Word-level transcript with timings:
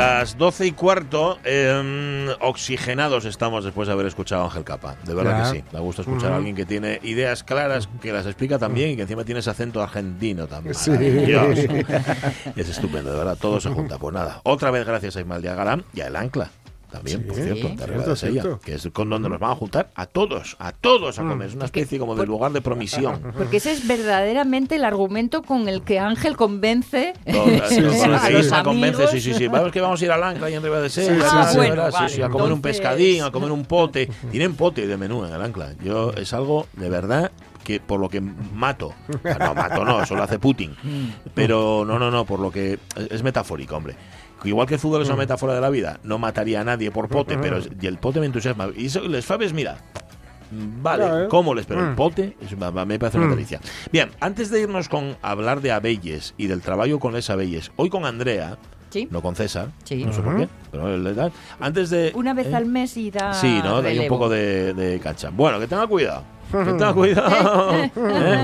Las 0.00 0.38
12 0.38 0.66
y 0.66 0.72
cuarto, 0.72 1.38
em, 1.44 2.28
oxigenados 2.40 3.24
estamos 3.24 3.64
después 3.64 3.86
de 3.86 3.92
haber 3.94 4.06
escuchado 4.06 4.42
a 4.42 4.44
Ángel 4.46 4.64
Capa. 4.64 4.96
De 5.04 5.14
verdad 5.14 5.44
Ya. 5.44 5.52
que 5.52 5.58
sí. 5.58 5.64
Me 5.72 5.80
gusta 5.80 6.02
escuchar 6.02 6.32
a 6.32 6.36
alguien 6.36 6.56
que 6.56 6.64
tiene 6.66 7.00
ideas 7.02 7.44
claras, 7.44 7.88
que 8.00 8.12
las 8.12 8.26
explica 8.26 8.58
también 8.58 8.90
y 8.90 8.96
que 8.96 9.02
encima 9.02 9.24
tiene 9.24 9.40
ese 9.40 9.50
acento 9.50 9.82
argentino 9.82 10.46
también. 10.46 10.74
Sí. 10.74 10.90
Es 12.56 12.68
estupendo, 12.68 13.10
de 13.12 13.18
verdad. 13.18 13.36
Todo 13.40 13.60
se 13.60 13.68
junta. 13.70 13.98
Pues 13.98 14.14
nada, 14.14 14.40
otra 14.44 14.70
vez 14.70 14.86
gracias 14.86 15.16
a 15.16 15.20
Ismael 15.20 15.42
Galán 15.42 15.84
y 15.94 16.00
a 16.00 16.06
El 16.06 16.16
Ancla. 16.16 16.50
También, 16.90 17.26
por 17.26 17.36
Sí. 17.36 17.42
cierto, 17.42 17.54
de 17.54 17.62
Cierto, 17.74 17.84
Arriba 17.84 18.04
de 18.04 18.16
Sella, 18.16 18.42
que 18.64 18.74
es 18.74 18.88
con 18.92 19.08
donde 19.10 19.28
nos 19.28 19.38
van 19.38 19.52
a 19.52 19.54
juntar 19.54 19.90
a 19.94 20.06
todos, 20.06 20.56
a 20.58 20.72
todos 20.72 21.18
a 21.18 21.22
comer. 21.22 21.48
Es 21.48 21.54
una 21.54 21.66
especie 21.66 21.98
como 21.98 22.16
de 22.16 22.26
lugar 22.26 22.52
de 22.52 22.60
promisión. 22.60 23.20
Porque 23.36 23.58
ese 23.58 23.72
es 23.72 23.86
verdaderamente 23.86 24.76
el 24.76 24.84
argumento 24.84 25.42
con 25.42 25.68
el 25.68 25.82
que 25.82 25.98
Ángel 25.98 26.36
convence 26.36 27.12
Todas, 27.30 27.68
Sí, 27.68 27.76
sí, 27.76 27.80
sí. 27.80 28.32
los 28.32 28.52
convence, 28.64 29.06
sí, 29.08 29.20
sí, 29.20 29.34
sí. 29.34 29.46
Vamos 29.48 29.70
que 29.72 29.80
vamos 29.80 30.00
a 30.00 30.04
ir 30.04 30.10
al 30.10 30.22
Ancla 30.22 30.50
y 30.50 30.54
en 30.54 30.62
Riva 30.62 30.80
de 30.80 30.90
Sella. 30.90 31.14
Sí, 31.14 31.20
sí, 31.20 31.26
ah, 31.30 31.48
sí. 31.50 31.56
Bueno, 31.56 31.86
sí, 31.92 31.96
sí, 32.08 32.20
vale, 32.20 32.24
a 32.24 32.28
comer 32.28 32.46
un 32.46 32.52
entonces- 32.58 32.80
pescadín, 32.80 33.22
a 33.22 33.30
comer 33.30 33.52
un 33.52 33.64
pote. 33.64 34.08
Tienen 34.30 34.54
pote 34.54 34.86
de 34.86 34.96
menú 34.96 35.24
en 35.24 35.32
el 35.32 35.40
Ancla. 35.42 35.74
Yo 35.82 36.12
es 36.12 36.32
algo 36.32 36.66
de 36.72 36.88
verdad 36.88 37.30
que 37.64 37.78
por 37.78 38.00
lo 38.00 38.08
que 38.08 38.20
mato. 38.20 38.94
No, 39.38 39.54
mato 39.54 39.84
no, 39.84 40.02
eso 40.02 40.14
lo 40.16 40.22
hace 40.22 40.38
Putin. 40.38 40.74
Pero 41.34 41.84
no, 41.86 41.98
no, 41.98 42.10
no, 42.10 42.24
por 42.24 42.40
lo 42.40 42.50
que 42.50 42.78
es 43.10 43.22
metafórico, 43.22 43.76
hombre. 43.76 43.94
Igual 44.44 44.66
que 44.66 44.74
el 44.74 44.80
fútbol 44.80 45.02
es 45.02 45.08
una 45.08 45.16
metáfora 45.16 45.54
de 45.54 45.60
la 45.60 45.70
vida, 45.70 46.00
no 46.02 46.18
mataría 46.18 46.60
a 46.60 46.64
nadie 46.64 46.90
por 46.90 47.08
pote, 47.08 47.36
pero 47.38 47.58
es- 47.58 47.68
y 47.80 47.86
el 47.86 47.98
pote 47.98 48.20
me 48.20 48.26
entusiasma. 48.26 48.68
Y 48.76 48.86
eso, 48.86 49.00
les 49.00 49.24
fabes, 49.26 49.52
mira, 49.52 49.76
Vale, 50.52 51.04
Ya, 51.04 51.20
¿eh? 51.22 51.28
¿cómo 51.28 51.54
les? 51.54 51.64
Pero 51.64 51.78
el 51.80 51.92
Mm. 51.92 51.94
pote 51.94 52.36
es- 52.40 52.56
me 52.58 52.98
parece 52.98 53.18
una 53.18 53.28
Mm. 53.28 53.30
delicia. 53.30 53.60
Bien, 53.92 54.10
antes 54.18 54.50
de 54.50 54.60
irnos 54.62 54.88
con 54.88 55.16
hablar 55.22 55.60
de 55.60 55.70
Abelles 55.70 56.34
y 56.36 56.48
del 56.48 56.60
trabajo 56.60 56.98
con 56.98 57.12
les 57.12 57.30
Abelles, 57.30 57.70
hoy 57.76 57.88
con 57.88 58.04
Andrea, 58.04 58.58
Sí. 58.88 59.06
no 59.12 59.22
con 59.22 59.36
César, 59.36 59.68
Sí. 59.84 60.04
no 60.04 60.12
sé 60.12 60.20
por 60.22 60.36
qué, 60.36 60.48
pero 60.72 60.96
le 60.98 61.14
da- 61.14 61.30
antes 61.60 61.90
de... 61.90 62.10
Una 62.16 62.34
vez 62.34 62.48
¿eh? 62.48 62.56
al 62.56 62.66
mes 62.66 62.96
y 62.96 63.12
da. 63.12 63.32
Sí, 63.32 63.60
¿no? 63.62 63.76
Ahí 63.76 64.00
un 64.00 64.08
poco 64.08 64.28
de, 64.28 64.74
de 64.74 64.98
cancha. 64.98 65.30
Bueno, 65.30 65.60
que 65.60 65.68
tenga 65.68 65.86
cuidado. 65.86 66.24
Que 66.50 66.64
tenga 66.64 66.92
cuidado. 66.94 67.72
¿Eh? 67.84 67.90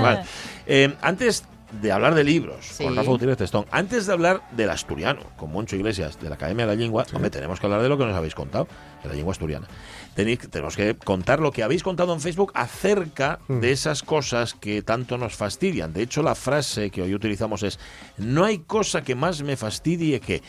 Vale. 0.01 0.21
Eh, 0.65 0.95
antes 1.01 1.43
de 1.81 1.91
hablar 1.91 2.15
de 2.15 2.23
libros, 2.23 2.65
Sí. 2.65 2.83
con 2.83 2.95
Rafa 2.95 3.09
Gutiérrez 3.09 3.37
Testón, 3.37 3.65
antes 3.71 4.05
de 4.07 4.13
hablar 4.13 4.41
del 4.51 4.69
asturiano, 4.69 5.21
con 5.37 5.51
Moncho 5.51 5.75
Iglesias, 5.75 6.19
de 6.19 6.29
la 6.29 6.35
Academia 6.35 6.65
de 6.65 6.75
la 6.75 6.79
Lengua, 6.81 7.05
hombre, 7.13 7.29
tenemos 7.29 7.59
que 7.59 7.65
hablar 7.65 7.81
de 7.81 7.89
lo 7.89 7.97
que 7.97 8.05
nos 8.05 8.15
habéis 8.15 8.35
contado, 8.35 8.67
de 9.03 9.09
la 9.09 9.15
lengua 9.15 9.31
asturiana. 9.31 9.67
Tenéis- 10.15 10.49
tenemos 10.49 10.75
que 10.75 10.95
contar 10.95 11.39
lo 11.39 11.51
que 11.51 11.63
habéis 11.63 11.83
contado 11.83 12.13
en 12.13 12.21
Facebook 12.21 12.51
acerca 12.55 13.39
de 13.47 13.71
esas 13.71 14.01
cosas 14.03 14.53
que 14.53 14.81
tanto 14.81 15.17
nos 15.17 15.35
fastidian. 15.35 15.93
De 15.93 16.01
hecho, 16.01 16.23
la 16.23 16.35
frase 16.35 16.89
que 16.89 17.01
hoy 17.01 17.13
utilizamos 17.13 17.61
es, 17.63 17.79
no 18.17 18.43
hay 18.43 18.59
cosa 18.59 19.01
que 19.03 19.15
más 19.15 19.41
me 19.43 19.55
fastidie 19.57 20.19
que... 20.19 20.41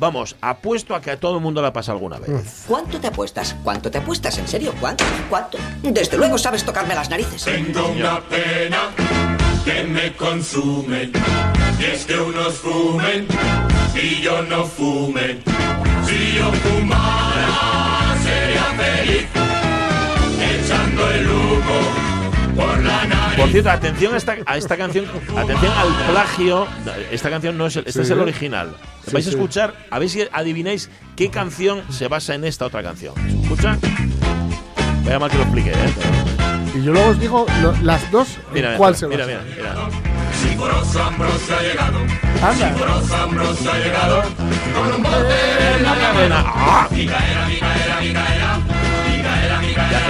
Vamos, 0.00 0.36
apuesto 0.40 0.94
a 0.94 1.02
que 1.02 1.10
a 1.10 1.20
todo 1.20 1.36
el 1.36 1.42
mundo 1.42 1.60
la 1.60 1.70
pasa 1.70 1.92
alguna 1.92 2.18
vez. 2.18 2.64
¿Cuánto 2.66 2.98
te 2.98 3.08
apuestas? 3.08 3.54
¿Cuánto 3.62 3.90
te 3.90 3.98
apuestas? 3.98 4.38
¿En 4.38 4.48
serio? 4.48 4.72
¿Cuánto? 4.80 5.04
¿Cuánto? 5.28 5.58
Desde 5.82 6.16
luego 6.16 6.38
sabes 6.38 6.64
tocarme 6.64 6.94
las 6.94 7.10
narices. 7.10 7.44
Tengo 7.44 7.88
una 7.88 8.20
pena 8.26 8.88
que 9.64 9.84
me 9.84 10.12
consume. 10.14 11.10
Y 11.78 11.84
es 11.84 12.04
que 12.06 12.16
unos 12.16 12.54
fumen 12.54 13.26
y 13.94 14.20
yo 14.22 14.42
no 14.42 14.64
fume. 14.64 15.38
Si 16.06 16.36
yo 16.36 16.52
fumara, 16.52 18.16
sería 18.22 18.64
feliz. 18.76 19.26
Echando 20.40 21.10
el 21.10 21.26
humo 21.28 22.56
por 22.56 22.78
la 22.82 23.04
nariz. 23.04 23.36
Por 23.36 23.48
cierto, 23.48 23.70
atención 23.70 24.14
a 24.14 24.16
esta, 24.18 24.36
a 24.46 24.56
esta 24.56 24.76
canción, 24.76 25.06
atención 25.36 25.72
al 25.72 26.10
plagio. 26.10 26.66
Esta 27.10 27.30
canción 27.30 27.56
no 27.56 27.66
es 27.66 27.76
el, 27.76 27.84
este 27.86 28.02
es 28.02 28.10
el 28.10 28.20
original. 28.20 28.76
Sí, 29.04 29.10
Vais 29.12 29.26
a 29.26 29.30
sí. 29.30 29.36
escuchar, 29.36 29.74
a 29.90 29.98
ver 29.98 30.08
si 30.08 30.22
adivináis 30.32 30.90
qué 31.16 31.30
canción 31.30 31.82
se 31.90 32.08
basa 32.08 32.34
en 32.34 32.44
esta 32.44 32.66
otra 32.66 32.82
canción. 32.82 33.14
¿Se 33.16 33.42
escucha? 33.42 33.78
Vaya 35.04 35.18
mal 35.18 35.30
que 35.30 35.36
lo 35.38 35.42
explique, 35.44 35.70
¿eh? 35.70 35.74
Y 36.74 36.82
yo 36.82 36.92
luego 36.92 37.10
os 37.10 37.20
digo 37.20 37.46
lo- 37.60 37.74
las 37.82 38.10
dos, 38.10 38.38
Mira, 38.52 38.76
cuál 38.76 38.96
se 38.96 39.06
mira, 39.06 39.26
basa. 39.26 39.40
mira, 39.44 39.52
ha 39.52 39.56
llegado. 39.56 39.82
Anda. 42.42 42.72
Sicoroso 42.72 43.16
Ambrosio 43.16 43.72
ha 43.72 43.78
llegado. 43.78 44.22
Con 44.74 44.92
un 44.96 45.02
bote 45.02 45.76
en 45.76 45.82
la 45.82 45.94
cabeza. 45.94 46.44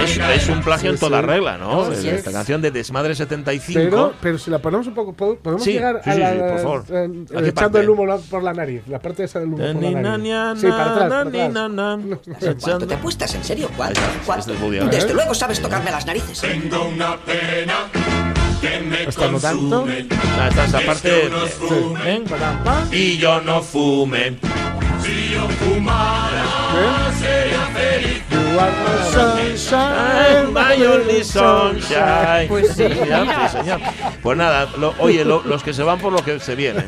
Es, 0.03 0.17
es 0.43 0.49
un 0.49 0.61
plagio 0.61 0.89
en 0.91 0.97
Sí, 0.97 1.05
toda 1.05 1.19
sí. 1.21 1.25
regla, 1.27 1.57
¿no? 1.57 1.93
Sí, 1.93 2.07
Esta 2.09 2.31
canción 2.31 2.61
de 2.61 2.71
Desmadre 2.71 3.15
75. 3.15 3.79
Pero, 3.81 4.13
pero 4.21 4.37
si 4.37 4.51
la 4.51 4.59
ponemos 4.59 4.87
un 4.87 4.93
poco, 4.93 5.13
¿pod- 5.15 5.37
¿podemos 5.37 5.63
Sí, 5.63 5.73
llegar 5.73 6.01
sí, 6.03 6.09
a 6.09 6.13
sí, 6.13 6.19
la, 6.19 6.31
sí, 6.33 6.39
por 6.39 6.59
favor. 6.59 6.83
eh, 6.89 6.93
¿A 6.93 7.41
qué 7.41 7.49
echando 7.49 7.53
parte? 7.53 7.79
el 7.79 7.89
humo 7.89 8.19
por 8.29 8.43
la 8.43 8.53
nariz? 8.53 8.81
La 8.87 8.99
parte 8.99 9.23
esa 9.23 9.39
del 9.39 9.47
humo 9.49 9.57
por 9.57 9.65
la 9.65 10.17
nariz. 10.17 10.61
Sí, 10.61 10.67
para 10.67 10.91
atrás, 10.91 11.09
para 11.09 11.65
atrás. 11.65 12.55
¿Cuánto 12.61 12.87
te 12.87 12.93
apuestas? 12.93 13.33
¿En 13.35 13.43
serio? 13.43 13.69
¿Cuánto? 13.75 13.99
¿Cuánto? 14.25 14.51
este 14.53 14.65
Allen. 14.67 14.89
Desde 14.89 15.13
luego 15.13 15.33
sabes 15.33 15.59
tocarme 15.61 15.91
las 15.91 16.05
narices. 16.05 16.39
Tengo 16.41 16.85
una 16.87 17.17
pena 17.17 17.75
que 18.61 18.79
me 18.79 18.97
Hasta 19.07 19.29
no 19.31 19.39
tanto. 19.39 19.85
Ah, 20.39 20.47
esta 20.49 20.65
es 20.65 20.71
la 20.71 20.81
parte. 20.81 21.27
¿eh? 22.05 22.23
Y 22.91 23.17
yo 23.17 23.41
no 23.41 23.61
fume. 23.61 24.37
Si 25.03 25.29
yo 25.33 25.47
fumara, 25.49 27.11
sería 27.19 27.59
feliz. 27.67 28.23
You 28.29 28.59
are 28.59 28.71
my 28.71 29.11
sunshine, 29.11 30.53
My 30.53 30.85
only 30.85 31.23
sunshine. 31.23 32.47
Pues 32.47 32.73
sí, 32.75 32.83
Mira, 32.83 33.21
mira. 33.21 33.49
sí, 33.49 33.57
señor. 33.57 33.79
Pues 34.21 34.37
nada, 34.37 34.67
lo- 34.77 34.93
oye, 34.99 35.25
lo- 35.25 35.41
los 35.43 35.63
que 35.63 35.73
se 35.73 35.81
van 35.83 35.99
por 35.99 36.13
lo 36.13 36.19
que 36.23 36.39
se 36.39 36.55
vienen. 36.55 36.85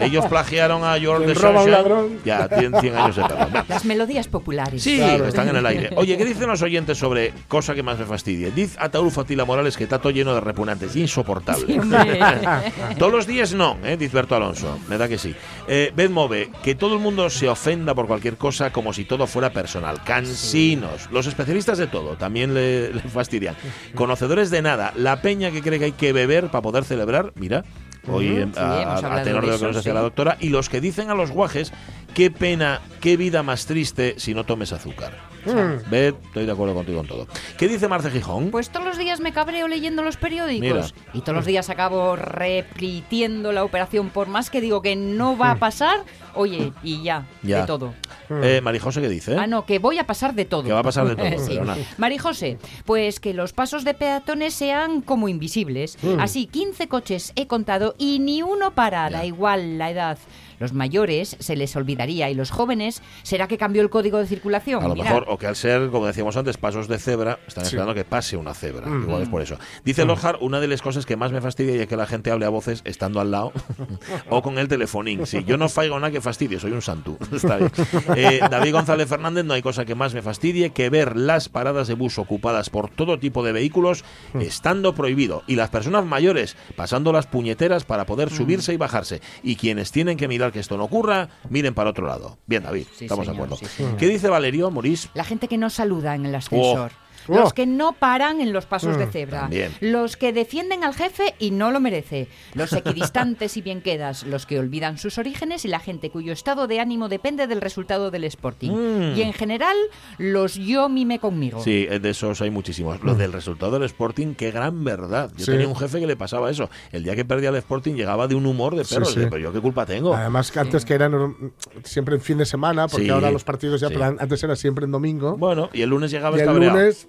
Ellos 0.00 0.26
plagiaron 0.26 0.84
a 0.84 0.98
George 0.98 1.24
Quien 1.24 1.36
the 1.36 1.42
roba 1.42 1.60
a 1.60 1.64
un 1.64 1.70
ladrón. 1.70 2.18
Ya, 2.24 2.48
tienen 2.48 2.80
100 2.80 2.96
años 2.96 3.16
de 3.16 3.22
perdón. 3.22 3.64
Las 3.68 3.84
melodías 3.84 4.26
populares. 4.28 4.82
Sí, 4.82 4.96
Claro. 4.98 5.26
están 5.28 5.48
en 5.48 5.56
el 5.56 5.66
aire. 5.66 5.90
Oye, 5.96 6.16
¿qué 6.18 6.24
dicen 6.24 6.48
los 6.48 6.62
oyentes 6.62 6.98
sobre 6.98 7.32
cosa 7.48 7.74
que 7.74 7.82
más 7.82 7.98
me 7.98 8.04
fastidie? 8.04 8.50
Dice 8.50 8.76
Ataúl 8.80 9.10
Fatila 9.10 9.44
Morales 9.44 9.76
que 9.76 9.84
está 9.84 9.98
todo 10.00 10.10
lleno 10.10 10.34
de 10.34 10.40
repugnantes, 10.40 10.94
insoportable. 10.96 11.80
Todos 12.98 13.12
los 13.12 13.26
días 13.26 13.52
no, 13.54 13.76
¿eh? 13.84 13.96
dice 13.96 14.14
Berto 14.16 14.34
Alonso. 14.34 14.78
Me 14.88 14.98
da 14.98 15.08
que 15.08 15.18
sí. 15.18 15.34
Eh, 15.68 15.92
Beth 15.94 16.10
Move, 16.10 16.50
que 16.62 16.74
todo 16.74 16.94
el 16.94 17.00
mundo 17.00 17.28
se 17.30 17.45
ofenda 17.48 17.94
por 17.94 18.06
cualquier 18.06 18.36
cosa 18.36 18.72
como 18.72 18.92
si 18.92 19.04
todo 19.04 19.26
fuera 19.26 19.50
personal. 19.50 20.02
Cansinos. 20.04 21.08
Los 21.10 21.26
especialistas 21.26 21.78
de 21.78 21.86
todo 21.86 22.16
también 22.16 22.54
le, 22.54 22.92
le 22.92 23.00
fastidian. 23.02 23.56
Conocedores 23.94 24.50
de 24.50 24.62
nada. 24.62 24.92
La 24.96 25.22
peña 25.22 25.50
que 25.50 25.62
cree 25.62 25.78
que 25.78 25.84
hay 25.86 25.92
que 25.92 26.12
beber 26.12 26.48
para 26.50 26.62
poder 26.62 26.84
celebrar. 26.84 27.32
Mira. 27.36 27.64
Hoy 28.08 28.28
eh, 28.28 28.46
Sí, 28.52 28.58
a, 28.60 29.16
a 29.16 29.22
tenor 29.24 29.44
de 29.44 29.52
lo 29.52 29.58
que 29.58 29.64
nos 29.66 29.76
decía 29.76 29.92
sí. 29.92 29.94
la 29.94 30.00
doctora. 30.00 30.36
Y 30.40 30.50
los 30.50 30.68
que 30.68 30.80
dicen 30.80 31.10
a 31.10 31.14
los 31.14 31.30
guajes, 31.32 31.72
qué 32.14 32.30
pena, 32.30 32.80
qué 33.00 33.16
vida 33.16 33.42
más 33.42 33.66
triste 33.66 34.14
si 34.18 34.32
no 34.32 34.44
tomes 34.44 34.72
azúcar. 34.72 35.18
Mm. 35.46 35.90
Beth, 35.90 36.16
estoy 36.26 36.46
de 36.46 36.52
acuerdo 36.52 36.74
contigo 36.74 37.00
en 37.00 37.06
todo. 37.06 37.26
¿Qué 37.56 37.68
dice 37.68 37.88
Marce 37.88 38.10
Gijón? 38.10 38.50
Pues 38.50 38.70
todos 38.70 38.86
los 38.86 38.98
días 38.98 39.20
me 39.20 39.32
cabreo 39.32 39.68
leyendo 39.68 40.02
los 40.02 40.16
periódicos 40.16 40.94
Mira. 40.94 41.10
y 41.14 41.20
todos 41.20 41.36
los 41.36 41.46
días 41.46 41.70
acabo 41.70 42.16
repitiendo 42.16 43.52
la 43.52 43.64
operación 43.64 44.10
por 44.10 44.28
más 44.28 44.50
que 44.50 44.60
digo 44.60 44.82
que 44.82 44.96
no 44.96 45.36
va 45.36 45.52
a 45.52 45.56
pasar, 45.56 46.04
oye, 46.34 46.72
y 46.82 47.02
ya, 47.02 47.26
Ya. 47.42 47.60
de 47.60 47.66
todo. 47.66 47.94
Eh, 48.30 48.60
Marijose, 48.62 49.00
¿qué 49.00 49.08
dice? 49.08 49.36
Ah, 49.36 49.46
no, 49.46 49.64
que 49.66 49.78
voy 49.78 49.98
a 49.98 50.06
pasar 50.06 50.34
de 50.34 50.44
todo. 50.44 50.64
Que 50.64 50.72
va 50.72 50.80
a 50.80 50.84
pasar 50.84 51.06
de 51.08 51.16
todo, 51.16 51.38
Sí. 51.44 51.50
pero 51.50 51.64
nada. 51.64 51.78
Marijose, 51.98 52.58
pues 52.84 53.20
que 53.20 53.34
los 53.34 53.52
pasos 53.52 53.84
de 53.84 53.94
peatones 53.94 54.54
sean 54.54 55.00
como 55.00 55.28
invisibles. 55.28 55.98
Mm. 56.02 56.20
Así, 56.20 56.46
15 56.46 56.88
coches 56.88 57.32
he 57.36 57.46
contado 57.46 57.94
y 57.98 58.18
ni 58.18 58.42
uno 58.42 58.72
para, 58.72 59.08
da 59.10 59.24
igual 59.24 59.78
la 59.78 59.90
edad. 59.90 60.18
Los 60.58 60.72
mayores 60.72 61.36
se 61.38 61.54
les 61.54 61.76
olvidaría 61.76 62.30
y 62.30 62.34
los 62.34 62.50
jóvenes, 62.50 63.02
¿será 63.22 63.46
que 63.46 63.58
cambió 63.58 63.82
el 63.82 63.90
código 63.90 64.16
de 64.16 64.26
circulación? 64.26 64.82
A 64.82 64.88
lo 64.88 64.96
mejor, 64.96 65.26
o 65.28 65.36
que 65.36 65.46
al 65.46 65.54
ser, 65.54 65.90
como 65.90 66.06
decíamos 66.06 66.34
antes, 66.38 66.56
pasos 66.56 66.88
de 66.88 66.98
cebra, 66.98 67.38
están 67.46 67.64
Sí. 67.64 67.68
esperando 67.68 67.92
que 67.94 68.04
pase 68.06 68.38
una 68.38 68.54
cebra. 68.54 68.88
Igual 68.88 69.20
es 69.20 69.28
por 69.28 69.42
eso. 69.42 69.58
Dice 69.84 70.06
Lojar, 70.06 70.38
una 70.40 70.58
de 70.58 70.66
las 70.68 70.80
cosas 70.80 71.04
que 71.04 71.14
más 71.14 71.30
me 71.30 71.42
fastidia 71.42 71.74
es 71.82 71.86
que 71.86 71.96
la 71.96 72.06
gente 72.06 72.30
hable 72.30 72.46
a 72.46 72.48
voces 72.48 72.80
estando 72.86 73.20
al 73.20 73.32
lado 73.32 73.52
o 74.30 74.40
con 74.40 74.56
el 74.56 74.66
telefonín. 74.66 75.26
Sí, 75.26 75.44
yo 75.46 75.58
no 75.58 75.68
faigo 75.68 75.96
nada 76.00 76.10
que 76.10 76.22
fastidie, 76.22 76.58
soy 76.58 76.72
un 76.72 76.80
santu. 76.80 77.18
Está 77.34 77.58
bien. 77.58 77.70
Eh, 78.16 78.40
David 78.50 78.72
González 78.72 79.08
Fernández, 79.08 79.44
no 79.44 79.54
hay 79.54 79.62
cosa 79.62 79.84
que 79.84 79.94
más 79.94 80.14
me 80.14 80.22
fastidie 80.22 80.70
que 80.70 80.90
ver 80.90 81.16
las 81.16 81.48
paradas 81.48 81.86
de 81.88 81.94
bus 81.94 82.18
ocupadas 82.18 82.70
por 82.70 82.88
todo 82.90 83.18
tipo 83.18 83.44
de 83.44 83.52
vehículos 83.52 84.04
estando 84.40 84.94
prohibido 84.94 85.42
y 85.46 85.56
las 85.56 85.70
personas 85.70 86.04
mayores 86.04 86.56
pasando 86.76 87.12
las 87.12 87.26
puñeteras 87.26 87.84
para 87.84 88.06
poder 88.06 88.30
subirse 88.30 88.72
y 88.72 88.76
bajarse. 88.76 89.20
Y 89.42 89.56
quienes 89.56 89.92
tienen 89.92 90.16
que 90.16 90.28
mirar 90.28 90.52
que 90.52 90.60
esto 90.60 90.76
no 90.76 90.84
ocurra, 90.84 91.28
miren 91.50 91.74
para 91.74 91.90
otro 91.90 92.06
lado. 92.06 92.38
Bien, 92.46 92.62
David, 92.62 92.86
Sí, 92.96 93.04
estamos 93.04 93.26
señor, 93.26 93.48
de 93.48 93.54
acuerdo. 93.54 93.68
sí. 93.76 93.84
¿Qué 93.98 94.08
dice 94.08 94.28
Valerio, 94.28 94.70
Morís? 94.70 95.08
La 95.14 95.24
gente 95.24 95.48
que 95.48 95.58
no 95.58 95.70
saluda 95.70 96.14
en 96.14 96.26
el 96.26 96.34
ascensor. 96.34 96.90
Oh. 96.92 97.05
Los 97.28 97.52
que 97.52 97.66
no 97.66 97.92
paran 97.92 98.40
en 98.40 98.52
los 98.52 98.66
pasos 98.66 98.96
de 98.98 99.06
Mm, 99.06 99.10
cebra. 99.10 99.40
también. 99.40 99.72
Los 99.80 100.16
que 100.16 100.32
defienden 100.32 100.84
al 100.84 100.94
jefe 100.94 101.34
y 101.38 101.50
no 101.50 101.70
lo 101.70 101.80
merece. 101.80 102.28
Los 102.54 102.72
equidistantes 102.72 103.56
y 103.56 103.62
bien 103.62 103.80
quedas. 103.82 104.24
Los 104.24 104.46
que 104.46 104.58
olvidan 104.58 104.98
sus 104.98 105.18
orígenes 105.18 105.64
y 105.64 105.68
la 105.68 105.80
gente 105.80 106.10
cuyo 106.10 106.32
estado 106.32 106.66
de 106.66 106.80
ánimo 106.80 107.08
depende 107.08 107.46
del 107.46 107.60
resultado 107.60 108.10
del 108.10 108.24
Sporting. 108.24 108.70
Mm. 108.70 109.16
Y 109.16 109.22
en 109.22 109.32
general, 109.32 109.76
los 110.18 110.54
yo 110.54 110.88
mime 110.88 111.18
conmigo. 111.18 111.62
Sí, 111.62 111.86
eh, 111.88 111.98
de 111.98 112.10
esos 112.10 112.40
hay 112.42 112.50
muchísimos. 112.50 113.02
Lo 113.02 113.14
del 113.14 113.32
resultado 113.32 113.72
del 113.72 113.84
Sporting, 113.84 114.34
qué 114.34 114.50
gran 114.50 114.84
verdad. 114.84 115.30
Yo 115.36 115.44
Sí. 115.44 115.50
tenía 115.52 115.68
un 115.68 115.76
jefe 115.76 116.00
que 116.00 116.06
le 116.06 116.16
pasaba 116.16 116.50
eso. 116.50 116.68
El 116.92 117.04
día 117.04 117.14
que 117.16 117.24
perdía 117.24 117.50
el 117.50 117.56
Sporting 117.56 117.94
llegaba 117.94 118.26
de 118.28 118.34
un 118.34 118.46
humor 118.46 118.76
de 118.76 118.84
perro. 118.84 119.04
sí. 119.04 119.20
Pero 119.30 119.38
yo 119.38 119.52
qué 119.52 119.60
culpa 119.60 119.86
tengo. 119.86 120.14
Además 120.14 120.50
que 120.50 120.60
antes 120.60 120.84
que 120.84 120.94
eran 120.94 121.12
mm, 121.12 121.52
siempre 121.84 122.14
en 122.16 122.20
fin 122.20 122.38
de 122.38 122.46
semana, 122.46 122.88
porque 122.88 123.10
ahora 123.10 123.30
los 123.30 123.44
partidos 123.44 123.80
ya 123.80 123.88
antes 124.18 124.42
era 124.42 124.56
siempre 124.56 124.84
en 124.84 124.92
domingo. 124.92 125.36
Bueno, 125.36 125.70
y 125.72 125.82
el 125.82 125.90
lunes 125.90 126.10
llegaba 126.10 126.36
y 126.36 126.40
el 126.40 126.46
cabreado. 126.46 126.76
lunes 126.78 127.08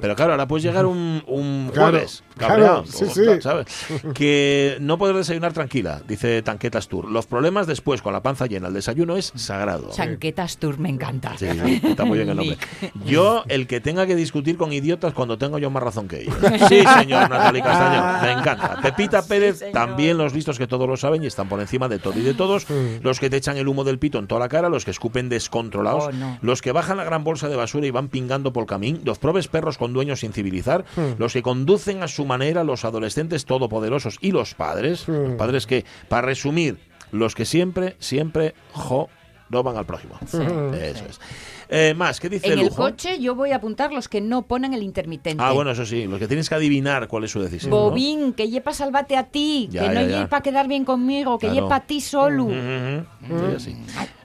Pero 0.00 0.16
claro, 0.16 0.32
ahora 0.32 0.46
puedes 0.48 0.62
llegar 0.64 0.86
un, 0.86 1.22
un 1.26 1.70
Claro, 1.72 1.90
jueves 1.90 2.22
claro, 2.36 2.52
cabreado, 2.54 2.86
sí, 2.86 3.04
o- 3.04 3.10
sí. 3.10 3.22
¿sabes? 3.40 3.66
Que 4.14 4.76
no 4.80 4.98
poder 4.98 5.16
desayunar 5.16 5.52
tranquila, 5.52 6.02
dice 6.06 6.42
Tanquetas 6.42 6.88
Tour. 6.88 7.10
Los 7.10 7.26
problemas 7.26 7.66
después 7.66 8.02
con 8.02 8.12
la 8.12 8.22
panza 8.22 8.46
llena. 8.46 8.68
El 8.68 8.74
desayuno 8.74 9.16
es 9.16 9.32
sagrado. 9.34 9.90
Chanquetas 9.92 10.58
Tour 10.58 10.78
me 10.78 10.88
encanta. 10.88 11.36
Sí, 11.38 11.46
sí, 11.50 11.80
está 11.84 12.04
muy 12.04 12.18
bien 12.18 12.30
el 12.30 12.36
nombre. 12.36 12.56
Yo, 13.04 13.44
el 13.48 13.66
que 13.66 13.80
tenga 13.80 14.06
que 14.06 14.16
discutir 14.16 14.56
con 14.56 14.72
idiotas 14.72 15.12
cuando 15.14 15.38
tengo 15.38 15.58
yo 15.58 15.70
más 15.70 15.82
razón 15.82 16.08
que 16.08 16.22
ellos. 16.22 16.34
Sí, 16.68 16.82
señor 16.98 17.28
Natalie 17.30 17.62
Castañón, 17.62 18.22
me 18.22 18.32
encanta. 18.32 18.78
Pepita 18.82 19.22
Pérez, 19.26 19.58
señor. 19.58 19.72
también 19.74 20.16
los 20.16 20.32
listos 20.34 20.58
que 20.58 20.66
todos 20.66 20.88
lo 20.88 20.96
saben 20.96 21.22
y 21.24 21.26
están 21.26 21.48
por 21.48 21.60
encima 21.60 21.88
de 21.88 21.98
todo 21.98 22.18
y 22.18 22.22
de 22.22 22.34
todos. 22.34 22.66
Los 23.02 23.20
que 23.20 23.28
te 23.30 23.36
echan 23.36 23.56
el 23.56 23.68
humo 23.68 23.84
del 23.84 23.98
pito 23.98 24.18
en 24.18 24.26
toda 24.26 24.40
la 24.40 24.48
cara, 24.48 24.68
los 24.68 24.84
que 24.84 24.90
escupen 24.90 25.28
descontrolados, 25.28 26.04
Oh, 26.06 26.12
no. 26.12 26.38
los 26.42 26.60
que 26.62 26.72
bajan 26.72 26.96
la 26.96 27.04
gran 27.04 27.24
bolsa 27.24 27.48
de 27.48 27.56
basura 27.56 27.86
y 27.86 27.90
van 27.90 28.08
pingando 28.08 28.52
por 28.52 28.66
camín, 28.66 29.00
los 29.04 29.18
probes 29.18 29.48
perros 29.48 29.78
con 29.78 29.83
dueños 29.92 30.20
sin 30.20 30.32
civilizar, 30.32 30.84
los 31.18 31.32
que 31.32 31.42
conducen 31.42 32.02
a 32.02 32.08
su 32.08 32.24
manera 32.24 32.64
los 32.64 32.84
adolescentes 32.84 33.44
todopoderosos 33.44 34.18
y 34.20 34.32
los 34.32 34.54
padres, 34.54 35.06
los 35.08 35.34
padres 35.34 35.66
que, 35.66 35.84
para 36.08 36.26
resumir, 36.26 36.78
los 37.12 37.34
que 37.34 37.44
siempre, 37.44 37.96
siempre, 37.98 38.54
jo, 38.72 39.08
roban 39.50 39.76
al 39.76 39.86
prójimo. 39.86 40.18
Eso 40.22 41.04
es. 41.08 41.20
Eh, 41.68 41.94
más, 41.96 42.20
¿qué 42.20 42.28
dice 42.28 42.46
En 42.48 42.58
el 42.58 42.66
Lujo? 42.66 42.76
coche 42.76 43.18
yo 43.20 43.34
voy 43.34 43.52
a 43.52 43.56
apuntar 43.56 43.92
los 43.92 44.08
que 44.08 44.20
no 44.20 44.42
ponen 44.42 44.74
el 44.74 44.82
intermitente. 44.82 45.42
Ah, 45.42 45.52
bueno, 45.52 45.70
eso 45.70 45.86
sí, 45.86 46.06
los 46.06 46.18
que 46.18 46.26
tienes 46.28 46.48
que 46.48 46.54
adivinar 46.54 47.08
cuál 47.08 47.24
es 47.24 47.30
su 47.30 47.40
decisión. 47.40 47.70
¿no? 47.70 47.76
Bobín, 47.76 48.32
que 48.34 48.48
llepa 48.48 48.72
salvate 48.72 49.16
a 49.16 49.24
ti, 49.24 49.68
Ya, 49.70 49.88
que 49.88 49.94
no 49.94 50.02
llepa 50.02 50.42
quedar 50.42 50.68
bien 50.68 50.84
conmigo, 50.84 51.38
que 51.38 51.46
Claro. 51.48 51.62
llepa 51.62 51.76
a 51.76 51.80
ti 51.86 52.00
solo. 52.00 52.44
Ujú, 52.44 52.54
ujú. 52.54 53.38
Sí, 53.50 53.54
así. 53.56 53.76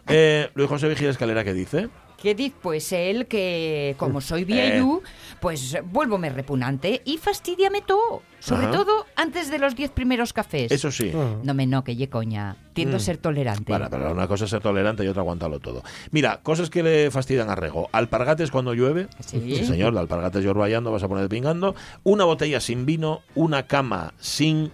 Eh, 0.07 0.50
Luis 0.56 0.67
José 0.69 0.89
Vigil 0.89 1.07
Escalera, 1.07 1.44
¿qué 1.44 1.53
dice? 1.53 1.89
¿Qué 2.21 2.36
dice? 2.36 2.56
Pues 2.62 2.92
él 2.92 3.27
que, 3.27 3.95
como 3.98 4.19
soy 4.21 4.42
Eh. 4.42 4.45
vieju, 4.45 5.01
pues 5.39 5.77
vuélvome 5.86 6.30
repugnante 6.30 7.01
y 7.06 7.18
fastidiame 7.18 7.81
todo. 7.81 8.21
Sobre 8.39 8.63
Ajá. 8.68 8.71
todo 8.71 9.06
antes 9.18 9.51
de 9.51 9.60
los 9.60 9.75
diez 9.75 9.92
primeros 9.92 10.31
cafés. 10.31 10.71
Eso 10.71 10.92
sí. 10.92 11.12
No 11.44 11.54
me 11.54 11.68
no, 11.68 11.83
que 11.83 11.95
ye 11.98 12.07
coña. 12.10 12.56
Tiendo 12.74 12.95
a 12.95 13.00
ser 13.01 13.18
tolerante. 13.18 13.63
Bueno, 13.71 13.88
pero 13.92 14.12
una 14.13 14.27
cosa 14.27 14.45
es 14.45 14.51
ser 14.51 14.62
tolerante 14.62 15.04
y 15.04 15.07
otra 15.07 15.21
aguantarlo 15.21 15.60
todo. 15.60 15.83
Mira, 16.12 16.39
cosas 16.42 16.69
que 16.69 16.81
le 16.81 17.12
fastidian 17.12 17.50
a 17.50 17.56
Rego. 17.56 17.89
Alpargates 17.92 18.50
cuando 18.51 18.74
llueve. 18.74 19.07
Sí. 19.19 19.66
señor, 19.66 19.94
de 19.94 20.00
alpargates 20.00 20.44
llorvallando 20.44 20.89
vas 20.92 21.04
a 21.04 21.10
poner 21.10 21.27
pingando. 21.27 21.75
Una 22.04 22.24
botella 22.24 22.62
sin 22.62 22.86
vino, 22.86 23.21
una 23.36 23.68
cama 23.68 24.13
sin 24.19 24.71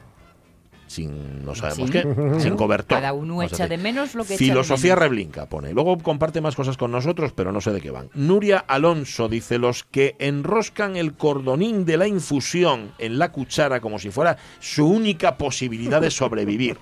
sin 0.95 1.45
no 1.45 1.55
sabemos 1.55 1.89
Sin. 1.89 1.91
qué, 1.91 2.39
sin 2.39 2.55
cobertor. 2.55 2.97
Cada 2.97 3.13
uno 3.13 3.43
echa 3.43 3.67
de 3.67 3.77
menos 3.77 4.15
lo 4.15 4.23
que 4.23 4.35
echa 4.35 4.43
de 4.43 4.49
Filosofía 4.49 4.95
menos. 4.95 5.09
reblinca, 5.09 5.45
pone. 5.47 5.73
Luego 5.73 5.97
comparte 5.97 6.41
más 6.41 6.55
cosas 6.55 6.77
con 6.77 6.91
nosotros, 6.91 7.33
pero 7.33 7.51
no 7.51 7.61
sé 7.61 7.71
de 7.71 7.81
qué 7.81 7.91
van. 7.91 8.09
Nuria 8.13 8.59
Alonso 8.59 9.27
dice, 9.27 9.57
los 9.57 9.83
que 9.83 10.15
enroscan 10.19 10.95
el 10.95 11.13
cordonín 11.13 11.85
de 11.85 11.97
la 11.97 12.07
infusión 12.07 12.91
en 12.97 13.19
la 13.19 13.31
cuchara 13.31 13.81
como 13.81 13.99
si 13.99 14.09
fuera 14.09 14.37
su 14.59 14.87
única 14.87 15.37
posibilidad 15.37 16.01
de 16.01 16.11
sobrevivir. 16.11 16.77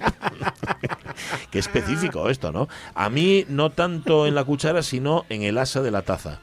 qué 1.52 1.60
específico 1.60 2.30
esto, 2.30 2.52
¿no? 2.52 2.68
A 2.94 3.10
mí 3.10 3.46
no 3.50 3.72
tanto 3.72 4.28
en 4.28 4.36
la 4.36 4.44
cuchara, 4.44 4.84
sino 4.84 5.26
en 5.30 5.42
el 5.44 5.58
asa 5.58 5.82
de 5.82 5.92
la 5.92 6.04
taza. 6.04 6.40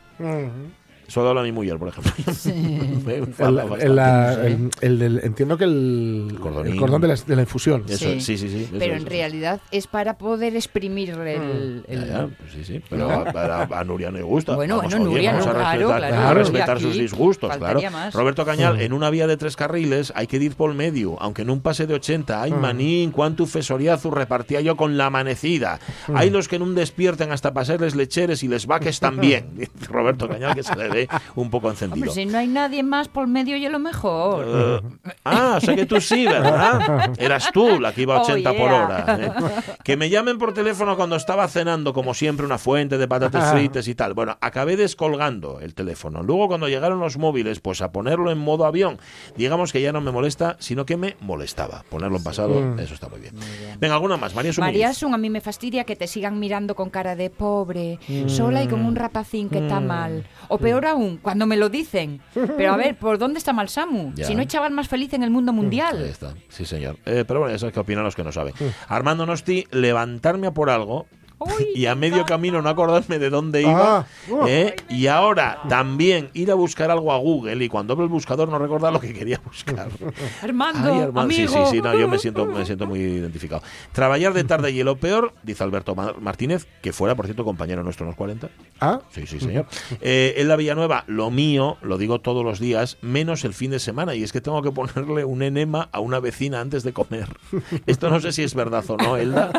Eso 1.11 1.29
habla 1.29 1.43
mi 1.43 1.51
mujer, 1.51 1.77
por 1.77 1.89
ejemplo. 1.89 2.12
Me 3.05 3.15
El, 3.17 3.81
el- 3.81 3.97
la- 3.97 4.35
el- 4.47 4.71
el 5.03 5.21
entiendo 5.25 5.59
que 5.59 5.65
el, 5.65 6.29
El 6.31 6.39
cordonín. 6.39 6.73
el 6.75 6.79
cordón 6.79 7.01
de 7.01 7.09
la, 7.09 7.15
de 7.17 7.35
la 7.37 7.43
infusión. 7.43 7.83
Eso, 7.89 8.05
Sí. 8.11 8.21
sí, 8.21 8.39
sí, 8.39 8.49
sí. 8.49 8.62
eso 8.62 8.71
Pero 8.79 8.85
es, 8.85 8.91
en 8.93 8.97
eso. 8.99 9.09
realidad 9.09 9.61
es 9.73 9.89
para 9.89 10.17
poder 10.19 10.55
exprimir 10.55 11.11
el... 11.11 11.83
Ya, 11.89 11.93
el- 11.95 12.07
ya, 12.09 12.29
pues 12.39 12.53
sí, 12.53 12.65
sí. 12.65 12.81
Pero 12.89 13.11
a, 13.11 13.23
a- 13.29 13.81
a 13.81 13.85
Nuria 13.85 14.12
no 14.12 14.19
le 14.19 14.23
gusta. 14.23 14.55
Bueno, 14.55 14.77
Vamos, 14.77 14.93
bueno, 14.93 15.05
oye, 15.07 15.15
Nuria, 15.15 15.31
vamos 15.33 15.47
no, 15.47 15.51
a 15.51 15.55
claro, 15.57 15.71
respetar, 15.89 15.99
claro, 15.99 16.15
a 16.15 16.29
Nuria, 16.29 16.35
respetar 16.45 16.71
aquí 16.77 16.83
sus 16.85 16.95
disgustos, 16.97 17.57
claro. 17.57 17.81
más. 17.91 18.15
Roberto 18.15 18.45
Cañal, 18.47 18.81
en 18.81 18.93
una 18.93 19.11
vía 19.11 19.27
de 19.27 19.37
tres 19.37 19.57
carriles 19.57 20.12
hay 20.15 20.29
que 20.29 20.37
ir 20.37 20.55
por 20.55 20.73
medio, 20.75 21.21
aunque 21.21 21.43
en 21.43 21.51
un 21.51 21.61
pase 21.61 21.89
de 21.89 21.95
80. 21.95 22.41
Ay, 22.41 22.53
manín, 22.53 23.11
cuánto 23.11 23.47
fesoriazo 23.47 24.12
repartía 24.12 24.61
yo 24.61 24.77
con 24.77 24.97
la 24.97 25.07
amanecida. 25.07 25.81
Hay 26.15 26.31
los 26.31 26.47
que 26.47 26.55
en 26.57 26.62
un 26.62 26.77
despierten 26.77 27.33
hasta 27.33 27.53
pasarles 27.53 27.97
lecheres 27.97 28.45
y 28.45 28.49
les 28.49 28.67
vaques 28.67 29.01
también. 29.01 29.47
Roberto 29.89 30.29
Cañal, 30.29 30.55
que 30.55 30.62
se 30.62 30.77
le 30.77 30.89
ve 30.89 31.00
un 31.35 31.50
poco 31.50 31.70
encendido. 31.70 32.11
Hombre, 32.11 32.11
si 32.11 32.26
no 32.26 32.38
hay 32.38 32.49
nadie 32.49 32.82
más 32.82 33.08
por 33.08 33.26
medio, 33.26 33.56
yo 33.56 33.70
lo 33.70 33.79
mejor. 33.79 34.47
Eh, 34.49 34.81
ah, 35.25 35.55
o 35.56 35.61
sea 35.61 35.75
que 35.75 35.87
tú 35.87 36.00
sí, 36.00 36.26
¿verdad? 36.26 37.12
Eras 37.19 37.50
tú 37.52 37.81
la 37.81 37.93
que 37.93 38.02
iba 38.02 38.17
a 38.17 38.20
Oh, 38.20 38.25
80 38.25 38.50
por 38.50 38.70
yeah. 38.70 38.85
hora. 38.85 39.19
¿eh? 39.19 39.73
Que 39.82 39.97
me 39.97 40.11
llamen 40.11 40.38
por 40.38 40.52
teléfono 40.52 40.97
cuando 40.97 41.17
estaba 41.17 41.49
cenando, 41.49 41.93
como 41.93 42.12
siempre, 42.14 42.45
una 42.45 42.59
fuente 42.59 42.99
de 42.99 43.09
patatas 43.09 43.52
fritas 43.52 43.88
y 43.88 43.95
tal. 43.95 44.14
Bueno, 44.14 44.37
acabé 44.40 44.76
descolgando 44.76 45.61
el 45.61 45.75
teléfono. 45.75 46.23
Luego, 46.23 46.49
cuando 46.49 46.69
llegaron 46.69 47.00
los 47.00 47.16
móviles, 47.16 47.61
pues 47.61 47.80
a 47.83 47.92
ponerlo 47.92 48.30
en 48.30 48.38
modo 48.38 48.66
avión. 48.66 48.99
Digamos 49.37 49.73
que 49.73 49.80
ya 49.80 49.92
no 49.92 50.00
me 50.00 50.11
molesta, 50.11 50.57
sino 50.59 50.85
que 50.85 50.97
me 50.97 51.16
molestaba. 51.21 51.85
Ponerlo 51.88 52.19
en 52.19 52.25
pasado, 52.25 52.76
eso 52.78 52.95
está 52.95 53.09
muy 53.09 53.21
bien. 53.21 53.35
Venga, 53.78 53.95
alguna 53.95 54.16
más. 54.16 54.35
María 54.35 54.52
Sumuniz. 54.52 54.75
María 54.75 54.95
Sun, 54.95 55.14
a 55.14 55.19
mí 55.19 55.30
me 55.30 55.40
fastidia 55.40 55.85
que 55.85 55.97
te 55.97 56.07
sigan 56.07 56.38
mirando 56.38 56.75
con 56.75 56.90
cara 56.90 57.16
de 57.16 57.30
pobre, 57.30 57.99
sola 58.26 58.62
y 58.62 58.69
con 58.69 58.85
un 58.85 58.97
rapacín 58.97 59.49
que 59.49 59.59
está 59.59 59.80
mal. 59.80 60.26
O 60.49 60.59
peor 60.59 60.87
aún, 60.90 61.16
cuando 61.18 61.47
me 61.47 61.56
lo 61.56 61.68
dicen. 61.68 62.20
Pero 62.35 62.73
a 62.73 62.76
ver, 62.76 62.97
¿por 62.97 63.18
dónde 63.18 63.38
está 63.38 63.52
mal 63.52 63.68
Samu? 63.68 64.12
Ya. 64.14 64.26
Si 64.26 64.35
no 64.35 64.40
hay 64.40 64.47
chaval 64.47 64.73
más 64.73 64.88
feliz 64.88 65.12
en 65.14 65.23
el 65.23 65.30
mundo 65.30 65.52
Ahí 65.52 65.56
mundial. 65.56 66.02
está, 66.02 66.35
sí 66.49 66.64
señor. 66.64 66.97
Eh, 67.06 67.25
pero 67.26 67.40
bueno, 67.40 67.54
ya 67.54 67.59
sabes 67.59 67.73
qué 67.73 67.80
opinan 67.80 68.04
los 68.04 68.14
que 68.14 68.25
no 68.25 68.32
saben. 68.32 68.54
Armando 68.88 69.26
Nosti, 69.26 69.66
levantarme 69.70 70.47
a 70.49 70.52
por 70.52 70.70
algo 70.70 71.06
y 71.75 71.87
a 71.87 71.94
medio 71.94 72.25
camino 72.25 72.61
no 72.62 72.68
acordarme 72.68 73.18
de 73.18 73.30
dónde 73.30 73.62
iba. 73.62 73.99
Ah, 74.00 74.06
uh. 74.28 74.47
¿eh? 74.47 74.76
Y 74.88 75.06
ahora 75.06 75.61
también 75.68 76.30
ir 76.35 76.50
a 76.50 76.54
buscar 76.54 76.90
algo 76.90 77.12
a 77.12 77.18
Google 77.18 77.64
y 77.64 77.68
cuando 77.68 77.92
abro 77.94 78.04
el 78.04 78.11
buscador 78.11 78.49
no 78.49 78.59
recordar 78.59 78.92
lo 78.92 79.00
que 79.00 79.12
quería 79.12 79.40
buscar. 79.44 79.88
Armando, 80.42 80.92
Ay, 80.92 81.00
Armando. 81.00 81.35
Sí, 81.35 81.42
amigo. 81.44 81.66
sí, 81.66 81.76
sí, 81.76 81.82
no, 81.82 81.97
yo 81.99 82.09
me 82.09 82.18
siento, 82.18 82.47
me 82.47 82.64
siento 82.66 82.87
muy 82.87 83.00
identificado. 83.00 83.62
Trabajar 83.92 84.32
de 84.35 84.44
tarde 84.44 84.70
y 84.70 84.82
lo 84.82 84.97
peor, 84.97 85.32
dice 85.42 85.62
Alberto 85.64 85.94
Ma- 85.94 86.14
Martínez, 86.20 86.66
que 86.82 86.92
fuera, 86.92 87.14
por 87.14 87.25
cierto, 87.26 87.44
compañero 87.44 87.82
nuestro 87.82 88.04
en 88.04 88.09
los 88.11 88.16
40. 88.16 88.49
Ah, 88.80 89.00
Sí, 89.11 89.26
sí, 89.26 89.40
señor. 89.40 89.66
Eh, 90.00 90.35
en 90.38 90.49
la 90.49 90.56
Villanueva, 90.56 91.04
lo 91.06 91.30
mío, 91.30 91.76
lo 91.82 91.99
digo 91.99 92.20
todos 92.20 92.44
los 92.44 92.59
días, 92.61 92.99
menos 93.02 93.44
el 93.44 93.54
fin 93.54 93.70
de 93.70 93.78
semana, 93.78 94.14
y 94.14 94.23
es 94.23 94.32
que 94.32 94.40
tengo 94.40 94.62
que 94.62 94.70
ponerle 94.73 95.25
un 95.25 95.42
enema 95.42 95.88
a 95.92 96.00
una 96.00 96.20
vecina 96.20 96.61
antes 96.61 96.82
de 96.82 96.92
comer. 96.92 97.26
Esto 97.87 98.11
no 98.11 98.20
sé 98.20 98.32
si 98.32 98.42
es 98.42 98.54
verdad 98.54 98.85
o 98.88 98.97
no, 98.97 99.16
Elda, 99.16 99.50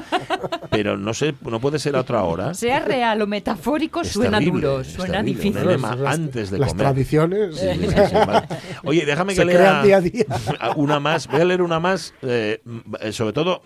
pero 0.69 0.97
no 0.97 1.13
sé, 1.13 1.33
no 1.41 1.59
puede 1.71 1.79
ser 1.79 1.95
a 1.95 2.01
otra 2.01 2.23
hora. 2.23 2.53
Sea 2.53 2.79
real 2.79 3.21
o 3.21 3.27
metafórico, 3.27 4.01
Es 4.01 4.09
suena 4.09 4.37
terrible, 4.39 4.67
duro, 4.67 4.83
suena 4.83 5.13
terrible, 5.19 5.33
difícil. 5.41 5.57
Un 5.63 5.69
enema 5.69 5.95
las- 5.95 6.13
antes 6.15 6.51
de 6.51 6.59
las 6.59 6.69
comer. 6.69 6.85
tradiciones 6.85 7.55
Sí, 7.57 7.67
sí, 7.79 7.87
sí, 7.87 8.13
vale. 8.15 8.47
Oye, 8.83 9.05
déjame 9.05 9.33
que 9.33 9.37
se 9.37 9.45
lea 9.45 9.83
día 9.83 9.97
a 9.97 10.01
día. 10.01 10.25
una 10.75 10.99
más. 10.99 11.27
Voy 11.27 11.41
a 11.41 11.45
leer 11.45 11.61
una 11.61 11.79
más, 11.79 12.13
eh, 12.21 12.61
sobre 13.11 13.33
todo 13.33 13.61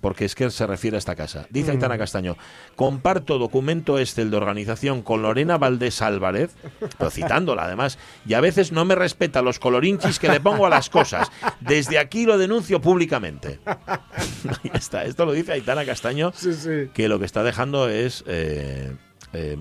porque 0.00 0.24
es 0.24 0.34
que 0.34 0.50
se 0.50 0.66
refiere 0.66 0.96
a 0.96 0.98
esta 0.98 1.14
casa. 1.16 1.46
Dice 1.50 1.70
Aitana 1.72 1.98
Castaño, 1.98 2.36
comparto 2.76 3.38
documento 3.38 3.98
este, 3.98 4.22
el 4.22 4.30
de 4.30 4.36
organización, 4.36 5.02
con 5.02 5.22
Lorena 5.22 5.58
Valdés 5.58 6.02
Álvarez, 6.02 6.52
pero 6.98 7.10
citándola 7.10 7.64
además, 7.64 7.98
y 8.26 8.34
a 8.34 8.40
veces 8.40 8.72
no 8.72 8.84
me 8.84 8.94
respeta 8.94 9.42
los 9.42 9.58
colorinchis 9.58 10.18
que 10.18 10.28
le 10.28 10.40
pongo 10.40 10.66
a 10.66 10.70
las 10.70 10.90
cosas. 10.90 11.30
Desde 11.60 11.98
aquí 11.98 12.26
lo 12.26 12.38
denuncio 12.38 12.80
públicamente. 12.80 13.60
ya 14.64 14.72
está, 14.74 15.04
esto 15.04 15.24
lo 15.24 15.32
dice 15.32 15.52
Aitana 15.52 15.84
Castaño, 15.84 16.32
Sí, 16.34 16.52
sí. 16.54 16.90
que 16.94 17.08
lo 17.08 17.18
que 17.18 17.24
está 17.26 17.42
dejando 17.42 17.88
es... 17.88 18.24
eh, 18.26 18.92
eh, 19.32 19.56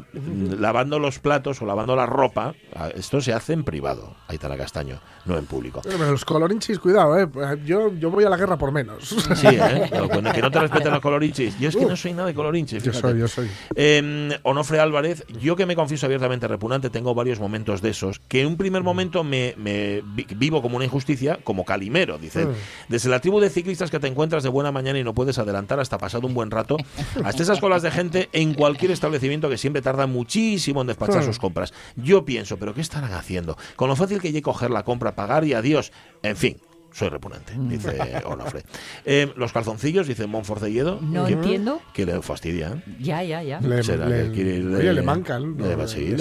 lavando 0.60 1.00
los 1.00 1.20
platos 1.20 1.62
o 1.62 1.66
lavando 1.66 1.96
la 1.96 2.06
ropa, 2.06 2.54
ah, 2.76 2.90
esto 2.96 3.22
se 3.22 3.34
hace 3.34 3.54
en 3.54 3.64
privado, 3.64 4.16
Aitana 4.28 4.58
Castaño, 4.58 5.00
no 5.26 5.38
en 5.38 5.46
público. 5.46 5.82
Pero, 5.84 6.12
los 6.12 6.26
colorinchis, 6.26 6.80
cuidado, 6.80 7.18
¿eh? 7.20 7.28
Yo, 7.66 7.94
yo 7.94 8.10
voy 8.12 8.24
a 8.24 8.30
la 8.30 8.38
guerra 8.38 8.58
por 8.58 8.72
menos. 8.72 9.08
Sí, 9.36 9.48
¿eh? 9.48 9.90
Que 10.34 10.42
no 10.42 10.52
te 10.52 10.60
respeten 10.60 10.92
los 10.92 11.00
colorinchis. 11.02 11.58
Yo 11.60 11.70
es 11.70 11.76
que 11.76 11.86
no 11.86 11.96
soy 11.96 12.14
nada 12.14 12.28
de 12.28 12.34
colorinchis. 12.34 12.84
Yo 12.84 12.94
soy, 12.94 13.20
yo 13.20 13.28
soy. 13.28 13.50
Eh, 13.76 14.38
Onofre 14.44 14.80
Álvarez, 14.80 15.26
yo 15.40 15.56
que 15.56 15.66
me 15.66 15.76
confieso 15.76 16.06
abiertamente 16.06 16.48
repugnante, 16.48 16.90
tengo 16.90 17.14
varios 17.16 17.40
momentos 17.40 17.82
de 17.82 17.90
esos, 17.90 18.20
que 18.28 18.42
en 18.42 18.48
un 18.48 18.58
primer 18.58 18.84
momento 18.84 19.24
me, 19.24 19.54
me 19.58 20.02
vi- 20.04 20.28
vivo 20.36 20.62
como 20.62 20.76
una 20.76 20.86
injusticia, 20.86 21.40
como 21.44 21.66
Calimero, 21.66 22.18
dice. 22.18 22.46
Mm. 22.46 22.54
Desde 22.90 23.10
la 23.10 23.20
tribu 23.20 23.40
de 23.40 23.50
ciclistas 23.50 23.90
que 23.92 24.00
te 24.00 24.08
encuentras 24.08 24.44
de 24.44 24.50
buena 24.50 24.72
mañana 24.72 25.00
y 25.00 25.04
no 25.04 25.14
puedes 25.14 25.38
adelantar 25.38 25.80
hasta 25.80 25.98
pasado 25.98 26.28
un 26.28 26.34
buen 26.34 26.52
rato, 26.52 26.78
hasta 27.24 27.44
esas 27.44 27.60
colas 27.60 27.82
de 27.82 27.92
gente 27.92 28.30
en 28.34 28.54
cualquier 28.54 28.92
establecimiento 28.92 29.50
que 29.50 29.58
siempre 29.62 29.82
tarda 29.82 30.08
muchísimo 30.08 30.82
en 30.82 30.88
despachar 30.88 31.22
Mm. 31.22 31.26
sus 31.26 31.40
compras. 31.40 31.74
Yo 31.96 32.26
pienso, 32.26 32.58
¿pero 32.58 32.74
qué 32.74 32.82
estarán 32.82 33.14
haciendo? 33.14 33.58
Con 33.76 33.88
lo 33.90 33.96
fácil 33.96 34.20
que 34.20 34.28
llegue 34.30 34.42
coger 34.42 34.72
la 34.72 34.84
compra, 34.84 35.16
pagar 35.16 35.46
y 35.46 35.54
adiós. 35.54 35.92
En 36.24 36.36
fin. 36.36 36.58
Soy 36.94 37.08
repugnante, 37.08 37.54
dice 37.58 37.98
Onofre. 38.26 38.64
Eh, 39.06 39.32
los 39.38 39.54
calzoncillos, 39.54 40.08
dice 40.08 40.28
Monforcelledo. 40.28 41.00
No 41.02 41.26
que- 41.26 41.34
entiendo. 41.34 41.80
Que 41.94 42.06
le 42.06 42.22
fastidia. 42.22 42.74
¿eh? 42.86 42.96
Ya, 43.00 43.24
ya, 43.24 43.42
ya. 43.44 43.62
Le, 43.62 43.82
le- 43.82 44.94
le 44.94 45.02
mancan. 45.02 45.56
le- 45.58 45.74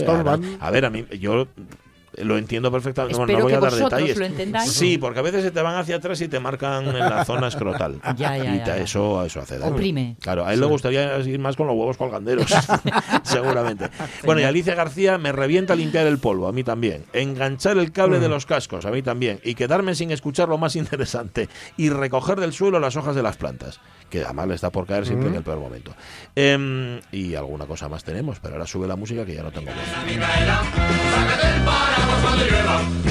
hará. 0.06 0.38
A 0.61 0.70
ver, 0.70 0.85
a 0.85 0.90
mí, 0.90 1.04
yo 1.18 1.49
lo 2.19 2.37
entiendo 2.38 2.71
perfectamente. 2.73 3.17
no- 3.17 3.25
Espero 3.25 3.38
no 3.38 3.45
voy 3.45 3.52
que 3.52 3.57
a 3.57 3.61
dar 3.61 3.71
vosotros 3.71 3.90
detalles. 3.99 4.17
lo 4.19 4.25
entendáis. 4.26 4.73
Sí, 4.73 4.99
porque 4.99 5.19
a 5.21 5.23
veces 5.23 5.43
se 5.45 5.50
te 5.50 5.62
van 5.62 5.76
hacia 5.76 5.97
atrás 5.97 6.21
y 6.21 6.29
te 6.29 6.40
marcan 6.40 6.87
en 6.88 6.99
la 6.99 7.25
zona 7.25 7.49
escrotal. 7.49 8.00
Ya, 8.17 8.37
ya, 8.37 8.55
y 8.55 8.59
ya, 8.59 8.64
te- 8.64 8.71
ya. 8.71 8.76
Eso, 8.79 9.25
eso 9.25 9.40
hace 9.40 9.59
daño. 9.59 9.73
Oprime. 9.75 10.17
Claro, 10.21 10.45
a 10.45 10.52
él 10.52 10.61
le 10.61 10.67
gustaría 10.67 11.19
ir 11.21 11.38
más 11.38 11.57
con 11.57 11.67
los 11.67 11.76
huevos 11.76 11.97
colganderos, 11.97 12.47
seguramente. 13.23 13.88
Bueno, 14.25 14.40
y 14.40 14.45
Alicia 14.45 14.75
García 14.75 15.19
me 15.19 15.33
revienta 15.33 15.75
limpiar 15.75 16.07
el 16.07 16.19
polvo, 16.19 16.49
a 16.49 16.52
mí 16.52 16.64
también. 16.64 17.05
Enganchar 17.12 17.79
el 17.79 17.93
cable 17.93 18.19
Mm. 18.19 18.23
de 18.23 18.29
los 18.29 18.47
cascos, 18.47 18.85
a 18.87 18.90
mí 18.90 19.02
también. 19.02 19.40
Y 19.45 19.55
quedarme 19.55 19.95
sin 19.95 20.11
escuchar 20.11 20.49
lo 20.49 20.59
más 20.59 20.76
interesante. 20.76 21.49
Y 21.76 21.90
recoger 21.90 22.40
del 22.40 22.52
suelo 22.52 22.81
las 22.81 22.97
hojas 22.97 23.14
de 23.14 23.23
las 23.23 23.37
plantas. 23.37 23.81
Que 24.11 24.25
además 24.25 24.49
le 24.49 24.55
está 24.57 24.71
por 24.71 24.87
caer 24.87 25.07
siempre 25.07 25.29
Mm. 25.29 25.33
en 25.33 25.37
el 25.38 25.43
peor 25.45 25.59
momento. 25.61 25.95
Em, 26.35 27.00
y 27.12 27.37
alguna 27.37 27.67
cosa 27.67 27.88
más 27.88 28.02
tenemos, 28.02 28.40
pero 28.40 28.55
ahora 28.55 28.67
sube 28.67 28.88
la 28.88 28.97
música 28.97 29.25
que 29.25 29.35
ya 29.35 29.43
no 29.45 29.52
tengo 29.52 29.71
voz. 29.71 29.76
but 31.64 31.73
I 31.73 32.14
was 32.14 32.25
on 32.25 32.38
the 32.38 32.45
river. 32.45 33.10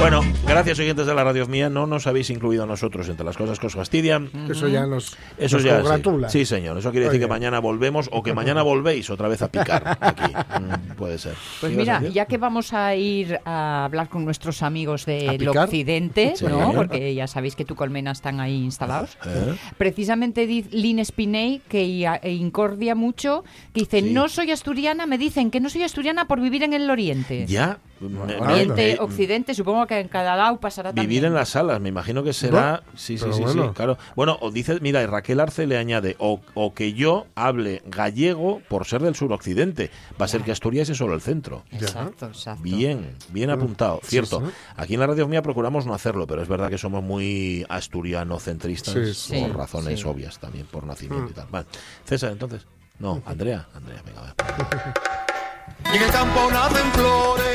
Bueno, 0.00 0.22
gracias 0.46 0.78
oyentes 0.78 1.06
de 1.06 1.14
la 1.14 1.22
radio 1.24 1.46
mía, 1.46 1.68
no 1.68 1.86
nos 1.86 2.06
habéis 2.06 2.30
incluido 2.30 2.62
a 2.62 2.66
nosotros 2.66 3.06
entre 3.10 3.24
las 3.24 3.36
cosas 3.36 3.58
que 3.58 3.66
os 3.66 3.74
fastidian. 3.74 4.30
Eso 4.50 4.66
ya 4.66 4.86
nos, 4.86 5.14
Eso 5.36 5.56
nos 5.58 5.64
ya 5.64 5.76
congratula. 5.82 6.30
Sí, 6.30 6.46
señor. 6.46 6.78
Eso 6.78 6.90
quiere 6.90 7.04
decir 7.04 7.18
Oye. 7.20 7.26
que 7.26 7.28
mañana 7.28 7.58
volvemos 7.60 8.08
o 8.10 8.22
que 8.22 8.32
mañana 8.32 8.62
volvéis 8.62 9.10
otra 9.10 9.28
vez 9.28 9.42
a 9.42 9.48
picar 9.48 9.98
aquí. 10.00 10.22
Mm, 10.60 10.94
puede 10.96 11.16
ser. 11.16 11.34
Pues 11.60 11.74
¿Qué 11.74 11.82
ibas 11.82 11.96
a 11.96 12.00
mira, 12.00 12.12
ya 12.12 12.26
que 12.26 12.36
vamos 12.36 12.72
a 12.74 12.94
ir 12.94 13.38
a 13.44 13.84
hablar 13.84 14.08
con 14.08 14.24
nuestros 14.24 14.62
amigos 14.62 15.06
¿A 15.06 15.12
del 15.12 15.48
occidente, 15.48 16.32
Sí. 16.36 16.44
¿no? 16.46 16.72
Porque 16.72 17.14
ya 17.14 17.26
sabéis 17.26 17.54
que 17.56 17.64
tu 17.64 17.74
colmena 17.74 18.10
están 18.10 18.40
ahí 18.40 18.56
instalados. 18.62 19.16
¿Eh? 19.24 19.54
Precisamente 19.78 20.46
dice 20.46 20.68
Lynn 20.72 21.04
Spiney, 21.04 21.62
que 21.68 21.82
e 22.22 22.32
incordia 22.32 22.94
mucho, 22.94 23.44
que 23.72 23.80
dice, 23.80 24.00
Sí. 24.02 24.12
no 24.12 24.28
soy 24.28 24.50
asturiana, 24.50 25.06
me 25.06 25.18
dicen 25.18 25.50
que 25.50 25.60
no 25.60 25.70
soy 25.70 25.82
asturiana 25.82 26.26
por 26.26 26.40
vivir 26.40 26.62
en 26.62 26.72
el 26.74 26.90
oriente. 26.90 27.46
Ya. 27.46 27.78
Me- 28.00 28.36
Oriente, 28.36 28.94
me- 28.94 28.98
Occidente, 29.00 29.54
supongo 29.54 29.86
que 29.86 29.98
en 30.00 30.08
cada 30.08 30.34
lado 30.36 30.58
pasará 30.58 30.90
también. 30.90 31.08
Vivir 31.08 31.24
en 31.26 31.34
las 31.34 31.50
salas, 31.50 31.80
me 31.80 31.88
imagino 31.90 32.22
que 32.22 32.32
será. 32.32 32.82
No, 32.84 32.98
sí, 32.98 33.18
sí, 33.18 33.24
pero 33.24 33.32
sí, 33.34 33.38
sí, 33.46 33.58
bueno. 33.58 33.74
claro. 33.74 33.98
Bueno, 34.16 34.38
o 34.40 34.50
dice, 34.50 34.78
mira, 34.80 35.02
y 35.02 35.06
Raquel 35.06 35.40
Arce 35.40 35.66
le 35.66 35.76
añade, 35.76 36.16
o, 36.18 36.40
o 36.54 36.74
que 36.74 36.92
yo 36.94 37.26
hable 37.34 37.82
gallego 37.86 38.62
por 38.68 38.86
ser 38.86 39.02
del 39.02 39.14
suroccidente. 39.14 39.90
Va 40.20 40.24
a 40.24 40.28
ser 40.28 40.42
que 40.42 40.52
Asturias 40.52 40.88
es 40.88 40.96
solo 40.98 41.14
el 41.14 41.20
centro. 41.20 41.64
Exacto, 41.70 42.26
exacto. 42.26 42.62
Bien, 42.62 43.14
bien 43.30 43.50
apuntado, 43.50 44.00
cierto. 44.02 44.40
sí. 44.40 44.52
Aquí 44.76 44.94
en 44.94 45.00
la 45.00 45.06
radio 45.06 45.28
mía 45.28 45.42
procuramos 45.42 45.86
no 45.86 45.94
hacerlo, 45.94 46.26
pero 46.26 46.42
es 46.42 46.48
verdad 46.48 46.70
que 46.70 46.78
somos 46.78 47.02
muy 47.02 47.64
asturiano-centristas 47.68 48.94
Sí, 48.94 49.14
sí. 49.14 49.40
por 49.46 49.56
razones 49.56 50.00
sí. 50.00 50.06
obvias 50.06 50.38
también, 50.38 50.66
por 50.66 50.84
nacimiento 50.84 51.30
y 51.30 51.34
tal. 51.34 51.46
Vale. 51.50 51.66
César, 52.04 52.32
entonces. 52.32 52.66
No, 52.98 53.22
Andrea. 53.24 53.66
Andrea, 53.74 54.02
venga. 54.04 54.34
Y 54.36 55.29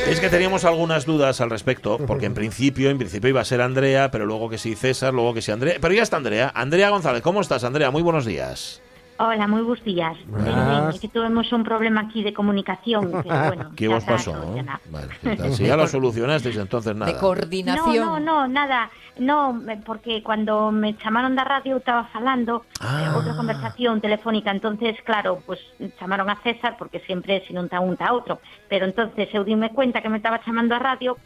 Es 0.08 0.20
que 0.20 0.28
teníamos 0.28 0.64
algunas 0.64 1.04
dudas 1.04 1.40
al 1.40 1.50
respecto, 1.50 1.98
porque 1.98 2.26
en 2.26 2.34
principio, 2.34 2.90
en 2.90 2.98
principio 2.98 3.28
iba 3.28 3.40
a 3.40 3.44
ser 3.44 3.60
Andrea, 3.60 4.10
pero 4.10 4.24
luego 4.26 4.48
que 4.48 4.58
sí 4.58 4.74
César, 4.74 5.12
luego 5.12 5.34
que 5.34 5.42
sí 5.42 5.50
Andrea. 5.50 5.78
Pero 5.80 5.94
ya 5.94 6.02
está 6.02 6.16
Andrea. 6.16 6.52
Andrea 6.54 6.90
González, 6.90 7.22
¿cómo 7.22 7.40
estás, 7.40 7.64
Andrea? 7.64 7.90
Muy 7.90 8.02
buenos 8.02 8.24
días. 8.24 8.80
Hola, 9.18 9.46
muy 9.48 9.62
buenos 9.62 9.82
días. 9.82 10.14
Buenas. 10.28 10.94
Es 10.94 11.00
que 11.00 11.08
tuvimos 11.08 11.50
un 11.50 11.64
problema 11.64 12.02
aquí 12.02 12.22
de 12.22 12.34
comunicación, 12.34 13.10
pero 13.24 13.46
bueno. 13.46 13.70
¿Qué 13.74 13.88
ya 13.88 13.96
os 13.96 14.02
está 14.02 14.12
pasó? 14.16 14.54
Vale, 14.90 15.52
si 15.52 15.64
ya 15.64 15.76
lo 15.76 15.86
solucionasteis, 15.86 16.56
entonces 16.58 16.92
De 16.92 17.00
nada. 17.00 17.12
No, 17.12 17.18
coordinación. 17.18 17.96
no, 17.96 18.20
no, 18.20 18.46
nada. 18.48 18.90
No, 19.18 19.54
me- 19.54 19.78
porque 19.78 20.22
cuando 20.22 20.70
me 20.70 20.98
chamaron 20.98 21.34
da 21.34 21.44
radio 21.44 21.78
estaba 21.78 22.04
falando 22.12 22.66
Ah. 22.80 23.08
eh, 23.08 23.16
outra 23.16 23.32
conversación 23.34 24.02
telefónica, 24.02 24.50
entonces 24.50 24.94
claro, 25.06 25.40
pues 25.46 25.60
chamaron 25.98 26.28
a 26.28 26.36
César 26.42 26.76
porque 26.76 27.00
siempre 27.00 27.40
si 27.48 27.54
non 27.56 27.72
ta 27.72 27.80
un 27.80 27.96
ta 27.96 28.12
outro, 28.12 28.44
pero 28.68 28.84
entonces 28.84 29.32
eu 29.32 29.40
dime 29.48 29.72
cuenta 29.72 30.02
que 30.04 30.12
me 30.12 30.20
estaba 30.20 30.44
chamando 30.44 30.76
a 30.76 30.78
radio, 30.78 31.16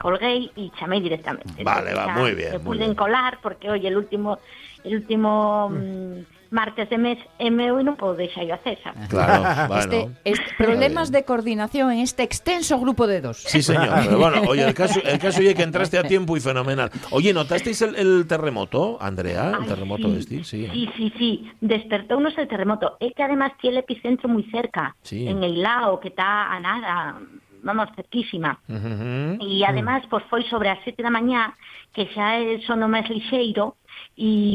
colguei 0.00 0.48
y 0.56 0.72
chamei 0.80 1.04
directamente. 1.04 1.60
Vale, 1.62 1.92
Entonces, 1.92 1.98
va, 2.00 2.06
ya 2.08 2.16
muy 2.16 2.32
bien, 2.32 2.52
Me 2.56 2.60
pude 2.64 2.78
bien. 2.88 2.94
colar 2.96 3.36
porque 3.44 3.68
hoy 3.68 3.84
el 3.84 4.00
último 4.00 4.40
el 4.80 4.96
último 5.04 5.68
mm, 5.68 6.33
martes 6.50 6.88
de 6.90 6.98
mes 6.98 7.18
é 7.38 7.50
meu 7.50 7.78
e 7.78 7.84
non 7.84 7.94
podo 7.96 8.14
deixar 8.18 8.44
yo 8.44 8.54
a 8.54 8.60
César. 8.62 8.92
Claro, 9.08 9.42
bueno. 9.72 9.80
Este, 9.80 9.98
este- 10.24 10.54
problemas 10.58 11.10
de 11.10 11.24
coordinación 11.24 11.90
en 11.92 12.00
este 12.00 12.22
extenso 12.22 12.78
grupo 12.78 13.06
de 13.06 13.20
dos. 13.20 13.38
Sí, 13.44 13.62
señor. 13.62 13.88
Pero 14.04 14.18
bueno, 14.18 14.42
oye, 14.48 14.64
el 14.64 14.74
caso, 14.74 15.00
el 15.02 15.18
caso 15.18 15.40
oye 15.40 15.54
que 15.54 15.62
entraste 15.62 15.98
a 15.98 16.04
tiempo 16.04 16.36
y 16.36 16.40
fenomenal. 16.40 16.90
Oye, 17.10 17.32
¿notasteis 17.32 17.82
el, 17.82 17.96
el 17.96 18.26
terremoto, 18.26 18.98
Andrea? 19.00 19.50
¿El 19.56 19.62
Ay, 19.62 19.68
terremoto 19.68 20.08
sí, 20.08 20.16
este? 20.18 20.44
Sí. 20.44 20.68
Sí, 20.72 20.90
sí, 20.96 21.06
sí. 21.18 21.30
Despertounos 21.60 22.36
el 22.38 22.48
terremoto. 22.48 22.96
É 23.00 23.10
que 23.12 23.22
además 23.22 23.52
tiene 23.60 23.78
el 23.78 23.84
epicentro 23.84 24.28
muy 24.28 24.44
cerca, 24.50 24.94
Sí. 25.02 25.26
en 25.28 25.42
el 25.42 25.62
lao, 25.62 25.98
que 26.00 26.08
está 26.08 26.52
a 26.52 26.60
nada, 26.60 27.18
vamos, 27.62 27.88
cerquísima. 27.96 28.60
Ujú. 28.68 29.40
E 29.40 29.64
además, 29.64 30.04
pois 30.08 30.24
foi 30.30 30.44
sobre 30.48 30.68
as 30.70 30.78
sete 30.84 31.02
da 31.02 31.10
mañá, 31.10 31.56
que 31.92 32.06
xa 32.12 32.36
é 32.38 32.60
sono 32.66 32.86
máis 32.88 33.08
lixeiro, 33.08 33.76
e, 34.16 34.46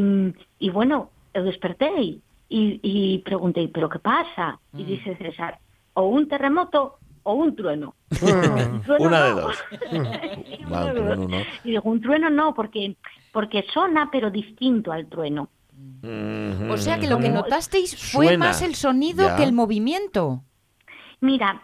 e 0.62 0.68
bueno, 0.72 1.10
eu 1.40 1.46
despertei 1.46 2.22
e, 2.50 2.80
e 2.84 3.20
preguntei, 3.24 3.68
pero 3.68 3.90
que 3.90 4.00
pasa? 4.00 4.60
E 4.78 4.84
dice 4.84 5.16
César, 5.18 5.58
ou 5.96 6.14
un 6.14 6.28
terremoto 6.28 7.00
ou 7.24 7.42
un 7.42 7.56
trueno. 7.56 7.96
Un 8.22 8.82
trueno 8.86 9.06
Una 9.08 9.24
de 9.24 9.30
no. 9.34 9.42
dos. 9.42 9.58
Un 9.92 10.04
de 10.04 10.92
trueno 10.94 11.28
no. 11.28 11.38
Y 11.64 11.72
digo, 11.72 11.90
un 11.90 12.02
trueno 12.02 12.30
no, 12.30 12.54
porque, 12.54 12.96
porque 13.32 13.66
sona, 13.74 14.10
pero 14.12 14.30
distinto 14.32 14.92
al 14.92 15.08
trueno. 15.08 15.50
O 16.72 16.78
sea 16.78 17.00
que 17.00 17.08
lo 17.08 17.20
que 17.20 17.30
notasteis 17.30 17.96
fue 18.12 18.28
Suena. 18.28 18.48
más 18.48 18.62
el 18.62 18.76
sonido 18.76 19.28
Ya. 19.28 19.36
que 19.38 19.44
el 19.44 19.54
movimiento. 19.54 20.44
Mira, 21.22 21.62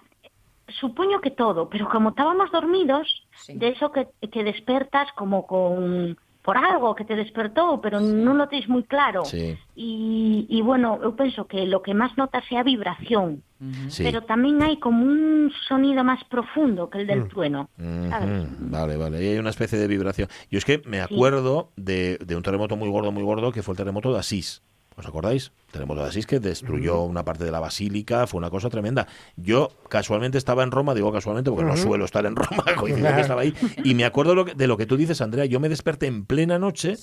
supoño 0.79 1.19
que 1.21 1.31
todo, 1.31 1.69
pero 1.69 1.89
como 1.89 2.09
estábamos 2.09 2.51
dormidos, 2.51 3.07
Sí. 3.37 3.53
de 3.55 3.69
eso 3.69 3.91
que, 3.91 4.07
que 4.29 4.43
despertas 4.43 5.11
como 5.17 5.45
con 5.45 6.17
por 6.45 6.61
algo 6.61 6.93
que 6.93 7.03
te 7.09 7.17
despertou, 7.17 7.81
pero 7.81 7.97
non 7.97 8.37
lo 8.37 8.45
tenéis 8.45 8.69
moi 8.69 8.85
claro. 8.85 9.25
Sí, 9.25 9.57
Y, 9.75 10.45
y 10.47 10.61
bueno, 10.61 11.01
eu 11.03 11.17
penso 11.17 11.49
que 11.49 11.65
lo 11.65 11.81
que 11.81 11.97
máis 11.97 12.13
notas 12.15 12.45
é 12.53 12.55
a 12.55 12.63
vibración, 12.63 13.43
sí. 13.89 14.05
pero 14.05 14.23
tamén 14.23 14.61
hai 14.63 14.77
como 14.79 15.03
un 15.03 15.49
sonido 15.67 16.05
máis 16.05 16.21
profundo 16.29 16.87
que 16.87 17.01
el 17.03 17.09
del 17.09 17.27
trueno, 17.27 17.67
sabes? 18.07 18.45
Ujú, 18.45 18.71
Vale, 18.71 18.95
vale. 18.95 19.19
Y 19.19 19.35
hay 19.35 19.37
una 19.41 19.49
especie 19.51 19.75
de 19.81 19.89
vibración. 19.89 20.29
Yo 20.47 20.61
es 20.61 20.65
que 20.69 20.79
me 20.85 21.01
acuerdo 21.01 21.73
de, 21.75 22.21
de 22.23 22.33
un 22.37 22.43
terremoto 22.45 22.77
muy 22.77 22.87
gordo, 22.87 23.11
muy 23.11 23.25
gordo, 23.25 23.51
que 23.51 23.65
fue 23.65 23.73
el 23.73 23.81
terremoto 23.81 24.13
de 24.13 24.19
Asís. 24.21 24.61
¿Os 24.95 25.03
acordáis? 25.03 25.51
Terremoto 25.75 26.01
de 26.01 26.07
Asís 26.07 26.25
que 26.25 26.39
destruyó 26.39 27.01
una 27.01 27.25
parte 27.25 27.43
de 27.43 27.51
la 27.51 27.59
basílica, 27.59 28.27
fue 28.27 28.37
una 28.37 28.49
cosa 28.49 28.69
tremenda. 28.69 29.07
Yo 29.35 29.71
casualmente 29.89 30.37
estaba 30.37 30.63
en 30.63 30.71
Roma, 30.71 30.95
digo 30.95 31.11
casualmente 31.11 31.51
porque 31.51 31.65
no 31.65 31.75
suelo 31.75 32.05
estar 32.05 32.25
en 32.25 32.35
Roma, 32.35 32.63
coincidió 32.77 33.13
que 33.13 33.21
estaba 33.21 33.41
ahí, 33.41 33.53
y 33.83 33.93
me 33.93 34.05
acuerdo 34.05 34.45
de 34.45 34.67
lo 34.67 34.77
que 34.77 34.85
tú 34.85 34.95
dices, 34.95 35.19
Andrea, 35.19 35.43
yo 35.45 35.59
me 35.59 35.67
desperté 35.67 36.07
en 36.07 36.25
plena 36.25 36.57
noche 36.59 36.95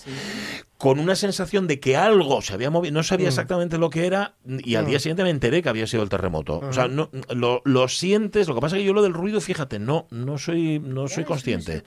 con 0.82 0.98
una 0.98 1.14
sensación 1.14 1.68
de 1.68 1.78
que 1.78 1.96
algo 1.96 2.42
se 2.42 2.54
había 2.54 2.68
movido, 2.68 2.92
no 2.92 3.04
sabía 3.04 3.26
Mm. 3.28 3.34
exactamente 3.34 3.78
lo 3.78 3.88
que 3.88 4.04
era 4.04 4.34
y 4.44 4.74
al 4.74 4.82
Mm. 4.82 4.88
día 4.88 4.98
siguiente 4.98 5.22
me 5.22 5.30
enteré 5.30 5.62
que 5.62 5.68
había 5.68 5.86
sido 5.86 6.02
el 6.02 6.08
terremoto. 6.08 6.58
O 6.58 6.72
sea, 6.72 6.86
Ajá. 6.86 6.92
no, 6.92 7.08
lo, 7.32 7.62
lo 7.64 7.86
sientes, 7.86 8.48
lo 8.48 8.56
que 8.56 8.60
pasa 8.60 8.74
es 8.74 8.80
que 8.82 8.86
yo 8.86 8.92
lo 8.92 9.00
del 9.02 9.14
ruido, 9.14 9.40
fíjate, 9.40 9.78
no 9.78 10.08
no 10.10 10.38
soy 10.38 10.80
no 10.80 11.06
soy 11.06 11.22
consciente. 11.22 11.84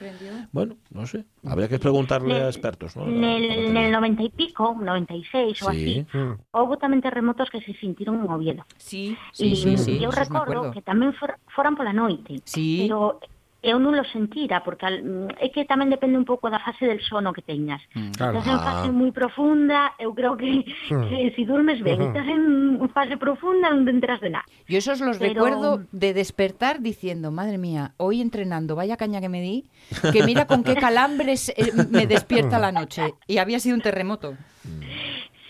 Bueno, 0.54 0.78
no 0.92 1.06
sé, 1.08 1.25
habría 1.44 1.68
que 1.68 1.78
preguntarle 1.78 2.36
a 2.36 2.48
expertos, 2.48 2.96
¿no? 2.96 3.04
En 3.06 3.22
el, 3.22 3.44
en 3.68 3.75
el 3.75 3.92
90 3.92 4.24
y 4.24 4.30
pico, 4.30 4.78
96 4.80 5.62
o 5.64 5.72
Sí. 5.72 5.75
así, 5.75 6.08
houve 6.56 6.78
tamén 6.80 7.02
terremotos 7.04 7.50
que 7.52 7.60
se 7.68 7.74
sintieron 7.75 8.24
en 8.24 8.32
Oviedo. 8.32 8.64
Sí, 8.80 9.18
sí, 9.36 9.60
me 9.68 10.08
recordo 10.08 10.40
acuerdo. 10.64 10.72
que 10.72 10.80
tamén 10.82 11.12
for, 11.20 11.36
foran 11.52 11.75
pola 11.75 11.92
noite. 11.92 12.40
Sí. 12.48 12.88
Pero 12.88 13.20
eu 13.65 13.81
non 13.81 13.98
lo 13.98 14.05
sentira, 14.13 14.62
porque 14.62 14.86
al- 14.86 15.01
mm, 15.01 15.41
é 15.41 15.50
que 15.50 15.65
tamén 15.65 15.89
depende 15.89 16.22
un 16.22 16.27
pouco 16.29 16.53
da 16.53 16.62
fase 16.62 16.86
del 16.86 17.01
sono 17.01 17.34
que 17.34 17.41
teñas. 17.41 17.81
Claro. 18.13 18.38
Estás 18.38 18.45
en 18.53 18.60
fase 18.62 18.88
moi 18.93 19.10
profunda, 19.10 19.98
eu 19.98 20.13
creo 20.13 20.38
que, 20.38 20.62
Mm. 20.93 21.10
que 21.10 21.34
si 21.34 21.50
duermes 21.50 21.81
ben, 21.81 21.98
estás 22.13 22.29
en 22.29 22.77
fase 22.93 23.17
profunda 23.17 23.74
non 23.74 23.81
te 23.81 23.89
enteras 23.89 24.22
de 24.22 24.29
nada. 24.38 24.45
Yo 24.69 24.77
esos 24.77 25.01
los 25.01 25.17
Pero- 25.17 25.34
recuerdo 25.34 25.81
de 25.89 26.13
despertar 26.13 26.86
diciendo, 26.86 27.34
madre 27.34 27.57
mía, 27.57 27.98
hoy 27.98 28.22
entrenando, 28.22 28.77
vaya 28.77 29.01
caña 29.01 29.17
que 29.17 29.34
me 29.34 29.41
di, 29.41 29.65
que 30.13 30.22
mira 30.22 30.45
con 30.45 30.62
qué 30.62 30.77
calambres 30.86 31.50
eh, 31.57 31.74
me 31.89 32.05
despierta 32.05 32.62
la 32.62 32.69
noche. 32.72 33.17
Y 33.25 33.41
había 33.41 33.57
sido 33.60 33.74
un 33.75 33.81
terremoto. 33.81 34.38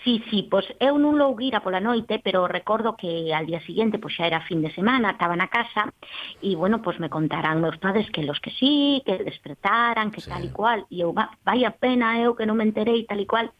Sí, 0.06 0.22
sí, 0.30 0.46
pois 0.48 0.62
eu 0.78 1.02
non 1.02 1.18
louguira 1.18 1.58
pola 1.66 1.82
noite, 1.82 2.22
pero 2.22 2.46
recordo 2.46 2.94
que 2.94 3.34
al 3.34 3.42
día 3.50 3.58
siguiente 3.66 3.98
pois 3.98 4.14
xa 4.14 4.30
era 4.30 4.46
fin 4.46 4.62
de 4.62 4.70
semana, 4.70 5.10
estaba 5.10 5.34
na 5.34 5.50
casa 5.50 5.90
e 6.38 6.54
bueno, 6.54 6.78
pois 6.78 7.02
me 7.02 7.10
contarán 7.10 7.58
meus 7.58 7.74
padres 7.82 8.06
que 8.14 8.22
los 8.22 8.38
que 8.38 8.54
sí, 8.54 9.02
que 9.02 9.18
despertaran, 9.26 10.14
que 10.14 10.22
sí. 10.22 10.30
tal 10.30 10.46
e 10.46 10.50
cual, 10.54 10.86
e 10.94 11.02
eu, 11.02 11.10
vaya 11.42 11.74
pena 11.74 12.22
eu 12.22 12.38
que 12.38 12.46
non 12.46 12.54
me 12.54 12.62
enterei 12.62 13.02
tal 13.02 13.18
e 13.18 13.26
cual. 13.26 13.50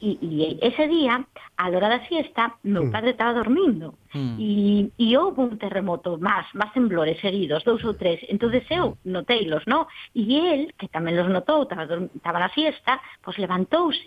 E, 0.00 0.14
e 0.22 0.58
ese 0.62 0.86
día, 0.86 1.26
a 1.58 1.64
hora 1.74 1.88
da 1.90 2.00
siesta, 2.06 2.54
meu 2.62 2.86
Mm. 2.86 2.92
padre 2.94 3.10
estaba 3.18 3.34
dormindo, 3.34 3.98
Mm. 4.14 4.36
e, 4.38 4.50
e 4.94 5.06
houve 5.18 5.42
un 5.42 5.58
terremoto 5.58 6.16
máis, 6.22 6.46
máis 6.54 6.70
temblores 6.70 7.18
seguidos, 7.18 7.66
dous 7.66 7.82
ou 7.82 7.98
tres, 7.98 8.22
entonces 8.30 8.62
eu 8.70 8.94
noteilos, 9.02 9.66
no? 9.66 9.90
E 10.14 10.22
el, 10.38 10.62
que 10.78 10.86
tamén 10.86 11.18
los 11.18 11.26
notou, 11.26 11.66
estaba, 11.66 12.38
na 12.38 12.50
siesta, 12.54 13.02
pois 13.26 13.42
levantouse 13.42 14.06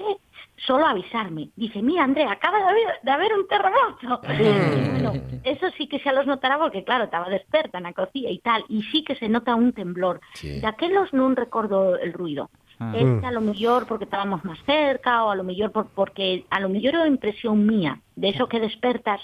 solo 0.63 0.87
a 0.87 0.95
avisarme. 0.95 1.51
Dice, 1.59 1.81
mira, 1.83 2.07
Andrea, 2.07 2.31
acaba 2.31 2.63
de 2.63 2.69
haber, 2.71 2.89
de 3.03 3.11
haber 3.11 3.31
un 3.35 3.45
terremoto. 3.51 4.07
Y 4.41 4.89
bueno, 4.95 5.11
eso 5.43 5.67
sí 5.75 5.87
que 5.91 5.99
xa 5.99 6.15
los 6.15 6.25
notara 6.25 6.55
porque, 6.57 6.83
claro, 6.87 7.05
estaba 7.11 7.27
desperta 7.27 7.83
na 7.83 7.91
cocina 7.91 8.31
e 8.31 8.39
tal, 8.39 8.63
e 8.71 8.79
sí 8.95 9.03
que 9.03 9.19
se 9.19 9.27
nota 9.27 9.59
un 9.59 9.73
temblor. 9.75 10.23
Sí. 10.39 10.63
Daquelos 10.63 11.11
non 11.11 11.35
recordo 11.35 11.99
el 11.99 12.13
ruido. 12.15 12.47
Ah. 12.81 12.93
Este 12.97 13.25
a 13.27 13.31
lo 13.31 13.41
mellor 13.45 13.85
porque 13.85 14.05
estábamos 14.09 14.41
máis 14.41 14.57
cerca 14.65 15.21
ou 15.21 15.29
a 15.29 15.37
lo 15.37 15.45
mellor 15.45 15.69
por, 15.69 15.85
porque 15.93 16.49
a 16.49 16.57
lo 16.57 16.65
mellor 16.65 16.97
é 16.97 17.05
impresión 17.05 17.61
mía 17.61 18.01
de 18.17 18.33
eso 18.33 18.49
que 18.49 18.57
despertas 18.57 19.21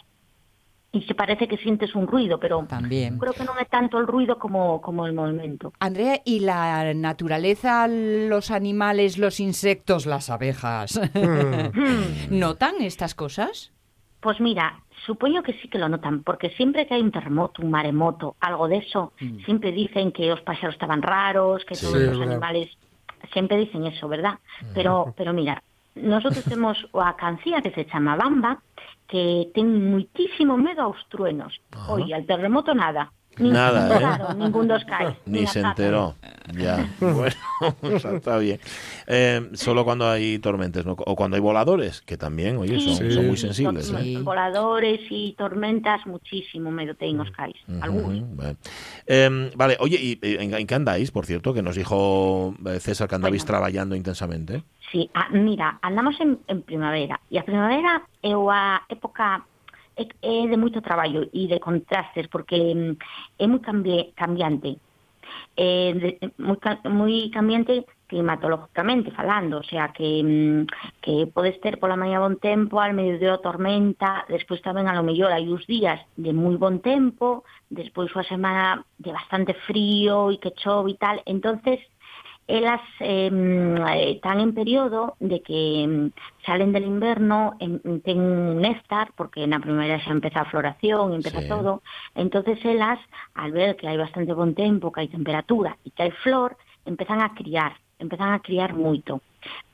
e 0.94 1.02
se 1.10 1.18
parece 1.18 1.50
que 1.50 1.58
sientes 1.58 1.98
un 1.98 2.06
ruido, 2.06 2.38
pero 2.40 2.64
También. 2.70 3.18
creo 3.18 3.34
que 3.34 3.42
non 3.44 3.58
é 3.58 3.66
tanto 3.66 3.98
el 3.98 4.06
ruido 4.06 4.38
como, 4.38 4.78
como 4.80 5.10
el 5.10 5.18
movimento. 5.18 5.74
Andrea, 5.82 6.22
¿y 6.24 6.46
la 6.46 6.94
naturaleza, 6.94 7.90
los 7.90 8.54
animales, 8.54 9.18
los 9.18 9.42
insectos, 9.42 10.06
las 10.06 10.30
abejas, 10.30 11.02
notan 12.30 12.76
estas 12.82 13.16
cosas? 13.16 13.74
Pues 14.22 14.40
mira, 14.40 14.82
supoño 15.06 15.44
que 15.44 15.54
sí 15.60 15.68
que 15.68 15.78
lo 15.78 15.90
notan, 15.90 16.24
porque 16.24 16.50
siempre 16.52 16.88
que 16.88 16.94
hay 16.96 17.02
un 17.02 17.12
terremoto, 17.12 17.62
un 17.62 17.70
maremoto, 17.72 18.36
algo 18.40 18.68
de 18.68 18.78
eso, 18.78 19.14
siempre 19.46 19.72
dicen 19.72 20.12
que 20.12 20.28
los 20.28 20.42
pájaros 20.42 20.74
estaban 20.76 21.02
raros, 21.02 21.64
que 21.66 21.76
Sí. 21.76 21.86
todos 21.86 22.00
los 22.02 22.18
verdad. 22.20 22.32
animales, 22.34 22.70
siempre 23.34 23.58
dicen 23.58 23.86
eso, 23.86 24.08
¿verdad? 24.08 24.40
Pero, 24.74 25.14
pero 25.16 25.34
mira, 25.34 25.62
nosotros 25.96 26.44
tenemos 26.44 26.78
a 26.94 27.16
cancía 27.16 27.62
que 27.62 27.72
se 27.72 27.86
llama 27.86 28.16
Bamba, 28.16 28.62
que 29.08 29.50
ten 29.54 29.90
muitísimo 29.90 30.58
medo 30.58 30.84
aos 30.84 30.98
truenos. 31.10 31.60
Oye, 31.88 32.14
al 32.14 32.26
terremoto 32.26 32.74
nada. 32.74 33.12
Nada, 33.40 33.88
se 33.88 33.88
¿eh? 33.88 33.98
enteraron, 33.98 34.40
ningún 34.40 34.68
dos 34.68 34.84
cae. 34.86 35.18
Ni 35.26 35.46
se 35.48 35.62
nada. 35.62 35.72
enteró. 35.72 36.16
Ya. 36.56 36.90
Bueno, 37.00 37.36
o 37.82 38.00
sea, 38.00 38.16
está 38.16 38.38
bien. 38.38 38.60
Eh, 39.08 39.50
solo 39.54 39.84
cuando 39.84 40.10
hay 40.10 40.40
tormentas, 40.40 40.86
¿no? 40.86 40.94
O 40.94 41.16
cuando 41.16 41.36
hay 41.36 41.42
voladores, 41.42 42.02
que 42.02 42.18
también, 42.18 42.58
oye, 42.58 42.80
son, 42.80 42.96
Sí. 42.96 43.12
son 43.12 43.28
muy 43.28 43.38
sensibles. 43.38 43.90
¿eh? 43.92 43.98
Sí. 44.02 44.18
Voladores 44.18 45.02
y 45.10 45.34
tormentas, 45.38 46.06
muchísimo 46.06 46.72
medo 46.72 46.96
ten 46.96 47.20
os 47.20 47.32
Algunos. 47.82 48.24
bueno. 48.36 48.56
Eh, 49.06 49.52
vale, 49.56 49.78
oye, 49.80 49.98
¿y 50.02 50.12
eh, 50.22 50.38
en, 50.40 50.54
en 50.54 50.68
qué 50.68 50.76
andáis, 50.76 51.12
por 51.12 51.26
cierto? 51.26 51.54
Que 51.54 51.62
nos 51.62 51.76
dijo 51.76 52.56
eh, 52.66 52.80
César 52.80 53.08
que 53.08 53.16
andabais 53.16 53.44
Bueno. 53.44 53.60
trabajando 53.60 53.96
intensamente. 53.96 54.64
Sí, 54.92 55.10
ah, 55.14 55.28
mira, 55.32 55.80
andamos 55.82 56.16
en, 56.22 56.40
en 56.48 56.62
primavera 56.62 57.20
e 57.30 57.38
a 57.38 57.44
primavera 57.44 58.02
é 58.24 58.32
a 58.32 58.82
época 58.88 59.44
é 59.98 60.38
de 60.48 60.58
moito 60.58 60.86
traballo 60.86 61.26
e 61.34 61.50
de 61.50 61.58
contrastes 61.60 62.30
porque 62.30 62.58
mm, 62.74 62.94
moi 63.50 63.60
cambi 63.60 64.14
cambiante. 64.14 64.78
Moi, 66.38 66.58
ca- 66.62 66.80
moi 66.88 67.30
cambiante 67.34 67.84
climatológicamente 68.08 69.12
falando, 69.12 69.60
o 69.60 69.64
sea 69.68 69.90
que 69.92 70.24
mm, 70.24 70.62
que 71.02 71.28
podes 71.28 71.60
ter 71.60 71.76
pola 71.82 72.00
mañá 72.00 72.20
bon 72.24 72.38
tempo, 72.40 72.80
al 72.80 72.94
mediodía 72.94 73.42
tormenta, 73.44 74.24
despois 74.32 74.62
tamén 74.64 74.88
a 74.88 74.96
lo 74.96 75.04
mellor 75.04 75.34
hai 75.34 75.44
uns 75.50 75.68
días 75.68 76.00
de 76.16 76.32
moi 76.32 76.56
bon 76.56 76.80
tempo, 76.80 77.44
despois 77.68 78.08
unha 78.16 78.24
semana 78.30 78.86
de 79.02 79.12
bastante 79.12 79.52
frío 79.68 80.32
e 80.32 80.40
que 80.40 80.56
chove 80.56 80.96
e 80.96 80.98
tal, 81.02 81.20
entonces 81.28 81.84
elas 82.48 82.82
eh, 83.00 83.30
mm, 83.30 83.84
están 84.16 84.40
en 84.40 84.54
periodo 84.54 85.16
de 85.20 85.42
que 85.42 85.86
mm, 85.88 86.46
salen 86.46 86.72
del 86.72 86.86
inverno, 86.86 87.56
en, 87.60 88.02
ten 88.02 88.20
un 88.20 88.62
néctar, 88.62 89.12
porque 89.16 89.46
na 89.46 89.60
primavera 89.60 90.00
xa 90.00 90.16
empeza 90.16 90.42
a 90.42 90.50
floración, 90.50 91.14
empeza 91.14 91.44
Sí. 91.44 91.48
todo, 91.52 91.84
entonces 92.16 92.58
elas, 92.64 93.00
al 93.36 93.52
ver 93.52 93.76
que 93.76 93.88
hai 93.88 93.98
bastante 94.00 94.32
bon 94.34 94.56
tempo, 94.56 94.92
que 94.96 95.04
hai 95.04 95.12
temperatura 95.12 95.76
e 95.84 95.92
que 95.92 96.08
hai 96.08 96.12
flor, 96.24 96.56
empezan 96.88 97.20
a 97.20 97.36
criar, 97.36 97.76
empezan 98.00 98.32
a 98.32 98.40
criar 98.40 98.72
moito. 98.74 99.20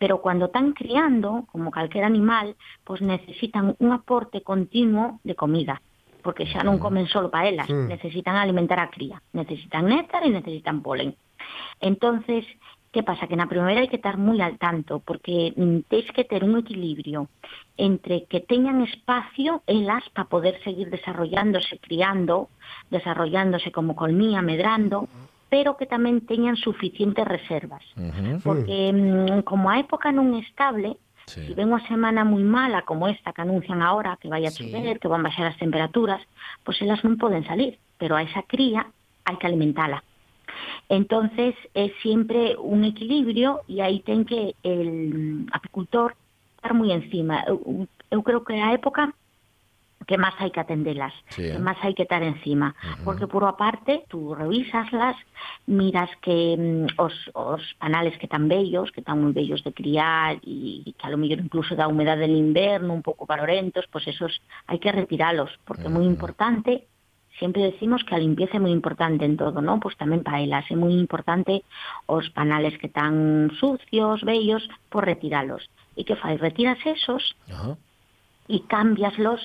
Pero 0.01 0.19
cuando 0.19 0.49
están 0.49 0.73
criando, 0.73 1.45
como 1.53 1.69
calquer 1.71 2.03
animal, 2.03 2.57
pois 2.83 3.01
necesitan 3.05 3.77
un 3.79 3.89
aporte 3.93 4.41
continuo 4.41 5.21
de 5.23 5.35
comida 5.37 5.77
porque 6.23 6.47
xa 6.47 6.63
non 6.63 6.79
comen 6.79 7.05
solo 7.11 7.27
para 7.27 7.51
elas, 7.51 7.67
Mm. 7.67 7.91
necesitan 7.91 8.39
alimentar 8.39 8.79
a 8.79 8.87
cría, 8.87 9.19
necesitan 9.35 9.91
néctar 9.91 10.23
e 10.23 10.31
necesitan 10.31 10.79
polen. 10.79 11.19
Entonces, 11.79 12.45
que 12.93 13.01
pasa? 13.01 13.25
Que 13.27 13.35
na 13.35 13.49
primavera 13.49 13.81
hai 13.81 13.89
que 13.89 13.97
estar 13.97 14.21
moi 14.21 14.37
al 14.39 14.61
tanto, 14.61 15.01
porque 15.01 15.51
mm, 15.57 15.89
tens 15.89 16.07
que 16.13 16.23
ter 16.23 16.45
un 16.45 16.61
equilibrio 16.61 17.25
entre 17.75 18.29
que 18.29 18.39
teñan 18.39 18.85
espacio 18.85 19.65
elas 19.65 20.05
para 20.13 20.29
poder 20.29 20.61
seguir 20.61 20.93
desarrollándose, 20.93 21.81
criando, 21.81 22.53
desarrollándose 22.93 23.73
como 23.73 23.97
colmía, 23.97 24.45
medrando, 24.45 25.09
pero 25.49 25.73
que 25.73 25.89
tamén 25.89 26.21
teñan 26.29 26.53
suficientes 26.55 27.25
reservas. 27.25 27.81
Porque 28.45 28.93
mm, 28.93 29.41
como 29.41 29.73
a 29.73 29.81
época 29.81 30.13
non 30.13 30.37
é 30.37 30.45
estable, 30.45 31.01
sí. 31.25 31.41
Si 31.49 31.51
ven 31.57 31.73
unha 31.73 31.81
semana 31.89 32.21
moi 32.21 32.45
mala 32.45 32.85
como 32.85 33.09
esta 33.09 33.33
que 33.33 33.41
anuncian 33.41 33.81
ahora 33.81 34.21
que 34.21 34.29
vai 34.29 34.45
a 34.45 34.53
Sí. 34.53 34.69
chover, 34.69 35.01
que 35.01 35.09
van 35.09 35.25
baixar 35.25 35.49
as 35.49 35.57
temperaturas, 35.57 36.21
pois 36.61 36.77
elas 36.77 37.01
non 37.01 37.17
poden 37.17 37.41
salir, 37.41 37.81
pero 37.97 38.13
a 38.13 38.21
esa 38.21 38.45
cría 38.45 38.85
hai 39.25 39.35
que 39.41 39.49
alimentala. 39.49 40.05
Entonces 40.89 41.55
é 41.73 41.89
sempre 42.03 42.55
un 42.59 42.83
equilibrio 42.83 43.61
e 43.67 43.81
aí 43.81 44.01
ten 44.03 44.25
que 44.25 44.55
el 44.63 45.47
apicultor 45.51 46.15
estar 46.57 46.73
moi 46.73 46.91
encima. 46.91 47.43
Eu 47.47 48.21
creo 48.21 48.43
que 48.45 48.53
é 48.53 48.63
a 48.63 48.73
época 48.75 49.11
que 50.03 50.19
máis 50.19 50.35
hai 50.39 50.51
que 50.51 50.59
atendelas, 50.59 51.15
Sí. 51.31 51.47
que 51.47 51.59
máis 51.63 51.79
hai 51.79 51.95
que 51.95 52.03
estar 52.03 52.19
encima, 52.19 52.75
porque 53.07 53.23
por 53.23 53.47
a 53.47 53.55
parte 53.55 54.03
tú 54.11 54.35
revisaslas, 54.35 55.15
miras 55.67 56.11
que 56.19 56.59
mm, 56.59 56.99
os, 56.99 57.15
os 57.31 57.63
panales 57.79 58.19
que 58.19 58.27
están 58.27 58.51
bellos, 58.51 58.91
que 58.91 58.99
están 58.99 59.23
moi 59.23 59.31
bellos 59.31 59.63
de 59.63 59.71
criar 59.71 60.43
e 60.43 60.91
que 60.99 61.05
a 61.07 61.11
lo 61.11 61.15
mellor 61.15 61.39
incluso 61.39 61.75
da 61.79 61.87
humedade 61.87 62.27
del 62.27 62.35
inverno 62.35 62.91
un 62.91 62.99
pouco 62.99 63.23
parorentos, 63.23 63.87
pois 63.87 64.03
esos 64.03 64.43
hai 64.67 64.75
que 64.75 64.91
retiralos, 64.91 65.55
porque 65.63 65.87
é 65.87 65.91
moi 65.91 66.03
importante 66.03 66.83
Siempre 67.39 67.63
decimos 67.63 68.03
que 68.03 68.13
a 68.13 68.21
limpieza 68.21 68.57
é 68.57 68.63
moi 68.63 68.69
importante 68.69 69.25
en 69.25 69.37
todo, 69.41 69.57
¿no? 69.57 69.81
Pois 69.81 69.97
tamén 69.97 70.21
para 70.21 70.41
elas 70.45 70.69
é 70.69 70.77
moi 70.77 70.93
importante 70.93 71.65
os 72.05 72.29
panales 72.29 72.77
que 72.77 72.87
están 72.87 73.49
sucios, 73.57 74.21
bellos, 74.21 74.61
por 74.93 75.01
retiralos. 75.09 75.65
E 75.97 76.05
que 76.05 76.13
fai? 76.13 76.37
Retiras 76.37 76.77
esos 76.85 77.33
Ajá. 77.49 77.73
e 78.45 78.61
cambiaslos 78.69 79.41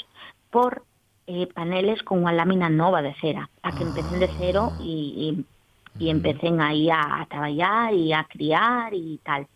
por 0.53 0.85
eh, 1.29 1.48
paneles 1.48 2.05
con 2.05 2.20
unha 2.24 2.37
lámina 2.37 2.68
nova 2.68 3.01
de 3.01 3.16
cera, 3.20 3.48
para 3.64 3.72
que 3.72 3.85
empecen 3.85 4.20
de 4.20 4.29
cero 4.37 4.77
e, 4.77 4.92
e, 5.24 5.27
e 5.96 6.05
empecen 6.12 6.61
aí 6.61 6.92
a, 6.92 7.20
a 7.20 7.27
traballar 7.29 7.96
e 7.96 8.12
a 8.12 8.24
criar 8.29 8.92
e 8.92 9.16
tal. 9.24 9.48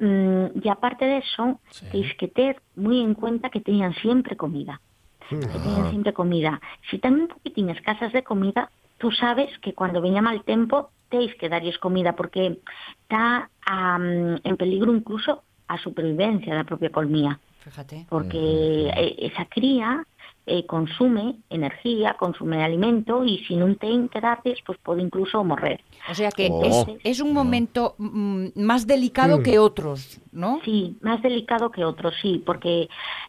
Mm, 0.00 0.60
e 0.60 0.66
aparte 0.68 1.04
de 1.08 1.24
eso, 1.24 1.60
Sí. 1.72 2.12
que 2.20 2.28
ter 2.28 2.60
moi 2.76 3.00
en 3.00 3.16
cuenta 3.16 3.48
que 3.48 3.64
teñan 3.64 3.96
sempre 4.04 4.36
comida 4.36 4.80
que 5.28 5.58
teñan 5.60 5.90
sempre 5.90 6.12
comida. 6.12 6.60
Si 6.88 6.96
están 6.96 7.20
un 7.20 7.28
poquitín 7.28 7.70
escasas 7.70 8.12
de 8.12 8.22
comida, 8.24 8.70
tú 8.98 9.10
sabes 9.12 9.50
que 9.58 9.74
cuando 9.74 10.00
veña 10.00 10.22
mal 10.22 10.42
tempo 10.44 10.90
teis 11.08 11.34
que 11.36 11.48
darlles 11.48 11.78
comida 11.78 12.14
porque 12.16 12.60
está 13.02 13.50
am, 13.64 14.38
en 14.44 14.56
peligro 14.56 14.92
incluso 14.94 15.42
a 15.68 15.76
supervivencia 15.78 16.54
da 16.54 16.64
propia 16.64 16.90
colmía, 16.90 17.40
Fíjate. 17.60 18.06
porque 18.08 18.88
eh, 18.96 19.16
esa 19.18 19.44
cría 19.46 20.04
eh, 20.48 20.64
consume 20.66 21.36
energía, 21.50 22.16
consume 22.18 22.64
alimento 22.64 23.22
e 23.22 23.44
se 23.46 23.54
non 23.54 23.76
ten 23.76 24.08
que 24.08 24.18
darles, 24.24 24.58
pois 24.64 24.80
pode 24.80 25.04
incluso 25.04 25.44
morrer. 25.44 25.84
O 26.08 26.14
sea 26.16 26.32
que 26.32 26.48
Oh. 26.50 26.64
es, 26.64 26.76
es 27.04 27.18
un 27.20 27.36
momento 27.36 27.94
mm, 28.00 28.56
más 28.56 28.86
delicado 28.88 29.38
Mm. 29.38 29.42
que 29.44 29.58
otros, 29.60 30.18
¿no? 30.32 30.58
Sí, 30.64 30.96
más 31.02 31.20
delicado 31.22 31.70
que 31.70 31.84
otros, 31.84 32.14
sí, 32.22 32.42
porque, 32.44 32.88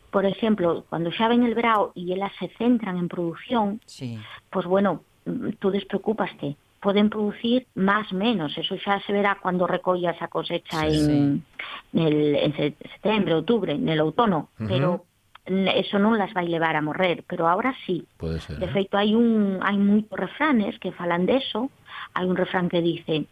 por 0.09 0.25
ejemplo, 0.25 0.85
cuando 0.89 1.11
xa 1.11 1.27
ven 1.27 1.43
el 1.43 1.53
verao 1.53 1.91
e 1.93 2.09
elas 2.15 2.31
se 2.39 2.47
centran 2.57 2.97
en 2.97 3.07
producción, 3.11 3.81
Sí. 3.85 4.17
pues 4.49 4.65
bueno, 4.65 5.03
mm, 5.27 5.59
tú 5.59 5.69
despreocupaste. 5.69 6.55
Pueden 6.79 7.09
producir 7.11 7.67
más 7.75 8.07
menos, 8.15 8.57
eso 8.57 8.75
ya 8.79 9.03
se 9.03 9.11
verá 9.11 9.37
cuando 9.41 9.67
recolla 9.67 10.11
esa 10.15 10.29
cosecha 10.31 10.87
Sí, 10.87 11.09
en, 11.11 11.43
el, 11.91 12.35
en 12.39 12.55
se- 12.55 12.75
septiembre, 12.95 13.35
octubre, 13.35 13.73
en 13.73 13.89
el 13.89 13.99
outono, 13.99 14.47
pero 14.57 15.03
eso 15.45 15.97
non 15.97 16.17
las 16.17 16.33
vai 16.33 16.47
levar 16.47 16.75
a 16.75 16.85
morrer, 16.85 17.23
pero 17.25 17.47
ahora 17.47 17.73
sí. 17.85 18.05
Puede 18.17 18.39
ser, 18.39 18.59
de 18.59 18.67
eh? 18.67 18.73
feito, 18.73 18.97
hai, 18.97 19.15
un, 19.15 19.59
hai 19.63 19.77
moitos 19.77 20.17
refranes 20.17 20.77
que 20.77 20.93
falan 20.93 21.25
deso. 21.25 21.71
Hai 22.13 22.25
un 22.29 22.37
refrán 22.37 22.69
que 22.69 22.81
dice 22.81 23.25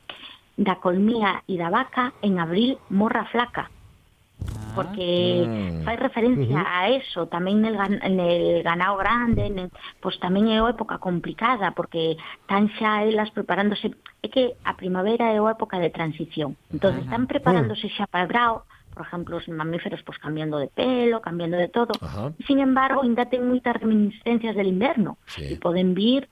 da 0.58 0.82
colmía 0.82 1.46
e 1.46 1.54
da 1.56 1.70
vaca 1.70 2.18
en 2.26 2.42
abril 2.42 2.82
morra 2.90 3.30
flaca 3.30 3.70
ah. 3.70 4.74
porque 4.74 5.46
ah. 5.46 5.86
fai 5.86 5.96
referencia 6.02 6.58
uh 6.58 6.66
-huh. 6.66 6.82
a 6.82 6.90
eso, 6.90 7.30
tamén 7.30 7.62
nel, 7.62 7.78
gan, 7.78 8.02
nel 8.02 8.66
ganao 8.66 8.98
grande, 8.98 9.54
nel, 9.54 9.70
pois 10.02 10.18
tamén 10.18 10.50
é 10.50 10.58
a 10.58 10.70
época 10.74 10.98
complicada, 10.98 11.78
porque 11.78 12.18
tan 12.50 12.74
xa 12.74 13.06
elas 13.06 13.30
preparándose, 13.30 13.94
é 14.26 14.28
que 14.34 14.58
a 14.66 14.74
primavera 14.74 15.30
é 15.30 15.38
a 15.38 15.54
época 15.54 15.78
de 15.78 15.94
transición, 15.94 16.58
entón 16.74 16.98
están 17.06 17.30
preparándose 17.30 17.86
xa 17.94 18.10
para 18.10 18.26
o 18.26 18.32
grao, 18.34 18.54
por 18.98 19.06
exemplo, 19.06 19.38
os 19.38 19.46
mamíferos 19.46 20.02
pois 20.02 20.18
cambiando 20.18 20.58
de 20.58 20.74
pelo, 20.74 21.22
cambiando 21.22 21.54
de 21.62 21.70
todo. 21.70 21.94
Ajá. 22.02 22.34
Sin 22.50 22.58
embargo, 22.58 23.06
ainda 23.06 23.30
ten 23.30 23.46
moitas 23.46 23.78
reminiscencias 23.78 24.58
del 24.58 24.74
inverno 24.74 25.22
Sí. 25.30 25.54
e 25.54 25.62
poden 25.62 25.94
vir 25.94 26.26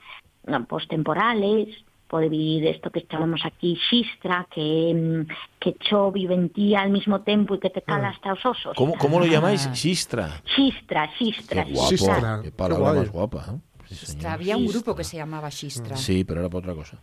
ah, 0.49 0.65
pois 0.65 0.89
temporales, 0.89 1.69
pode 2.09 2.29
vir 2.29 2.65
isto 2.69 2.89
que 2.93 3.05
chamamos 3.05 3.41
aquí 3.45 3.77
xistra, 3.77 4.45
que 4.49 4.93
mm, 4.93 5.21
que 5.61 5.77
chove 5.81 6.21
e 6.21 6.29
ventía 6.29 6.81
al 6.81 6.89
mismo 6.89 7.21
tempo 7.21 7.53
e 7.53 7.61
que 7.61 7.69
te 7.69 7.81
cala 7.85 8.09
hasta 8.13 8.33
os 8.33 8.41
osos. 8.45 8.73
¿Cómo, 8.73 8.97
cómo 8.97 9.21
lo 9.21 9.25
llamáis? 9.29 9.65
Ah. 9.69 9.73
Xistra. 9.77 10.41
Xistra, 10.45 11.05
xistra. 11.17 11.65
Qué 11.65 11.73
guapo. 11.73 11.89
Xistra. 11.89 12.41
Qué 12.41 12.49
Qué 12.49 12.51
palabra 12.57 12.89
guay. 12.93 12.99
más 13.05 13.11
guapa. 13.13 13.39
¿eh? 13.53 13.57
Sí, 13.87 13.95
Xistra, 13.95 14.21
señor. 14.21 14.33
había 14.33 14.57
un 14.57 14.65
grupo 14.67 14.95
que 14.95 15.03
se 15.03 15.17
llamaba 15.17 15.49
Xistra. 15.51 15.95
Sí, 15.95 16.23
pero 16.25 16.41
era 16.41 16.49
para 16.49 16.59
otra 16.59 16.73
cosa. 16.75 16.97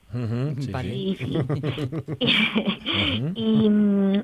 Sí, 0.58 0.70
Vale. 0.70 0.90
sí. 1.16 1.38
Y, 3.34 3.70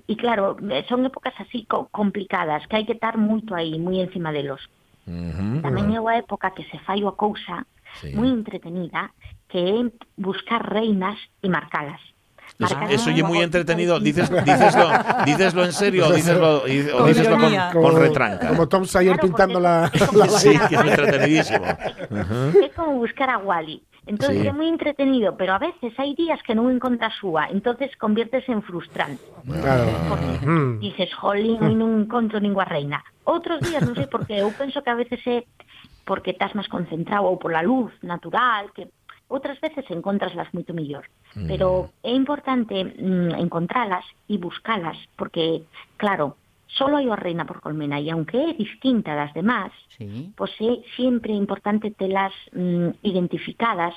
y 0.06 0.16
claro, 0.16 0.56
son 0.88 1.06
épocas 1.06 1.34
así 1.38 1.64
co- 1.66 1.88
complicadas 1.90 2.66
que 2.68 2.76
hai 2.76 2.84
que 2.86 2.94
estar 2.98 3.16
moito 3.18 3.54
aí, 3.54 3.78
moi 3.78 3.98
encima 4.02 4.30
delos. 4.34 4.60
Ujú. 5.08 5.64
Tamén 5.64 5.94
é 5.94 5.98
unha 6.02 6.18
época 6.20 6.52
que 6.52 6.66
se 6.68 6.78
fai 6.84 7.00
unha 7.00 7.14
cousa 7.16 7.64
Sí. 8.04 8.12
moi 8.12 8.28
entretenida 8.28 9.10
que 9.48 9.58
é 9.58 9.80
buscar 10.20 10.60
reinas 10.60 11.16
e 11.40 11.48
marcalas. 11.48 12.02
Eso, 12.90 13.10
oye 13.10 13.22
muy 13.22 13.38
entretenido. 13.38 14.00
Dices, 14.00 14.28
tinta. 14.28 14.42
díceslo, 14.42 14.86
díceslo 15.24 15.64
en 15.64 15.72
serio 15.72 16.08
o 16.08 16.12
díceslo, 16.12 16.56
o 16.58 16.60
Con 16.98 17.06
díceslo 17.06 17.36
con, 17.72 17.96
retranca. 17.96 18.48
Como 18.48 18.66
Tom 18.68 18.84
Sawyer 18.84 19.14
Claro, 19.14 19.28
pintando 19.28 19.54
porque 19.60 19.68
la, 19.68 19.90
es 19.94 20.02
como 20.06 20.18
la 20.18 20.28
Sí, 20.28 20.58
que 20.68 20.74
es 20.74 20.80
entretenidísimo. 20.82 21.64
É 21.66 22.68
como 22.74 22.98
buscar 22.98 23.30
a 23.30 23.38
Wally. 23.38 23.82
Entonces 24.08 24.40
Sí. 24.40 24.48
é 24.48 24.52
moi 24.56 24.66
entretenido, 24.72 25.36
pero 25.36 25.52
a 25.54 25.60
veces 25.60 25.92
hai 26.00 26.16
días 26.16 26.40
que 26.42 26.56
non 26.56 26.72
encontras 26.72 27.12
súa, 27.20 27.46
entonces 27.52 27.92
conviertes 28.00 28.42
en 28.48 28.64
frustrante. 28.64 29.20
Claro. 29.44 29.84
Porque 30.08 30.32
Mm. 30.48 30.80
dices, 30.80 31.12
jolín, 31.14 31.60
hoy 31.62 31.76
non 31.76 31.92
encontro 32.08 32.40
ninguna 32.40 32.64
reina. 32.66 33.04
Outros 33.28 33.60
días, 33.60 33.84
non 33.84 33.92
sei 33.94 34.08
por 34.08 34.24
qué, 34.24 34.40
eu 34.40 34.50
penso 34.56 34.80
que 34.82 34.88
a 34.90 34.96
veces 34.98 35.20
é 35.28 35.44
porque 36.08 36.32
estás 36.32 36.56
máis 36.56 36.72
concentrado 36.72 37.28
ou 37.28 37.36
pola 37.36 37.60
luz 37.60 37.92
natural, 38.00 38.72
que 38.72 38.88
outras 39.28 39.60
veces 39.60 39.84
encontraslas 39.92 40.48
moito 40.56 40.72
mellor. 40.72 41.04
Pero 41.46 41.92
é 42.02 42.10
importante 42.16 42.80
mm, 42.82 43.36
encontralas 43.36 44.04
e 44.26 44.40
buscalas, 44.40 44.96
porque, 45.20 45.68
claro, 46.00 46.34
solo 46.68 46.96
hai 46.96 47.04
unha 47.08 47.20
reina 47.20 47.44
por 47.44 47.60
colmena, 47.60 48.00
e 48.00 48.08
aunque 48.08 48.40
é 48.40 48.52
distinta 48.56 49.12
das 49.12 49.32
demás, 49.36 49.72
Sí. 49.96 50.32
pois 50.36 50.52
é 50.64 50.80
sempre 50.96 51.36
importante 51.36 51.92
telas 51.92 52.32
mm, 52.56 53.04
identificadas 53.04 53.94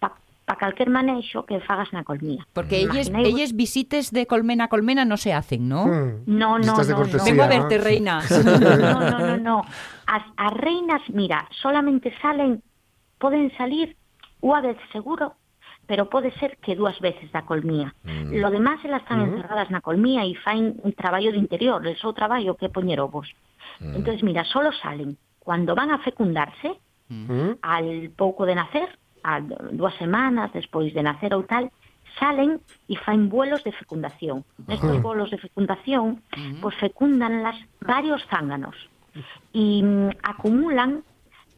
para 0.00 0.16
pa 0.48 0.56
calquer 0.56 0.88
manexo 0.88 1.44
que 1.44 1.60
fagas 1.60 1.92
na 1.92 2.08
colmía. 2.08 2.40
Porque 2.56 2.80
ellos, 2.80 3.12
Imaginai- 3.12 3.28
ellos 3.28 3.52
visites 3.52 4.08
de 4.16 4.24
colmena 4.24 4.64
a 4.64 4.72
colmena 4.72 5.04
no 5.04 5.20
se 5.20 5.36
hacen, 5.36 5.68
¿no? 5.68 5.84
Mm. 5.84 6.24
No, 6.24 6.56
no, 6.56 6.72
no, 6.72 7.04
no. 7.04 7.04
Vengo 7.20 7.44
a 7.44 7.52
¿no? 7.52 7.52
verte, 7.52 7.76
reina. 7.76 8.24
No, 8.80 8.96
no, 8.96 9.18
no, 9.20 9.36
no. 9.36 9.56
As, 10.08 10.24
as 10.40 10.52
reinas, 10.56 11.04
mira, 11.12 11.44
solamente 11.60 12.16
salen, 12.24 12.64
poden 13.20 13.52
salir 13.60 13.92
unha 14.42 14.60
vez 14.62 14.78
seguro, 14.92 15.34
pero 15.88 16.12
pode 16.12 16.30
ser 16.36 16.58
que 16.58 16.76
dúas 16.76 17.00
veces 17.00 17.32
da 17.32 17.48
colmía. 17.48 17.94
Mm. 18.04 18.36
Lo 18.38 18.50
demás, 18.50 18.84
elas 18.84 19.02
están 19.02 19.24
mm. 19.24 19.28
encerradas 19.32 19.70
na 19.72 19.80
colmía 19.80 20.22
e 20.28 20.36
fain 20.44 20.76
un 20.84 20.92
traballo 20.92 21.32
de 21.32 21.40
interior, 21.40 21.80
el 21.86 21.96
seu 21.96 22.12
traballo 22.12 22.54
que 22.54 22.68
é 22.68 22.70
poñer 22.70 23.00
ovos. 23.00 23.32
Mm. 23.80 24.04
Mira, 24.22 24.44
solo 24.44 24.70
salen 24.72 25.16
cuando 25.40 25.74
van 25.74 25.90
a 25.90 25.98
fecundarse, 26.04 26.76
mm. 27.08 27.64
al 27.64 28.12
pouco 28.14 28.44
de 28.44 28.54
nacer, 28.54 28.88
a 29.24 29.40
dúas 29.40 29.96
semanas 29.96 30.52
despois 30.52 30.92
de 30.92 31.02
nacer 31.02 31.32
ou 31.32 31.42
tal, 31.48 31.72
salen 32.20 32.60
e 32.88 32.94
fain 33.00 33.32
vuelos 33.32 33.64
de 33.64 33.72
fecundación. 33.72 34.44
Nestos 34.68 35.00
vuelos 35.00 35.32
de 35.32 35.38
fecundación, 35.40 36.20
mm. 36.20 36.36
uh 36.36 36.36
-huh. 36.36 36.60
pois 36.60 36.76
fecundanlas 36.76 37.56
varios 37.80 38.20
zánganos 38.28 38.76
e 39.52 39.82
mm, 39.82 40.20
acumulan 40.22 41.02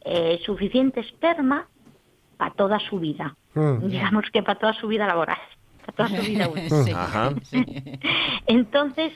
eh, 0.04 0.40
suficiente 0.46 1.00
esperma 1.00 1.66
para 2.40 2.54
toda 2.54 2.78
su 2.80 2.98
vida. 2.98 3.36
Mm. 3.52 3.86
Digamos 3.88 4.24
que 4.32 4.42
para 4.42 4.58
toda 4.58 4.72
su 4.72 4.88
vida 4.88 5.06
laboral, 5.06 5.36
para 5.84 5.92
toda 5.92 6.08
su 6.08 6.26
vida 6.26 6.48
útil. 6.48 6.70
Sí. 6.84 6.92
Ajá. 6.92 7.34
Entonces, 8.46 9.12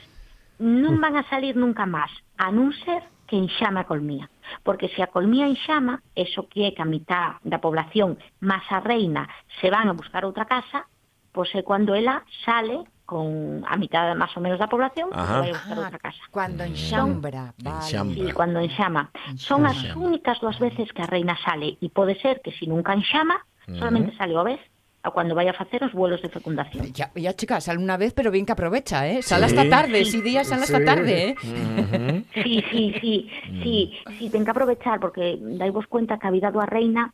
non 0.61 1.01
van 1.01 1.17
a 1.17 1.25
salir 1.25 1.57
nunca 1.57 1.89
máis, 1.89 2.13
a 2.37 2.53
non 2.53 2.69
ser 2.85 3.01
que 3.25 3.33
enxame 3.41 3.81
a 3.81 3.89
colmía. 3.89 4.29
Porque 4.61 4.93
se 4.93 5.01
a 5.01 5.09
colmía 5.09 5.49
enxama, 5.49 6.05
eso 6.13 6.45
que 6.45 6.69
é 6.69 6.77
que 6.77 6.85
a 6.85 6.87
mitad 6.87 7.41
da 7.41 7.57
población 7.57 8.21
máis 8.45 8.69
a 8.69 8.77
reina 8.77 9.25
se 9.57 9.73
van 9.73 9.89
a 9.89 9.97
buscar 9.97 10.21
outra 10.21 10.45
casa, 10.45 10.85
pois 11.33 11.49
é 11.57 11.65
cando 11.65 11.97
ela 11.97 12.21
sale 12.45 12.85
con 13.05 13.61
a 13.69 13.77
mitad 13.77 14.11
máis 14.17 14.33
ou 14.33 14.41
menos 14.41 14.57
da 14.57 14.65
población 14.67 15.13
e 15.13 15.15
se 15.15 15.21
Ajá. 15.21 15.39
vai 15.45 15.49
a 15.53 15.57
buscar 15.61 15.77
Ah, 15.77 15.83
outra 15.85 15.99
casa. 16.01 16.21
cuando 16.33 16.65
enxambra. 16.65 17.53
Vale. 17.61 17.77
Enxambra. 17.85 18.17
Sí, 18.17 18.33
cuando 18.33 18.57
enxama. 18.59 19.03
Son 19.37 19.61
as 19.65 19.77
únicas 19.95 20.41
dúas 20.41 20.57
veces 20.57 20.89
que 20.91 21.01
a 21.05 21.07
reina 21.07 21.37
sale 21.45 21.77
e 21.79 21.87
pode 21.93 22.17
ser 22.19 22.41
que 22.41 22.51
se 22.51 22.65
nunca 22.65 22.97
enxama, 22.97 23.37
solamente 23.77 24.11
sale 24.17 24.33
o 24.33 24.43
vez 24.43 24.59
a 25.05 25.13
cuando 25.13 25.37
vai 25.37 25.45
a 25.45 25.53
facer 25.53 25.85
os 25.85 25.93
vuelos 25.93 26.17
de 26.25 26.33
fecundación. 26.33 26.89
Ya, 26.97 27.13
ya, 27.13 27.29
chica, 27.37 27.61
sale 27.61 27.77
una 27.77 27.93
vez, 27.93 28.17
pero 28.17 28.33
bien 28.33 28.41
que 28.41 28.57
aprovecha, 28.57 29.05
¿eh? 29.05 29.21
Sale 29.21 29.45
Sí. 29.45 29.53
hasta 29.53 29.69
tarde, 29.69 30.01
sí, 30.05 30.19
día 30.25 30.41
sale 30.43 30.65
hasta 30.65 30.81
Sí. 30.81 30.85
tarde, 30.85 31.13
¿eh? 31.29 31.35
Ujú. 31.37 32.25
Sí, 32.41 32.63
sí, 32.73 32.83
sí, 32.99 33.29
sí, 33.61 33.93
sí, 34.17 34.29
ten 34.33 34.43
que 34.43 34.49
aprovechar 34.49 34.97
porque 34.99 35.37
daivos 35.61 35.85
cuenta 35.85 36.17
que 36.17 36.25
a 36.25 36.31
vida 36.33 36.49
da 36.49 36.65
reina 36.65 37.13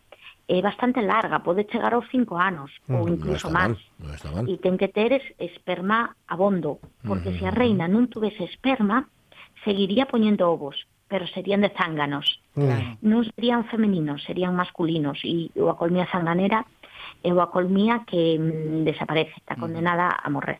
é 0.51 0.59
bastante 0.59 0.99
larga, 0.99 1.39
pode 1.39 1.63
chegar 1.71 1.95
aos 1.95 2.03
cinco 2.11 2.35
anos 2.35 2.67
ou 2.91 3.07
No 3.07 3.15
incluso 3.15 3.47
está 3.47 3.71
máis. 3.71 3.79
no. 4.35 4.43
E 4.51 4.59
ten 4.59 4.75
que 4.75 4.91
ter 4.91 5.15
es- 5.15 5.31
esperma 5.39 6.11
abondo, 6.27 6.83
porque 7.07 7.31
se 7.39 7.47
a 7.47 7.55
reina 7.55 7.87
non 7.87 8.11
tuvese 8.11 8.43
esperma, 8.43 9.07
seguiría 9.63 10.11
poñendo 10.11 10.51
ovos, 10.51 10.75
pero 11.07 11.23
serían 11.31 11.63
de 11.63 11.71
zánganos. 11.71 12.43
Claro. 12.51 12.99
Non 12.99 13.23
serían 13.31 13.63
femeninos, 13.71 14.19
serían 14.27 14.51
masculinos 14.57 15.23
e 15.23 15.47
o 15.55 15.71
a 15.71 15.79
colmía 15.79 16.03
zanganera 16.11 16.67
é 17.23 17.31
o 17.31 17.39
a 17.39 17.47
colmía 17.47 18.03
que 18.03 18.35
mm, 18.35 18.83
desaparece, 18.83 19.31
está 19.39 19.55
condenada 19.55 20.11
a 20.11 20.27
morrer. 20.27 20.59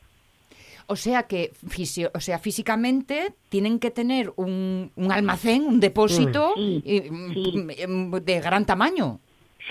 O 0.91 0.95
sea 0.99 1.23
que 1.23 1.51
fisio- 1.71 2.12
o 2.13 2.19
sea, 2.19 2.38
físicamente 2.39 3.32
tienen 3.47 3.80
que 3.80 3.91
tener 3.91 4.32
un, 4.36 4.91
un 4.95 5.08
almacén, 5.12 5.63
un 5.67 5.80
depósito 5.80 6.51
Sí, 6.56 6.84
mm, 7.10 7.32
sí. 7.34 7.43
mm, 7.88 8.12
de 8.23 8.36
gran 8.41 8.65
tamaño. 8.65 9.19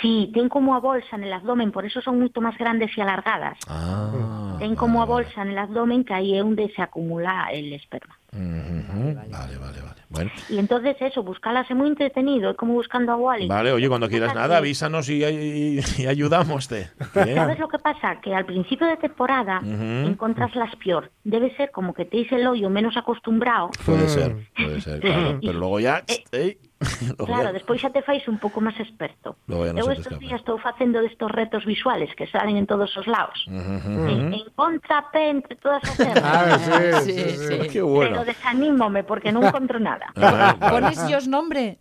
Sí, 0.00 0.30
ten 0.32 0.48
como 0.48 0.74
a 0.74 0.80
bolsa 0.80 1.16
en 1.16 1.24
el 1.24 1.32
abdomen, 1.32 1.72
por 1.72 1.84
eso 1.84 2.00
son 2.00 2.22
moito 2.22 2.38
máis 2.40 2.54
grandes 2.56 2.94
e 2.94 3.02
alargadas. 3.02 3.58
Ah, 3.66 4.54
Ten 4.62 4.76
como 4.78 5.02
a 5.02 5.06
bolsa 5.06 5.42
en 5.42 5.50
el 5.50 5.58
abdomen 5.58 6.04
que 6.06 6.14
aí 6.14 6.38
é 6.38 6.44
onde 6.46 6.70
se 6.70 6.78
acumula 6.80 7.50
el 7.50 7.72
esperma. 7.74 8.14
Ujú. 8.30 9.14
Vale, 9.16 9.56
vale, 9.58 9.80
vale. 9.82 10.00
Bueno, 10.10 10.30
Y 10.48 10.58
entonces 10.58 10.96
eso, 11.00 11.22
buscarlas 11.22 11.70
es 11.70 11.76
muy 11.76 11.88
entretenido, 11.88 12.50
es 12.50 12.56
como 12.56 12.74
buscando 12.74 13.12
a 13.12 13.16
Wally. 13.16 13.46
vale, 13.48 13.72
oye, 13.72 13.88
cuando 13.88 14.08
quieras 14.08 14.34
nada, 14.34 14.58
avísanos 14.58 15.08
y, 15.08 15.24
y, 15.24 15.80
y 15.98 16.06
ayudamos. 16.06 16.66
Te. 16.68 16.90
¿Sabes 17.14 17.58
lo 17.58 17.68
que 17.68 17.78
pasa? 17.78 18.20
Que 18.20 18.34
al 18.34 18.44
principio 18.46 18.86
de 18.86 18.96
temporada 18.96 19.60
Ujú. 19.62 20.08
encontras 20.10 20.54
las 20.54 20.74
peor. 20.76 21.10
Debe 21.24 21.54
ser 21.56 21.70
como 21.70 21.94
que 21.94 22.04
te 22.04 22.16
hice 22.18 22.36
el 22.36 22.46
hoyo 22.46 22.70
menos 22.70 22.96
acostumbrado. 22.96 23.70
Puede 23.86 24.08
ser, 24.08 24.36
puede 24.56 24.80
ser, 24.80 25.00
claro. 25.00 25.38
Pero 25.42 25.58
luego 25.58 25.80
ya. 25.80 26.02
Lo 26.06 26.14
Claro, 27.20 27.52
despois 27.52 27.80
xa 27.80 27.90
te 27.92 28.00
fais 28.00 28.24
un 28.28 28.40
pouco 28.40 28.60
máis 28.64 28.76
experto. 28.80 29.36
Eu 29.48 29.92
estes 29.92 30.16
días 30.16 30.40
estou 30.40 30.56
facendo 30.56 31.04
destos 31.04 31.28
retos 31.28 31.68
visuales 31.68 32.08
que 32.16 32.24
salen 32.32 32.56
en 32.56 32.64
todos 32.64 32.88
os 32.96 33.04
lados. 33.04 33.36
En, 33.48 34.32
en 34.32 34.44
contrapé 34.56 35.28
entre 35.28 35.56
todas 35.60 35.84
as 35.84 35.96
terras. 35.96 36.24
Ah, 36.24 36.56
sí, 37.04 37.12
sí, 37.12 37.20
Sí, 37.36 37.36
sí. 37.36 37.68
Qué 37.68 37.82
bueno. 37.84 38.24
Pero 38.24 38.24
desanímome 38.24 39.04
porque 39.04 39.28
non 39.28 39.44
encontro 39.44 39.76
nada. 39.76 40.08
Ah. 40.16 40.56
Pones 40.56 40.96
Dios 41.04 41.28
nombre. 41.28 41.76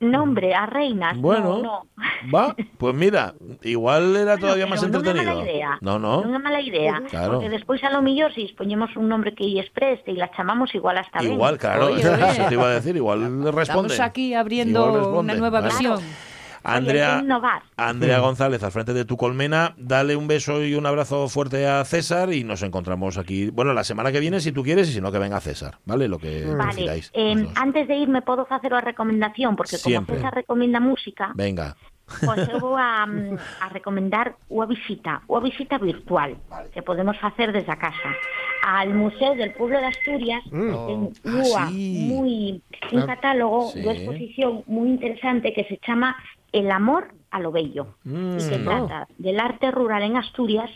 Nombre 0.00 0.54
a 0.54 0.66
reinas. 0.66 1.16
Bueno, 1.18 1.62
no, 1.62 1.62
no. 1.62 1.86
va, 2.34 2.54
pues 2.78 2.94
mira, 2.94 3.34
igual 3.62 4.16
era 4.16 4.36
todavía 4.36 4.66
más 4.66 4.80
pero 4.80 4.98
entretenido. 4.98 5.34
Mala 5.34 5.50
idea. 5.50 5.78
No, 5.80 5.98
no. 5.98 6.22
Non 6.22 6.34
é 6.34 6.40
mala 6.42 6.60
idea. 6.60 7.02
Claro. 7.08 7.38
Porque 7.38 7.48
despois 7.48 7.82
a 7.86 7.90
lo 7.90 8.02
millor 8.02 8.34
si 8.34 8.50
poñemos 8.58 8.94
un 8.98 9.06
nombre 9.08 9.34
que 9.34 9.46
lle 9.46 9.62
expreste 9.62 10.10
e 10.10 10.18
la 10.18 10.30
chamamos 10.34 10.74
igual 10.74 10.98
hasta 10.98 11.22
ben. 11.22 11.38
Igual, 11.38 11.58
claro, 11.58 11.94
Oye, 11.94 12.02
oye. 12.02 12.30
eso 12.34 12.44
te 12.50 12.54
iba 12.54 12.66
a 12.66 12.74
decir, 12.76 12.96
igual 12.96 13.20
responde. 13.54 13.94
Estamos 13.94 14.00
aquí 14.00 14.34
abriendo 14.34 15.14
una 15.18 15.34
nueva 15.34 15.60
¿vale? 15.60 15.72
versión. 15.72 16.00
Andrea. 16.66 17.22
Andrea 17.76 18.18
González, 18.18 18.62
al 18.62 18.72
frente 18.72 18.92
de 18.92 19.04
tu 19.04 19.16
colmena, 19.16 19.74
dale 19.78 20.16
un 20.16 20.26
beso 20.26 20.62
y 20.64 20.74
un 20.74 20.86
abrazo 20.86 21.28
fuerte 21.28 21.66
a 21.66 21.84
César 21.84 22.32
y 22.32 22.44
nos 22.44 22.62
encontramos 22.62 23.18
aquí, 23.18 23.50
bueno, 23.50 23.72
la 23.72 23.84
semana 23.84 24.10
que 24.12 24.20
viene 24.20 24.40
si 24.40 24.52
tú 24.52 24.62
quieres 24.62 24.88
y 24.88 24.92
si 24.92 25.00
no 25.00 25.12
que 25.12 25.18
venga 25.18 25.40
César, 25.40 25.78
¿vale? 25.84 26.08
Lo 26.08 26.18
que 26.18 26.44
Vale, 26.44 27.02
eh, 27.12 27.34
dos. 27.36 27.52
antes 27.56 27.88
de 27.88 27.96
irme 27.96 28.22
podo 28.22 28.46
facer 28.46 28.74
a 28.74 28.80
recomendación 28.80 29.56
porque 29.56 29.76
Siempre. 29.76 30.14
como 30.14 30.18
César 30.18 30.34
recomenda 30.34 30.80
música, 30.80 31.32
Venga. 31.34 31.76
Pois 32.06 32.48
eu 32.48 32.58
vou 32.62 32.76
a, 32.78 33.04
mm, 33.06 33.34
a 33.60 33.66
recomendar 33.74 34.38
unha 34.46 34.66
visita, 34.70 35.20
unha 35.26 35.42
visita 35.42 35.76
virtual 35.78 36.38
que 36.70 36.80
podemos 36.86 37.18
facer 37.18 37.50
desde 37.50 37.70
a 37.74 37.78
casa 37.82 38.14
al 38.66 38.94
Museo 38.94 39.34
del 39.34 39.52
Pueblo 39.54 39.78
de 39.78 39.90
Asturias 39.90 40.42
que 40.46 40.76
ten 40.86 41.00
unha 41.26 41.42
Ah, 41.58 41.68
sí. 41.70 42.06
moi 42.10 42.34
un 42.94 43.02
catálogo 43.06 43.70
Sí. 43.74 43.82
de 43.82 43.90
exposición 43.90 44.62
moi 44.70 44.86
interesante 44.86 45.50
que 45.52 45.66
se 45.66 45.76
chama 45.82 46.14
El 46.54 46.70
amor 46.70 47.10
a 47.34 47.42
lo 47.42 47.50
bello 47.52 47.98
Mm. 48.06 48.38
y 48.38 48.42
que 48.48 48.58
trata 48.62 49.10
del 49.18 49.38
arte 49.42 49.70
rural 49.74 50.02
en 50.06 50.16
Asturias 50.16 50.70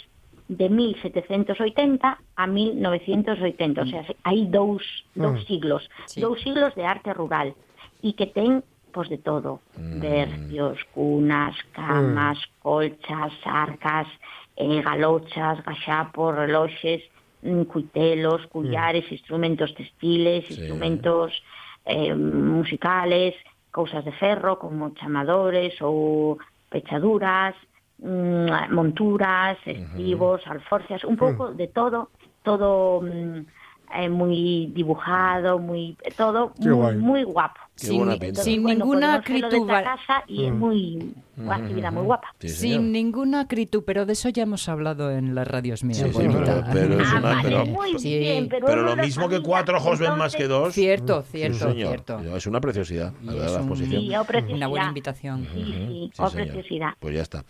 de 0.51 0.66
1780 0.69 2.19
a 2.35 2.45
1980, 2.47 3.83
o 3.83 3.87
sea, 3.87 4.03
hai 4.27 4.51
dous, 4.51 4.83
dous 5.14 5.38
siglos, 5.47 5.87
Sí. 6.11 6.19
dous 6.21 6.43
siglos 6.43 6.75
de 6.75 6.83
arte 6.85 7.14
rural 7.14 7.55
e 8.03 8.12
que 8.19 8.27
ten 8.27 8.66
pois 8.92 9.09
de 9.09 9.18
todo, 9.18 9.61
mm. 9.76 10.00
bercios, 10.00 10.79
cunas, 10.94 11.57
camas, 11.72 12.38
mm. 12.38 12.62
colchas, 12.62 13.33
arcas, 13.44 14.09
eh, 14.57 14.83
galochas, 14.83 15.62
gaxapos, 15.64 16.35
reloxes, 16.37 17.03
mm, 17.42 17.62
cuitelos, 17.62 18.46
cullares, 18.46 19.05
mm. 19.11 19.14
instrumentos 19.14 19.74
textiles, 19.74 20.44
sí. 20.46 20.55
instrumentos 20.55 21.42
eh, 21.87 22.14
musicales, 22.14 23.35
cousas 23.70 24.05
de 24.05 24.12
ferro 24.12 24.59
como 24.59 24.90
chamadores 24.90 25.81
ou 25.81 26.38
pechaduras, 26.70 27.55
mm, 27.98 28.74
monturas, 28.74 29.57
estivos, 29.66 30.42
uh 30.42 30.44
-huh. 30.44 30.53
alforcias, 30.53 31.05
un 31.05 31.14
mm. 31.14 31.22
pouco 31.22 31.42
de 31.55 31.68
todo, 31.68 32.11
todo 32.42 33.00
mm, 33.03 33.60
eh, 33.94 34.09
moi 34.09 34.70
dibujado, 34.72 35.59
moi 35.59 35.96
todo 36.16 36.53
Qué 36.61 36.68
moi, 36.68 36.94
guai. 36.94 36.96
moi 36.96 37.22
guapo. 37.24 37.61
Qué 37.81 37.87
Sin, 37.87 38.18
pinta. 38.18 38.42
sin 38.42 38.62
Bueno, 38.62 38.85
ninguna 38.85 39.14
acritud. 39.14 39.70
a 39.70 39.83
casa 39.83 40.22
y 40.29 40.44
es 40.44 40.53
muy 40.53 41.14
una 41.38 41.57
actividad 41.57 41.90
muy 41.90 42.03
guapa. 42.05 42.29
Sí. 42.38 42.48
Sin 42.50 42.92
ninguna 42.92 43.40
acritud, 43.40 43.83
pero 43.87 44.05
de 44.05 44.12
eso 44.12 44.29
ya 44.29 44.42
hemos 44.42 44.68
hablado 44.68 45.11
en 45.11 45.35
las 45.35 45.48
radios 45.48 45.83
mías. 45.83 45.96
Sí, 45.98 46.12
sí, 46.12 46.29
pero, 46.31 46.62
pero 46.70 47.00
es 47.00 47.09
Ah, 47.11 47.16
una... 47.18 47.40
Pero, 47.42 47.64
muy 47.64 47.98
Sí. 47.98 48.18
bien, 48.18 48.48
pero, 48.50 48.66
pero 48.66 48.83
lo 48.83 48.96
mismo 48.96 49.31
que 49.31 49.40
cuatro 49.40 49.79
ojos 49.79 49.98
ven 49.98 50.18
más 50.18 50.37
que 50.37 50.42
Entonces, 50.42 50.48
dos. 50.66 50.74
Cierto, 50.74 51.22
cierto, 51.22 51.72
cierto. 51.72 52.18
Es 52.37 52.46
una 52.46 52.61
preciosidad, 52.61 53.14
la 53.24 53.33
verdad, 53.33 53.46
es 53.46 53.53
la 53.55 53.59
un- 53.61 53.68
exposición. 53.68 54.03
Sí, 54.03 54.16
o 54.16 54.24
preciosidad. 54.24 54.57
Una 54.59 54.66
buena 54.68 54.88
invitación. 54.88 55.48
Sí, 55.55 55.64
sí, 55.64 56.11
Sí, 56.12 56.22
o 56.22 56.29
señor. 56.29 56.46
preciosidad. 56.48 56.90
Pues 57.00 57.14
ya 57.14 57.22
está. 57.22 57.44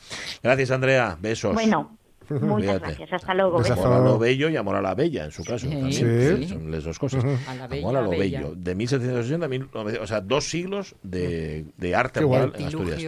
Gracias, 0.44 0.70
Andrea. 0.70 1.18
Besos. 1.20 1.54
Bueno, 1.54 1.96
muchas 2.30 2.48
Cuídate. 2.56 2.78
gracias. 2.86 3.12
Hasta 3.12 3.34
luego. 3.34 3.58
Besazo. 3.58 3.74
besos. 3.80 3.86
Amor 3.86 4.00
a 4.06 4.10
lo 4.10 4.18
bello 4.18 4.48
y 4.48 4.56
amor 4.56 4.76
a 4.76 4.82
la 4.82 4.94
bella, 4.94 5.24
en 5.24 5.30
su 5.32 5.44
caso. 5.44 5.66
Sí. 5.66 5.70
también. 5.70 5.92
Sí. 5.92 6.48
Son 6.48 6.70
las 6.70 6.84
dos 6.84 6.98
cosas. 6.98 7.24
A 7.48 7.54
la 7.54 7.66
bella, 7.66 7.82
amor 7.88 7.96
a 7.96 8.02
lo 8.02 8.10
bella. 8.10 8.40
bello. 8.40 8.54
De 8.56 8.74
1760 8.74 9.44
a 9.46 9.48
1900, 9.48 10.02
o 10.02 10.06
sea, 10.06 10.20
dos 10.20 10.48
siglos 10.48 10.94
de, 11.02 11.64
de 11.76 11.94
arte 11.94 12.20
rural 12.20 12.52
en 12.56 12.66
Asturias. 12.66 13.02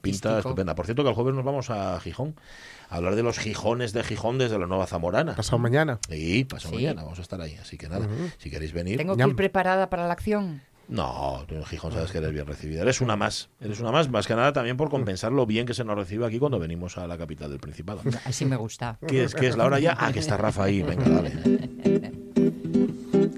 Pinta 0.00 0.38
estupenda. 0.38 0.74
Por 0.74 0.86
cierto, 0.86 1.02
que 1.02 1.08
el 1.10 1.14
jueves 1.14 1.34
nos 1.34 1.44
vamos 1.44 1.70
a 1.70 1.98
Gijón 2.00 2.34
a 2.88 2.96
hablar 2.96 3.14
de 3.16 3.22
los 3.22 3.38
Gijones 3.38 3.92
de 3.94 4.02
Gijón 4.04 4.36
desde 4.38 4.58
la 4.58 4.66
Nueva 4.66 4.86
Zamorana. 4.86 5.34
Pasado 5.34 5.58
mañana. 5.58 5.98
Y 6.10 6.44
pasado 6.44 6.70
Sí. 6.70 6.76
mañana 6.84 7.02
vamos 7.04 7.18
a 7.18 7.22
estar 7.22 7.40
ahí. 7.40 7.56
Así 7.60 7.78
que 7.78 7.88
nada, 7.88 8.06
si 8.38 8.50
queréis 8.50 8.72
venir. 8.74 8.98
Tengo 8.98 9.14
que 9.14 9.20
Ñam. 9.20 9.30
ir 9.30 9.36
preparada 9.36 9.88
para 9.88 10.06
la 10.06 10.12
acción. 10.12 10.60
No, 10.88 11.44
tú 11.48 11.54
en 11.54 11.64
Gijón 11.64 11.92
sabes 11.92 12.12
que 12.12 12.18
eres 12.18 12.32
bien 12.32 12.46
recibida. 12.46 12.82
Eres 12.82 13.00
una 13.00 13.16
más. 13.16 13.48
Eres 13.60 13.80
una 13.80 13.92
más, 13.92 14.10
más 14.10 14.26
que 14.26 14.34
nada 14.34 14.52
también 14.52 14.76
por 14.76 14.90
compensar 14.90 15.32
lo 15.32 15.46
bien 15.46 15.66
que 15.66 15.74
se 15.74 15.84
nos 15.84 15.96
recibe 15.96 16.26
aquí 16.26 16.38
cuando 16.38 16.58
venimos 16.58 16.98
a 16.98 17.06
la 17.06 17.16
capital 17.16 17.50
del 17.50 17.60
Principado. 17.60 18.02
Así 18.24 18.44
me 18.44 18.56
gusta. 18.56 18.98
¿Qué 19.06 19.24
es, 19.24 19.34
¿Qué 19.34 19.46
es 19.46 19.56
la 19.56 19.64
hora 19.64 19.78
ya? 19.78 19.96
Ah, 19.98 20.12
que 20.12 20.18
está 20.18 20.36
Rafa 20.36 20.64
ahí. 20.64 20.82
Venga, 20.82 21.08
dale. 21.08 22.12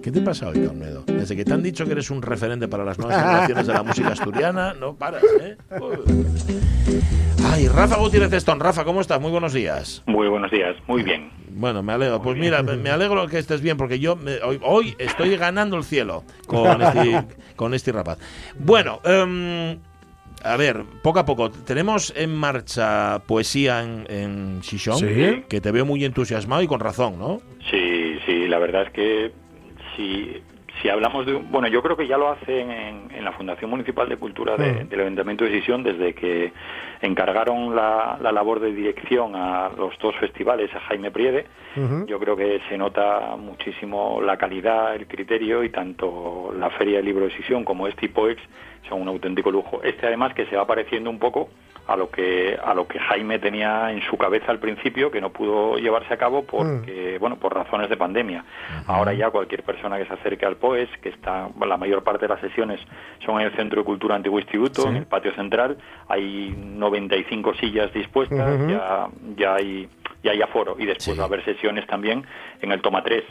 ¿Qué 0.05 0.13
te 0.13 0.21
pasa 0.21 0.49
hoy, 0.49 0.61
Carnedo? 0.67 1.03
Desde 1.07 1.35
que 1.35 1.47
te 1.47 1.55
han 1.55 1.63
dicho 1.63 1.87
que 1.87 1.93
eres 1.93 2.11
un 2.11 2.21
referente 2.21 2.69
para 2.69 2.85
las 2.85 2.99
nuevas 2.99 3.17
generaciones 3.23 3.67
de 3.67 3.73
la 3.73 3.83
música 3.83 4.09
asturiana, 4.09 4.75
no 4.75 4.95
paras, 4.97 5.23
¿eh? 5.41 5.57
Ay, 7.51 7.69
Rafa 7.69 7.97
Gutiérrez 7.97 8.31
Stone. 8.35 8.63
Rafa, 8.63 8.85
¿cómo 8.85 9.01
estás? 9.01 9.19
Muy 9.19 9.31
buenos 9.31 9.55
días. 9.55 10.03
Muy 10.05 10.29
buenos 10.29 10.51
días, 10.51 10.77
muy 10.87 11.03
bien. 11.03 11.31
Bueno, 11.53 11.83
me 11.83 11.95
alegro. 11.95 12.21
Pues 12.21 12.37
mira, 12.37 12.63
me 12.63 12.91
alegro 12.91 13.27
que 13.29 13.39
estés 13.39 13.63
bien 13.63 13.79
porque 13.79 13.99
yo 13.99 14.15
me- 14.15 14.43
hoy, 14.43 14.61
hoy 14.63 14.95
estoy 14.99 15.35
ganando 15.39 15.79
el 15.79 15.85
cielo 15.85 16.25
con 16.47 16.83
este, 16.83 17.25
con 17.57 17.73
este 17.73 17.91
rapaz. 17.93 18.19
Bueno, 18.59 19.01
em, 19.05 19.79
a 20.43 20.57
ver, 20.59 20.83
poco 21.03 21.21
a 21.21 21.25
poco. 21.25 21.51
Tenemos 21.51 22.13
en 22.15 22.35
marcha 22.35 23.21
poesía 23.27 23.83
en, 23.83 24.05
en 24.11 24.61
Sí. 24.63 25.45
que 25.49 25.63
te 25.63 25.71
veo 25.71 25.87
muy 25.87 26.05
entusiasmado 26.05 26.61
y 26.63 26.67
con 26.67 26.81
razón, 26.81 27.19
¿no? 27.19 27.41
Sí, 27.71 28.19
sí, 28.27 28.49
la 28.49 28.59
verdad 28.59 28.83
es 28.89 28.91
que 28.93 29.33
si, 29.97 30.43
si 30.83 30.89
hablamos 30.89 31.25
de... 31.27 31.35
un- 31.35 31.51
Bueno, 31.51 31.69
yo 31.69 31.83
creo 31.83 31.97
que 31.97 32.07
ya 32.07 32.17
lo 32.19 32.29
hacen 32.31 32.71
en, 32.71 33.09
en 33.15 33.25
la 33.25 33.33
Fundación 33.33 33.71
Municipal 33.71 34.09
de 34.09 34.17
Cultura 34.17 34.57
de- 34.57 34.85
Mm. 34.85 34.89
del 34.89 35.01
Ayuntamiento 35.01 35.45
de 35.45 35.53
Sisión 35.53 35.83
desde 35.83 36.15
que 36.15 36.53
encargaron 37.01 37.75
la, 37.75 38.19
la 38.21 38.33
labor 38.33 38.61
de 38.61 38.73
dirección 38.73 39.35
a 39.37 39.71
los 39.77 39.97
dos 39.99 40.15
festivales 40.17 40.75
a 40.75 40.81
Jaime 40.81 41.11
Priede. 41.11 41.47
Yo 42.07 42.19
creo 42.21 42.37
que 42.37 42.61
se 42.69 42.79
nota 42.79 43.35
muchísimo 43.37 44.21
la 44.23 44.37
calidad, 44.37 44.95
el 44.95 45.07
criterio 45.09 45.65
y 45.65 45.71
tanto 45.71 46.55
la 46.57 46.71
Feria 46.71 46.99
del 46.99 47.07
Libro 47.07 47.25
de 47.25 47.33
Sisión 47.33 47.65
como 47.65 47.89
este 47.89 48.07
Hipoex 48.07 48.41
son 48.89 49.03
un 49.03 49.09
auténtico 49.09 49.51
lujo. 49.51 49.83
Este 49.83 50.07
además 50.07 50.35
que 50.35 50.47
se 50.47 50.57
va 50.57 50.67
pareciendo 50.67 51.11
un 51.11 51.19
poco 51.19 51.49
a 51.87 51.97
lo 51.97 52.09
que 52.11 52.59
a 52.65 52.73
lo 52.75 52.87
que 52.89 52.99
Jaime 52.99 53.39
tenía 53.39 53.91
en 53.93 54.01
su 54.09 54.17
cabeza 54.17 54.51
al 54.51 54.59
principio 54.59 55.11
que 55.11 55.21
no 55.21 55.31
pudo 55.31 55.77
llevarse 55.77 56.15
a 56.15 56.17
cabo 56.17 56.45
porque 56.45 57.19
bueno 57.19 57.37
por 57.37 57.55
razones 57.55 57.91
de 57.91 57.97
pandemia. 57.97 58.45
Ahora 58.87 59.13
ya 59.13 59.31
cualquier 59.31 59.63
persona 59.65 59.99
que 59.99 60.07
se 60.07 60.15
acerque 60.15 60.47
al 60.47 60.57
POES 60.57 60.89
que 61.03 61.11
está 61.11 61.49
la 61.67 61.77
mayor 61.77 62.03
parte 62.03 62.27
de 62.27 62.33
las 62.35 62.41
sesiones 62.41 62.81
son 63.25 63.41
en 63.41 63.49
el 63.49 63.57
Centro 63.57 63.81
de 63.83 63.85
Cultura 63.85 64.15
Antiguo 64.17 64.39
Instituto 64.39 64.83
Sí. 64.83 64.89
en 64.89 64.97
el 64.97 65.07
patio 65.07 65.33
central 65.35 65.77
hay 66.09 66.55
95 66.57 67.55
sillas 67.55 67.93
dispuestas 67.93 68.67
ya 68.69 69.09
ya 69.37 69.55
hay 69.55 69.89
ya 70.23 70.31
hay 70.33 70.41
aforo. 70.41 70.77
Y 70.79 70.87
después 70.87 71.15
Sí. 71.15 71.19
va 71.19 71.25
a 71.25 71.27
haber 71.27 71.45
sesiones 71.45 71.87
también 71.87 72.25
en 72.63 72.73
el 72.73 72.81
Toma 72.81 73.03
3 73.03 73.23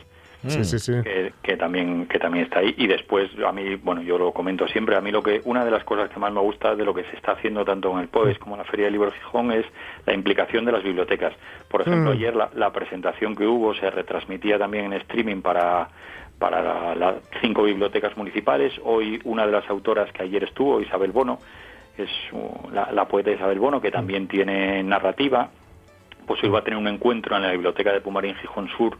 Sí, 0.48 0.64
sí, 0.66 0.80
sí. 0.80 0.92
que, 1.04 1.34
que 1.42 1.58
también 1.58 2.06
que 2.08 2.20
también 2.20 2.46
está 2.46 2.60
ahí. 2.60 2.74
Y 2.78 2.88
después 2.88 3.30
a 3.46 3.52
mí 3.52 3.76
bueno 3.76 4.02
yo 4.02 4.18
lo 4.18 4.32
comento 4.34 4.68
siempre 4.68 4.96
a 4.96 5.02
mí 5.02 5.12
lo 5.12 5.24
que 5.24 5.42
una 5.46 5.64
de 5.64 5.72
las 5.72 5.84
cosas 5.84 6.10
que 6.10 6.20
más 6.20 6.32
me 6.34 6.42
gusta 6.42 6.76
de 6.76 6.84
lo 6.84 6.94
que 6.94 7.04
se 7.06 7.16
está 7.16 7.32
haciendo 7.34 7.64
tanto 7.64 7.92
en 7.94 8.00
el 8.00 8.08
POES 8.10 8.38
como 8.40 8.56
en 8.56 8.60
la 8.60 8.66
Feria 8.66 8.86
del 8.86 8.94
Libro 8.94 9.12
Gijón 9.12 9.52
es 9.52 9.66
la 10.06 10.14
implicación 10.14 10.66
de 10.66 10.72
las 10.74 10.84
bibliotecas. 10.84 11.34
Por 11.70 11.82
ejemplo 11.82 12.12
Mm. 12.12 12.14
ayer 12.14 12.36
la, 12.36 12.50
la 12.56 12.72
presentación 12.72 13.36
que 13.36 13.46
hubo 13.48 13.74
se 13.76 13.90
retransmitía 13.90 14.58
también 14.60 14.86
en 14.86 14.94
streaming 14.94 15.42
para 15.42 15.90
para 16.40 16.62
la- 16.62 16.96
las 16.96 17.16
cinco 17.42 17.64
bibliotecas 17.64 18.18
municipales. 18.18 18.74
Hoy 18.84 19.22
una 19.24 19.46
de 19.46 19.52
las 19.54 19.70
autoras 19.70 20.12
que 20.12 20.24
ayer 20.24 20.44
estuvo 20.44 20.82
Isabel 20.82 21.12
Bono 21.12 21.40
es 21.98 22.10
la, 22.74 22.92
la 22.92 23.08
poeta 23.08 23.32
Isabel 23.32 23.60
Bono 23.60 23.80
que 23.80 23.92
también 23.92 24.28
tiene 24.28 24.82
narrativa 24.84 25.50
pues 26.26 26.42
hoy 26.44 26.50
va 26.50 26.60
a 26.60 26.64
tener 26.64 26.80
un 26.80 26.88
encuentro 26.88 27.36
en 27.36 27.44
la 27.44 27.52
biblioteca 27.52 27.92
de 27.92 28.00
Pumarín 28.02 28.34
Gijón 28.36 28.68
Sur 28.78 28.98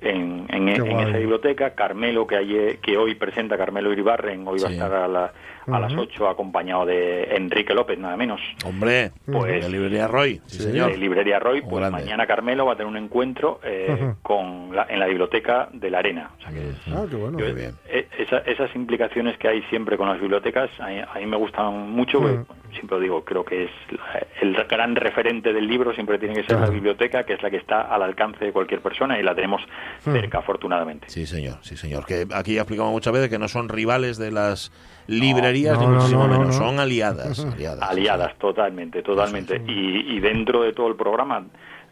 en, 0.00 0.46
en- 0.50 0.66
Qué 0.66 0.72
esa 0.92 1.18
biblioteca. 1.18 1.70
Carmelo, 1.74 2.26
que, 2.26 2.36
ayer, 2.36 2.78
que 2.78 2.96
hoy 2.96 3.14
presenta 3.14 3.56
Carmelo 3.56 3.92
Iribarren, 3.92 4.46
hoy 4.46 4.60
va 4.60 4.68
a 4.68 4.72
estar 4.72 4.92
a, 4.94 5.08
la- 5.08 5.32
a 5.66 5.80
las 5.80 5.92
Ujú. 5.92 6.02
8 6.02 6.28
acompañado 6.28 6.84
de 6.84 7.24
Enrique 7.36 7.72
López, 7.74 7.98
nada 7.98 8.16
menos. 8.16 8.40
Hombre, 8.66 9.12
Pues- 9.24 9.64
de 9.64 9.70
librería 9.70 10.06
Roy, 10.06 10.40
sí, 10.46 10.58
Sí. 10.58 10.62
señor. 10.64 10.90
De 10.90 10.98
Librería 10.98 11.38
Roy, 11.38 11.62
pues 11.62 11.76
grande. 11.76 12.02
mañana 12.02 12.26
Carmelo 12.26 12.66
va 12.66 12.72
a 12.74 12.76
tener 12.76 12.90
un 12.90 12.96
encuentro 12.98 13.60
eh, 13.64 14.12
con 14.22 14.74
la- 14.76 14.86
en 14.90 14.98
la 15.00 15.06
biblioteca 15.06 15.68
de 15.72 15.90
la 15.90 15.98
Arena. 16.00 16.30
O 16.38 16.42
sea 16.42 16.50
que 16.50 16.60
Ah, 16.92 17.04
qué 17.08 17.16
bueno. 17.16 17.38
yo- 17.38 17.46
Muy 17.46 17.54
bien. 17.54 17.72
eh, 17.88 18.06
esa- 18.18 18.38
esas 18.40 18.74
implicaciones 18.76 19.38
que 19.38 19.48
hay 19.48 19.62
siempre 19.70 19.96
con 19.96 20.08
las 20.08 20.20
bibliotecas, 20.20 20.68
a, 20.80 20.88
mí- 20.88 21.00
a 21.00 21.18
mí 21.18 21.26
me 21.26 21.36
gustan 21.36 21.90
mucho. 21.90 22.20
porque 22.20 22.44
siempre 22.72 22.96
lo 22.96 23.00
digo, 23.02 23.24
creo 23.24 23.44
que 23.44 23.64
es 23.64 23.70
la- 23.90 24.26
el 24.42 24.54
gran 24.68 24.96
referente 24.96 25.52
del 25.52 25.66
libro, 25.66 25.94
siempre 25.94 26.18
tiene 26.18 26.34
que 26.34 26.42
ser 26.44 26.58
la 26.60 26.68
biblioteca, 26.68 27.24
que 27.24 27.34
es 27.34 27.42
la 27.42 27.50
que 27.50 27.56
está 27.56 27.82
al 27.82 28.02
alcance 28.02 28.44
de 28.44 28.52
cualquier 28.52 28.80
persona 28.80 29.18
y 29.18 29.22
la 29.22 29.34
tenemos 29.34 29.62
cerca, 30.00 30.38
afortunadamente. 30.38 31.08
Sí, 31.08 31.26
señor, 31.26 31.58
sí, 31.62 31.76
señor. 31.76 32.04
Que 32.06 32.26
aquí 32.34 32.54
ya 32.54 32.60
explicamos 32.62 32.92
muchas 32.92 33.12
veces 33.12 33.28
que 33.30 33.38
no 33.38 33.48
son 33.48 33.68
rivales 33.68 34.18
de 34.18 34.30
las 34.32 34.72
librerías, 35.06 35.74
No, 35.74 35.80
ni 35.80 35.86
no, 35.86 35.92
muchísimo 35.94 36.26
no, 36.26 36.32
no, 36.34 36.38
menos. 36.40 36.58
no. 36.58 36.66
Son 36.66 36.78
aliadas. 36.80 37.38
aliadas. 37.54 37.90
Aliadas, 37.90 38.38
totalmente, 38.38 39.02
totalmente. 39.02 39.60
Y, 39.66 40.16
y 40.16 40.20
dentro 40.20 40.62
de 40.62 40.72
todo 40.72 40.88
el 40.88 40.96
programa, 40.96 41.44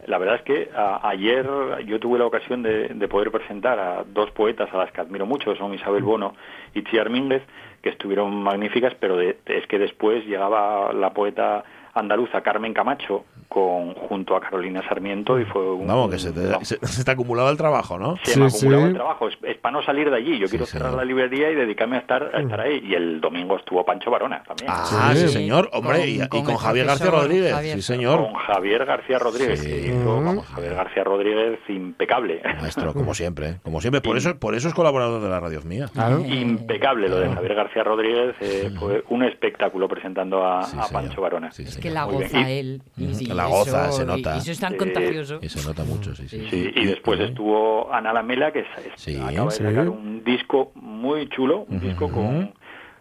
la 0.07 0.19
verdad 0.19 0.37
es 0.37 0.43
que 0.43 0.71
a- 0.77 1.09
ayer 1.09 1.47
yo 1.87 2.01
tuve 2.01 2.19
la 2.19 2.27
ocasión 2.27 2.63
de, 2.63 2.89
de 2.89 3.09
poder 3.09 3.31
presentar 3.31 3.79
a 3.79 4.05
dos 4.05 4.31
poetas 4.33 4.69
a 4.73 4.77
las 4.79 4.91
que 4.93 5.01
admiro 5.01 5.27
mucho, 5.27 5.55
son 5.57 5.75
Isabel 5.75 6.03
Bono 6.03 6.35
y 6.75 6.83
Chiar 6.85 7.11
Mínguez, 7.11 7.43
que 7.83 7.91
estuvieron 7.91 8.35
magníficas, 8.43 8.95
pero 8.99 9.17
de- 9.17 9.39
es 9.47 9.67
que 9.67 9.79
después 9.79 10.25
llegaba 10.27 10.93
la 10.93 11.11
poeta 11.13 11.65
andaluza 11.95 12.41
Carmen 12.41 12.73
Camacho 12.73 13.25
con 13.49 13.93
junto 13.95 14.35
a 14.35 14.41
Carolina 14.41 14.83
Sarmiento 14.89 15.39
y 15.39 15.45
fue 15.45 15.73
un... 15.75 15.87
Vamos, 15.87 16.11
que 16.11 16.19
se 16.19 16.33
te, 16.33 16.47
vamos, 16.47 16.67
se, 16.67 16.79
se 16.87 17.05
te 17.05 17.11
acumulaba 17.11 17.51
el 17.51 17.59
trabajo, 17.59 17.99
¿no? 17.99 18.17
se 18.23 18.33
Sí, 18.33 18.41
me 18.41 18.49
sí. 18.49 18.57
acumulaba 18.67 18.89
el 18.89 18.95
trabajo, 18.95 19.29
es, 19.29 19.37
es 19.43 19.59
para 19.59 19.73
no 19.73 19.83
salir 19.83 20.09
de 20.11 20.17
allí. 20.17 20.39
Yo 20.39 20.49
quiero 20.49 20.65
Sí, 20.65 20.73
cerrar 20.73 20.89
señor. 20.89 21.03
la 21.03 21.05
librería 21.05 21.51
y 21.51 21.55
dedicarme 21.55 21.97
a 21.97 21.99
estar, 22.01 22.31
a 22.35 22.41
estar 22.41 22.61
ahí. 22.61 22.83
Y 22.83 22.95
el 22.95 23.21
domingo 23.21 23.59
estuvo 23.59 23.85
Pancho 23.85 24.11
Barona 24.11 24.43
también. 24.43 24.71
Ah, 24.73 25.11
sí, 25.15 25.21
Sí. 25.23 25.29
señor. 25.29 25.69
Hombre, 25.75 25.99
Con- 25.99 26.09
y, 26.09 26.23
y 26.23 26.45
con 26.45 26.57
Javier 26.57 26.87
García 26.87 27.11
Rodríguez. 27.11 27.53
Javier. 27.53 27.77
Sí, 27.77 27.83
señor. 27.83 28.21
Con 28.21 28.33
Javier 28.35 28.85
García 28.87 29.19
Rodríguez. 29.19 29.61
Sí. 29.61 29.93
hizo, 29.93 30.23
vamos, 30.23 30.47
Javier 30.47 30.75
García 30.75 31.05
Rodríguez 31.05 31.59
impecable. 31.69 32.41
Maestro, 32.61 32.93
como 32.95 33.13
siempre, 33.13 33.49
¿eh? 33.51 33.57
como 33.63 33.81
siempre. 33.83 34.01
Por 34.01 34.17
eso, 34.17 34.39
por 34.39 34.55
eso 34.55 34.69
es 34.69 34.75
colaborador 34.75 35.21
de 35.23 35.29
la 35.29 35.41
radio 35.41 35.61
mía. 35.63 35.87
Claro. 35.93 36.21
Impecable 36.21 37.09
lo 37.11 37.19
de 37.19 37.29
Javier 37.29 37.55
García 37.55 37.85
Rodríguez. 37.85 38.35
eh, 38.41 38.71
fue 38.79 39.05
un 39.11 39.25
espectáculo 39.25 39.89
presentando 39.89 40.43
a, 40.47 40.63
Sí. 40.63 40.77
Pancho 40.93 41.21
Barona. 41.21 41.53
Sí, 41.53 41.67
señor. 41.67 41.82
Que 41.83 41.91
la 41.91 42.05
goza 42.05 42.51
él. 42.51 42.83
Y, 42.97 43.27
la 43.27 43.47
goza, 43.47 43.89
eso- 43.89 43.99
se 43.99 44.05
nota. 44.07 44.37
Y 44.37 44.39
eso 44.39 44.53
es 44.53 44.61
tan 44.61 44.75
Eh, 44.75 44.77
contagioso. 44.79 45.39
Y 45.43 45.49
se 45.49 45.67
nota 45.67 45.85
mucho, 45.85 46.15
sí, 46.15 46.29
sí. 46.29 46.47
Sí, 46.51 46.71
y 46.75 46.87
después 46.87 47.21
estuvo 47.21 47.93
Ana 47.93 48.13
Lamela, 48.13 48.53
que 48.53 48.61
es- 48.61 48.67
es- 48.87 48.93
Sí, 49.01 49.17
acaba 49.17 49.47
de 49.51 49.57
sí. 49.57 49.63
sacar 49.65 49.89
un 49.89 50.23
disco 50.25 50.73
muy 50.77 51.29
chulo, 51.29 51.67
un 51.69 51.81
disco 51.81 52.11
con 52.11 52.55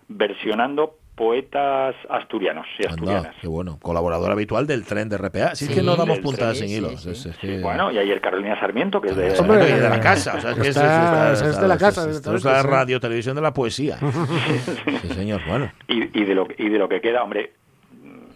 versionando 0.07 0.97
poetas 1.15 1.93
asturianos 2.09 2.65
y 2.79 2.83
Anda, 2.83 2.89
asturianas. 2.95 3.35
qué 3.41 3.47
bueno. 3.47 3.77
Colaborador 3.81 4.31
habitual 4.31 4.65
del 4.65 4.85
tren 4.85 5.07
de 5.07 5.17
RPA. 5.17 5.53
Si 5.55 5.65
es 5.65 5.69
Sí, 5.71 5.77
que 5.77 5.83
no 5.83 5.95
damos 5.95 6.19
puntadas 6.19 6.57
sin 6.57 6.67
sí, 6.69 6.75
hilos. 6.77 7.01
sí. 7.03 7.11
Es, 7.11 7.25
es 7.27 7.37
que... 7.37 7.59
Bueno, 7.59 7.91
y 7.91 7.99
ayer 7.99 8.19
Carolina 8.21 8.59
Sarmiento, 8.59 8.99
que 8.99 9.09
es 9.09 9.15
de... 9.15 9.37
Hombre, 9.39 9.57
de 9.65 9.89
la 9.89 9.99
casa. 9.99 10.35
O 10.37 10.41
sea, 10.41 10.51
es 10.51 10.57
que 10.59 10.67
está- 10.69 11.33
es, 11.33 11.41
es 11.41 11.61
de 11.61 11.67
la 11.67 11.77
casa, 11.77 12.09
Esto 12.09 12.35
es 12.35 12.43
la 12.43 12.63
radio 12.63 12.99
televisión 12.99 13.35
de 13.35 13.41
la 13.41 13.53
poesía. 13.53 13.97
Sí, 15.01 15.07
señor. 15.13 15.41
Bueno, 15.47 15.71
y, 15.87 16.19
y 16.19 16.25
de 16.25 16.33
lo, 16.35 16.47
y 16.57 16.69
de 16.69 16.79
lo 16.79 16.89
que 16.89 17.01
queda, 17.01 17.23
hombre, 17.23 17.53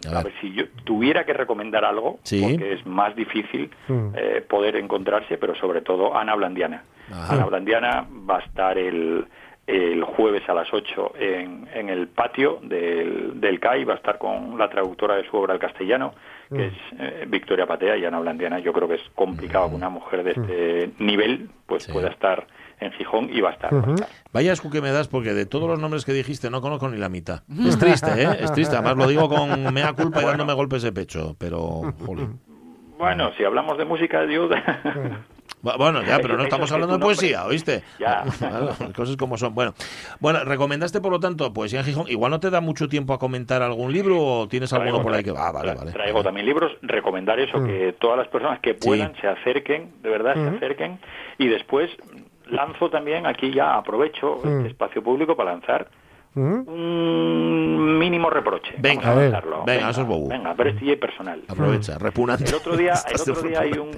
A 0.08 0.20
a 0.20 0.22
ver. 0.22 0.32
si 0.40 0.52
yo 0.52 0.64
tuviera 0.84 1.24
que 1.24 1.32
recomendar 1.32 1.84
algo, 1.84 2.18
Sí. 2.22 2.42
porque 2.42 2.72
es 2.74 2.86
más 2.86 3.14
difícil 3.16 3.70
Mm. 3.88 4.08
eh, 4.16 4.44
poder 4.48 4.76
encontrarse, 4.76 5.38
pero 5.38 5.54
sobre 5.54 5.80
todo 5.82 6.16
Ana 6.16 6.34
Blandiana. 6.34 6.82
Ajá. 7.12 7.34
Ana 7.34 7.46
Blandiana 7.46 8.06
va 8.28 8.38
a 8.38 8.40
estar 8.40 8.76
el, 8.78 9.26
el 9.66 10.04
jueves 10.04 10.48
a 10.48 10.54
las 10.54 10.72
8 10.72 11.12
en, 11.18 11.68
en 11.74 11.88
el 11.88 12.08
patio 12.08 12.60
del, 12.62 13.40
del 13.40 13.58
CAI, 13.60 13.84
va 13.84 13.94
a 13.94 13.96
estar 13.96 14.18
con 14.18 14.56
la 14.58 14.68
traductora 14.70 15.16
de 15.16 15.24
su 15.28 15.36
obra 15.36 15.54
al 15.54 15.58
castellano, 15.60 16.14
que 16.48 16.66
es 16.66 16.72
eh, 17.00 17.24
Victoria 17.28 17.66
Patea, 17.66 17.96
y 17.96 18.04
Ana 18.04 18.20
Blandiana 18.20 18.60
yo 18.60 18.72
creo 18.72 18.86
que 18.88 18.94
es 18.94 19.02
complicado 19.16 19.68
que 19.70 19.74
una 19.76 19.88
mujer 19.88 20.22
de 20.22 20.30
este 20.30 20.90
nivel 21.04 21.48
pues 21.66 21.82
Sí. 21.84 21.92
pueda 21.92 22.08
estar 22.10 22.46
en 22.80 22.92
Gijón 22.92 23.30
y 23.32 23.40
va 23.40 23.50
a 23.50 23.52
estar. 23.52 23.72
Ujú. 23.74 23.94
estar. 23.94 24.08
vaya 24.32 24.52
asco 24.52 24.70
que 24.70 24.80
me 24.82 24.90
das 24.90 25.08
porque 25.08 25.32
de 25.34 25.46
todos 25.46 25.68
los 25.68 25.78
nombres 25.78 26.04
que 26.04 26.12
dijiste 26.12 26.50
no 26.50 26.60
conozco 26.60 26.88
ni 26.88 26.98
la 26.98 27.08
mitad. 27.08 27.42
Es 27.66 27.78
triste, 27.78 28.10
¿eh? 28.22 28.28
Es 28.40 28.52
triste. 28.52 28.76
Además 28.76 28.96
lo 28.96 29.06
digo 29.06 29.28
con 29.28 29.72
mea 29.72 29.92
culpa 29.94 30.22
y 30.22 30.26
dándome 30.26 30.52
golpes 30.52 30.82
de 30.82 30.92
pecho. 30.92 31.34
Pero, 31.38 31.94
jolín. 32.04 32.38
Bueno, 32.98 33.30
si 33.36 33.44
hablamos 33.44 33.76
de 33.78 33.84
música, 33.84 34.24
yo... 34.26 34.48
Bu- 35.62 35.76
Bueno, 35.78 36.02
ya, 36.02 36.18
pero 36.18 36.36
no 36.36 36.44
estamos 36.44 36.66
es 36.68 36.72
hablando 36.72 36.96
de 36.96 37.02
poesía, 37.02 37.44
¿oíste? 37.44 37.82
Ya. 37.98 38.24
Cosas 38.96 39.16
como 39.16 39.36
son. 39.36 39.54
Bueno, 39.54 39.74
bueno, 40.20 40.44
recomendaste 40.44 41.00
por 41.00 41.10
lo 41.12 41.18
tanto 41.20 41.52
poesía 41.52 41.80
en 41.80 41.86
Gijón. 41.86 42.06
Igual 42.08 42.30
no 42.30 42.40
te 42.40 42.50
da 42.50 42.60
mucho 42.60 42.88
tiempo 42.88 43.12
a 43.14 43.18
comentar 43.18 43.62
algún 43.62 43.92
libro 43.92 44.18
o 44.22 44.48
tienes 44.48 44.72
alguno 44.72 44.98
Traigo- 44.98 45.02
por 45.02 45.14
ahí 45.14 45.24
que 45.24 45.32
va. 45.32 45.48
Ah, 45.48 45.52
vale, 45.52 45.74
vale. 45.74 45.92
Traigo 45.92 46.14
vale. 46.18 46.24
también 46.24 46.46
libros, 46.46 46.72
recomendar 46.82 47.38
eso, 47.40 47.62
que 47.64 47.94
todas 47.98 48.16
las 48.18 48.28
personas 48.28 48.60
que 48.60 48.74
puedan 48.74 49.14
se 49.20 49.26
acerquen, 49.28 49.92
de 50.02 50.08
verdad 50.10 50.34
se 50.34 50.56
acerquen, 50.56 50.98
y 51.38 51.48
después 51.48 51.90
lanzo 52.50 52.90
también, 52.90 53.26
aquí 53.26 53.52
ya 53.52 53.76
aprovecho 53.76 54.40
este 54.44 54.68
espacio 54.68 55.02
público 55.02 55.36
para 55.36 55.52
lanzar 55.52 55.88
¿Mm? 56.36 56.68
un 56.68 57.98
mínimo 57.98 58.30
reproche. 58.30 58.74
Venga, 58.78 59.00
Vamos 59.02 59.06
a 59.06 59.10
a 59.10 59.14
ver. 59.16 59.30
lanzarlo. 59.32 59.64
Venga, 59.64 59.90
eso 59.90 60.00
es 60.02 60.06
bobo. 60.06 60.28
Venga, 60.28 60.54
prestigio 60.54 60.92
y 60.92 60.96
personal. 60.96 61.42
Aprovecha, 61.48 61.98
repugnante. 61.98 62.44
El 62.44 62.54
otro 62.54 62.76
día, 62.76 62.92
el 63.08 63.20
otro 63.32 63.42
día 63.42 63.60
hay 63.60 63.72
un, 63.72 63.90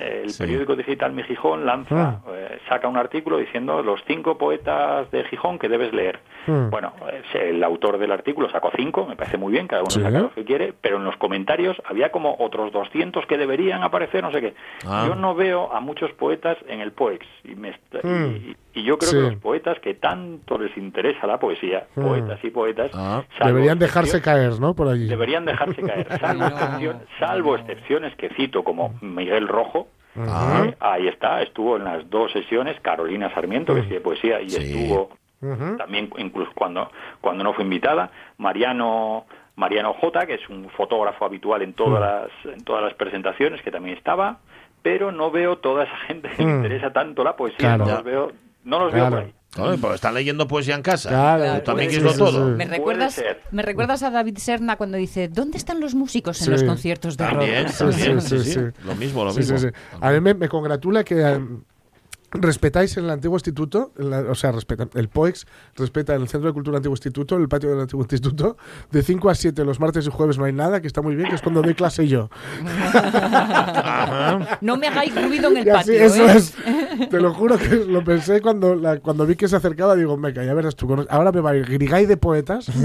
el 0.00 0.30
Sí. 0.30 0.38
periódico 0.38 0.76
digital 0.76 1.12
Mi 1.12 1.22
Gijón 1.24 1.66
lanza, 1.66 2.20
eh, 2.32 2.58
saca 2.68 2.86
un 2.86 2.96
artículo 2.96 3.38
diciendo 3.38 3.82
los 3.82 4.00
cinco 4.06 4.38
poetas 4.38 5.10
de 5.10 5.24
Gijón 5.24 5.58
que 5.58 5.68
debes 5.68 5.92
leer. 5.92 6.20
Mm. 6.46 6.70
Bueno, 6.70 6.92
el 7.34 7.62
autor 7.64 7.98
del 7.98 8.12
artículo 8.12 8.48
sacó 8.50 8.70
cinco, 8.76 9.06
me 9.06 9.16
parece 9.16 9.38
muy 9.38 9.52
bien, 9.52 9.66
cada 9.66 9.82
uno 9.82 9.90
Sí. 9.90 10.00
saca 10.00 10.20
lo 10.20 10.32
que 10.32 10.44
quiere, 10.44 10.72
pero 10.80 10.98
en 10.98 11.04
los 11.04 11.16
comentarios 11.16 11.80
había 11.84 12.10
como 12.10 12.36
otros 12.38 12.72
200 12.72 13.26
que 13.26 13.38
deberían 13.38 13.82
aparecer, 13.82 14.22
no 14.22 14.30
sé 14.30 14.40
qué. 14.40 14.54
Ah. 14.86 15.04
Yo 15.08 15.14
no 15.14 15.34
veo 15.34 15.72
a 15.72 15.80
muchos 15.80 16.12
poetas 16.12 16.56
en 16.68 16.80
el 16.80 16.92
POEX 16.92 17.26
y, 17.44 17.54
me 17.54 17.70
Mm. 18.02 18.26
y- 18.36 18.56
y 18.74 18.82
yo 18.84 18.98
creo 18.98 19.10
Sí. 19.10 19.16
que 19.16 19.22
los 19.22 19.36
poetas 19.36 19.78
que 19.80 19.94
tanto 19.94 20.58
les 20.58 20.76
interesa 20.76 21.26
la 21.26 21.38
poesía, 21.38 21.86
Mm. 21.96 22.02
poetas 22.02 22.38
y 22.44 22.50
poetas, 22.50 22.90
Ah. 22.94 23.22
Deberían 23.44 23.78
dejarse 23.78 24.20
caer, 24.22 24.60
¿no? 24.60 24.74
Por 24.74 24.88
allí. 24.88 25.06
deberían 25.08 25.44
dejarse 25.44 25.82
caer, 25.82 26.06
salvo, 26.20 26.40
No, 26.40 26.46
excepción- 26.48 27.02
salvo 27.18 27.56
excepciones 27.56 28.14
que 28.16 28.28
cito 28.30 28.62
como 28.64 28.94
Miguel 29.00 29.48
Rojo, 29.48 29.88
Ah. 30.16 30.64
eh, 30.66 30.76
ahí 30.80 31.08
está, 31.08 31.40
estuvo 31.42 31.76
en 31.76 31.84
las 31.84 32.08
dos 32.10 32.32
sesiones, 32.32 32.78
Carolina 32.80 33.32
Sarmiento, 33.34 33.74
que 33.74 33.80
escribe 33.80 34.00
poesía, 34.00 34.40
y 34.40 34.50
Sí. 34.50 34.62
estuvo 34.78 35.10
también 35.78 36.10
incluso 36.18 36.50
cuando, 36.54 36.90
cuando 37.22 37.42
no 37.44 37.54
fue 37.54 37.64
invitada, 37.64 38.10
Mariano 38.36 39.24
Mariano 39.56 39.92
J, 39.94 40.26
que 40.26 40.34
es 40.34 40.48
un 40.48 40.68
fotógrafo 40.70 41.24
habitual 41.26 41.60
en 41.62 41.74
todas 41.74 42.00
las, 42.00 42.54
en 42.54 42.64
todas 42.64 42.82
las 42.82 42.94
presentaciones, 42.94 43.60
que 43.62 43.70
también 43.70 43.96
estaba, 43.96 44.38
pero 44.82 45.12
no 45.12 45.30
veo 45.30 45.58
toda 45.58 45.84
esa 45.84 45.96
gente 46.06 46.30
que 46.30 46.42
le 46.44 46.48
Mm. 46.52 46.56
interesa 46.56 46.92
tanto 46.92 47.22
la 47.24 47.36
poesía, 47.36 47.76
Claro. 47.76 47.84
no 47.84 47.90
los 47.92 48.04
veo, 48.04 48.32
no 48.64 48.80
los 48.84 48.92
veo 48.92 49.02
Claro. 49.08 49.16
por 49.16 49.24
ahí. 49.26 49.34
Joder, 49.56 49.80
pues 49.80 49.94
están 49.96 50.14
leyendo 50.14 50.46
poesía 50.46 50.76
en 50.76 50.82
casa. 50.82 51.08
Claro. 51.08 51.60
También 51.62 52.04
lo 52.04 52.10
ser, 52.10 52.18
todo. 52.18 52.50
¿Me 52.56 52.66
recuerdas, 52.66 53.20
me 53.50 53.62
recuerdas 53.62 54.04
a 54.04 54.10
David 54.10 54.38
Serna 54.38 54.76
cuando 54.76 54.96
dice 54.96 55.26
¿Dónde 55.28 55.58
están 55.58 55.80
los 55.80 55.96
músicos 55.96 56.38
en 56.40 56.44
Sí. 56.44 56.50
los 56.52 56.62
conciertos 56.62 57.16
de 57.16 57.24
También, 57.24 57.64
rock? 57.66 57.76
También, 57.76 58.20
sí, 58.20 58.28
sí, 58.28 58.38
sí, 58.38 58.44
sí. 58.44 58.52
sí. 58.52 58.60
Lo 58.84 58.94
mismo, 58.94 59.24
lo 59.24 59.32
Sí, 59.32 59.40
mismo. 59.40 59.58
sí, 59.58 59.66
sí. 59.68 59.72
A 60.00 60.12
mí 60.12 60.20
me, 60.20 60.34
me 60.34 60.48
congratula 60.48 61.02
que 61.02 61.40
respetáis 62.32 62.96
en 62.96 63.04
el 63.04 63.10
antiguo 63.10 63.36
instituto, 63.36 63.92
la- 63.96 64.20
o 64.20 64.34
sea, 64.34 64.52
respeta, 64.52 64.86
el 64.94 65.08
POEX 65.08 65.46
respeta 65.76 66.14
en 66.14 66.22
el 66.22 66.28
Centro 66.28 66.48
de 66.48 66.54
Cultura 66.54 66.76
Antiguo 66.76 66.94
Instituto, 66.94 67.36
el 67.36 67.48
patio 67.48 67.70
del 67.70 67.80
Antiguo 67.80 68.02
Instituto, 68.02 68.56
de 68.90 69.02
5 69.02 69.30
a 69.30 69.34
7 69.34 69.64
los 69.64 69.80
martes 69.80 70.06
y 70.06 70.10
jueves 70.10 70.38
no 70.38 70.44
hay 70.44 70.52
nada, 70.52 70.80
que 70.80 70.86
está 70.86 71.02
muy 71.02 71.16
bien, 71.16 71.28
que 71.28 71.34
es 71.34 71.42
cuando 71.42 71.62
doy 71.62 71.74
clase 71.74 72.06
yo. 72.06 72.30
No 74.60 74.76
me 74.76 74.88
hagáis 74.88 75.14
ruido 75.14 75.48
en 75.50 75.56
el 75.58 75.66
Y 75.66 75.70
así, 75.70 75.92
patio, 75.92 76.04
eso 76.04 76.26
¿eh? 76.28 76.36
es. 76.36 76.54
Te 77.10 77.20
lo 77.20 77.32
juro 77.34 77.56
que 77.58 77.68
lo 77.86 78.02
pensé 78.04 78.40
cuando, 78.40 78.74
la- 78.74 78.98
cuando 79.00 79.26
vi 79.26 79.36
que 79.36 79.48
se 79.48 79.56
acercaba, 79.56 79.94
digo, 79.96 80.16
venga, 80.16 80.44
ya 80.44 80.54
verás 80.54 80.76
tú. 80.76 81.06
Ahora 81.08 81.32
me 81.32 81.40
va 81.40 81.50
a 81.50 81.56
ir 81.56 81.66
Grigay 81.66 82.06
de 82.06 82.16
poetas. 82.16 82.66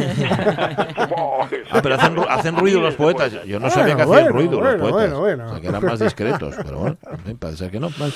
Ah, 1.71 1.79
pero 1.84 1.95
hacen, 1.95 2.15
ru- 2.15 2.25
hacen 2.29 2.55
ruido 2.58 2.79
los 2.79 2.95
poetas. 2.95 3.31
Yo 3.45 3.60
no 3.60 3.69
sabía 3.69 3.95
que 3.95 4.05
Bueno, 4.05 4.21
hacían 4.21 4.34
ruido 4.34 4.60
bueno, 4.60 4.77
los 4.77 4.91
poetas. 4.91 5.13
bueno, 5.13 5.19
bueno. 5.19 5.47
O 5.47 5.51
sea, 5.51 5.62
que 5.62 5.67
eran 5.67 5.86
más 5.86 5.99
discretos. 5.99 6.55
Pero 6.63 6.79
bueno, 6.79 6.97
parece 7.39 7.58
ser 7.60 7.71
que 7.71 7.79
no. 7.79 7.89
Vale. 7.99 8.13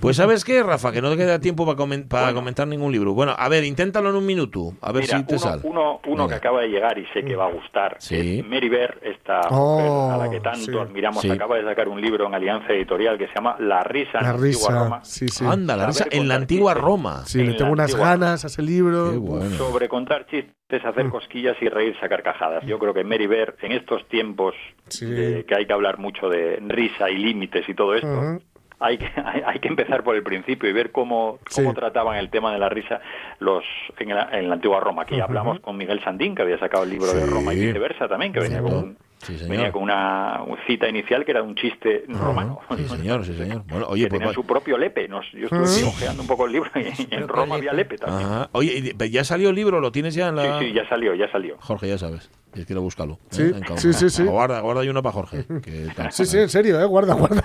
Pues 0.00 0.16
¿sabes 0.16 0.44
qué, 0.44 0.62
Rafa? 0.62 0.92
Que 0.92 1.00
no 1.02 1.10
te 1.10 1.16
queda 1.16 1.38
tiempo 1.38 1.64
para, 1.66 1.76
comen- 1.78 2.08
para 2.08 2.24
Bueno. 2.24 2.38
comentar 2.40 2.66
ningún 2.68 2.92
libro. 2.92 3.14
Bueno, 3.14 3.34
a 3.38 3.48
ver, 3.48 3.64
inténtalo 3.64 4.10
en 4.10 4.16
un 4.16 4.26
minuto. 4.26 4.72
A 4.80 4.92
ver 4.92 5.02
Mira, 5.04 5.18
si 5.18 5.24
te 5.24 5.34
uno, 5.34 5.42
sale. 5.42 5.62
uno, 5.64 6.00
uno 6.06 6.28
que 6.28 6.34
acaba 6.34 6.60
de 6.62 6.68
llegar 6.68 6.98
y 6.98 7.06
sé 7.12 7.22
que 7.24 7.36
va 7.36 7.46
a 7.46 7.50
gustar. 7.52 7.96
Sí. 7.98 8.38
es 8.40 8.46
Mary 8.46 8.68
Bear, 8.68 8.98
esta 9.02 9.40
Oh, 9.50 9.78
mujer 9.78 10.14
a 10.14 10.16
la 10.24 10.30
que 10.30 10.40
tanto 10.40 10.58
sí. 10.72 10.78
admiramos, 10.78 11.20
Sí. 11.22 11.30
acaba 11.30 11.56
de 11.56 11.64
sacar 11.64 11.88
un 11.88 12.00
libro 12.00 12.26
en 12.26 12.34
Alianza 12.34 12.72
Editorial 12.72 13.18
que 13.18 13.28
se 13.28 13.34
llama 13.34 13.56
La 13.58 13.82
risa 13.82 14.18
en 14.18 14.24
La 14.24 14.28
la 14.28 14.28
antigua 14.30 14.42
risa. 14.46 14.78
Roma. 14.84 15.00
Sí, 15.04 15.28
sí. 15.28 15.44
Anda, 15.46 15.76
la 15.76 15.86
risa 15.86 16.06
en 16.10 16.28
la 16.28 16.34
antigua. 16.36 16.74
Roma. 16.74 17.22
Sí, 17.26 17.38
le 17.42 17.50
en 17.52 17.56
tengo 17.56 17.72
unas 17.72 17.94
ganas 17.94 18.44
a 18.44 18.46
ese 18.48 18.62
libro. 18.62 19.10
Qué 19.12 19.18
bueno. 19.18 19.50
Sobre 19.56 19.88
contar 19.88 20.26
chistes, 20.26 20.84
hacer 20.84 21.08
cosquillas 21.10 21.56
y 21.60 21.68
reírse 21.68 22.04
a 22.04 22.08
carcajadas. 22.08 22.64
Yo 22.66 22.78
creo 22.78 22.94
que 22.94 23.04
Mary 23.04 23.26
Bear, 23.26 23.56
en 23.62 23.72
estos 23.72 24.06
tiempos 24.08 24.54
Sí. 24.88 25.06
de 25.06 25.44
que 25.44 25.54
hay 25.54 25.66
que 25.66 25.72
hablar 25.72 25.98
mucho 25.98 26.28
de 26.28 26.58
risa 26.66 27.10
y 27.10 27.16
límites 27.18 27.68
y 27.68 27.74
todo 27.74 27.94
esto, 27.94 28.08
Ujú. 28.08 28.40
Hay, 28.82 28.98
que, 28.98 29.06
hay, 29.24 29.42
hay 29.46 29.58
que 29.60 29.68
empezar 29.68 30.02
por 30.04 30.16
el 30.16 30.22
principio 30.22 30.68
y 30.68 30.72
ver 30.72 30.90
cómo, 30.92 31.38
cómo 31.54 31.70
Sí. 31.70 31.74
trataban 31.74 32.16
el 32.18 32.30
tema 32.30 32.52
de 32.52 32.58
la 32.58 32.68
risa 32.68 33.00
los 33.38 33.64
en 33.98 34.08
la, 34.14 34.28
en 34.32 34.48
la 34.48 34.54
antigua 34.54 34.80
Roma. 34.80 35.02
Aquí 35.02 35.20
hablamos 35.20 35.60
con 35.60 35.76
Miguel 35.76 36.02
Sandín, 36.02 36.34
que 36.34 36.42
había 36.42 36.58
sacado 36.58 36.84
el 36.84 36.90
libro 36.90 37.12
de. 37.12 37.26
Roma 37.26 37.54
y 37.54 37.60
viceversa 37.66 38.08
también, 38.08 38.32
que 38.32 38.40
venía 38.40 38.60
con, 38.62 38.74
un- 38.74 38.98
Sí, 39.18 39.38
señor. 39.38 39.50
venía 39.52 39.70
con 39.70 39.84
una 39.84 40.40
cita 40.66 40.88
inicial 40.88 41.24
que 41.24 41.30
era 41.30 41.44
un 41.44 41.54
chiste 41.54 42.04
romano. 42.08 42.58
Sí, 42.76 42.88
señor, 42.88 43.24
sí, 43.24 43.34
señor. 43.34 43.62
Bueno, 43.68 43.86
que 43.86 43.92
oye, 43.92 44.02
pues. 44.08 44.18
tenía 44.18 44.26
va- 44.26 44.32
su 44.34 44.44
propio 44.44 44.76
lepe. 44.76 45.06
Nos, 45.06 45.30
yo 45.30 45.44
estuve 45.44 45.66
Sí. 45.66 45.84
ojeando 45.86 46.22
un 46.22 46.28
poco 46.28 46.46
el 46.46 46.52
libro 46.52 46.70
y 46.74 47.14
en 47.14 47.28
Roma 47.28 47.54
había 47.54 47.72
lepe 47.72 47.98
también. 47.98 48.28
Ajá. 48.28 48.48
Oye, 48.50 48.94
¿y- 48.98 49.10
¿ya 49.10 49.22
salió 49.22 49.50
el 49.50 49.54
libro? 49.54 49.78
¿Lo 49.80 49.92
tienes 49.92 50.14
ya 50.16 50.26
en 50.28 50.34
la.? 50.36 50.58
Sí, 50.58 50.66
sí, 50.66 50.72
ya 50.72 50.88
salió, 50.88 51.14
ya 51.14 51.30
salió. 51.30 51.56
Jorge, 51.60 51.86
ya 51.88 51.98
sabes. 51.98 52.28
Es 52.54 52.66
que 52.66 52.74
lo 52.74 52.82
búscalo. 52.82 53.14
¿eh? 53.14 53.16
Sí, 53.30 53.48
sí, 53.48 53.54
uno. 53.88 53.92
sí, 53.94 54.10
sí. 54.10 54.24
Guarda, 54.24 54.60
guarda 54.60 54.84
y 54.84 54.88
una 54.88 55.00
para 55.02 55.12
Jorge. 55.14 55.46
que 55.62 55.88
tal. 55.96 56.12
Sí, 56.12 56.26
sí, 56.26 56.38
en 56.38 56.48
serio, 56.50 56.78
¿eh? 56.80 56.84
Guarda, 56.84 57.14
guarda. 57.14 57.42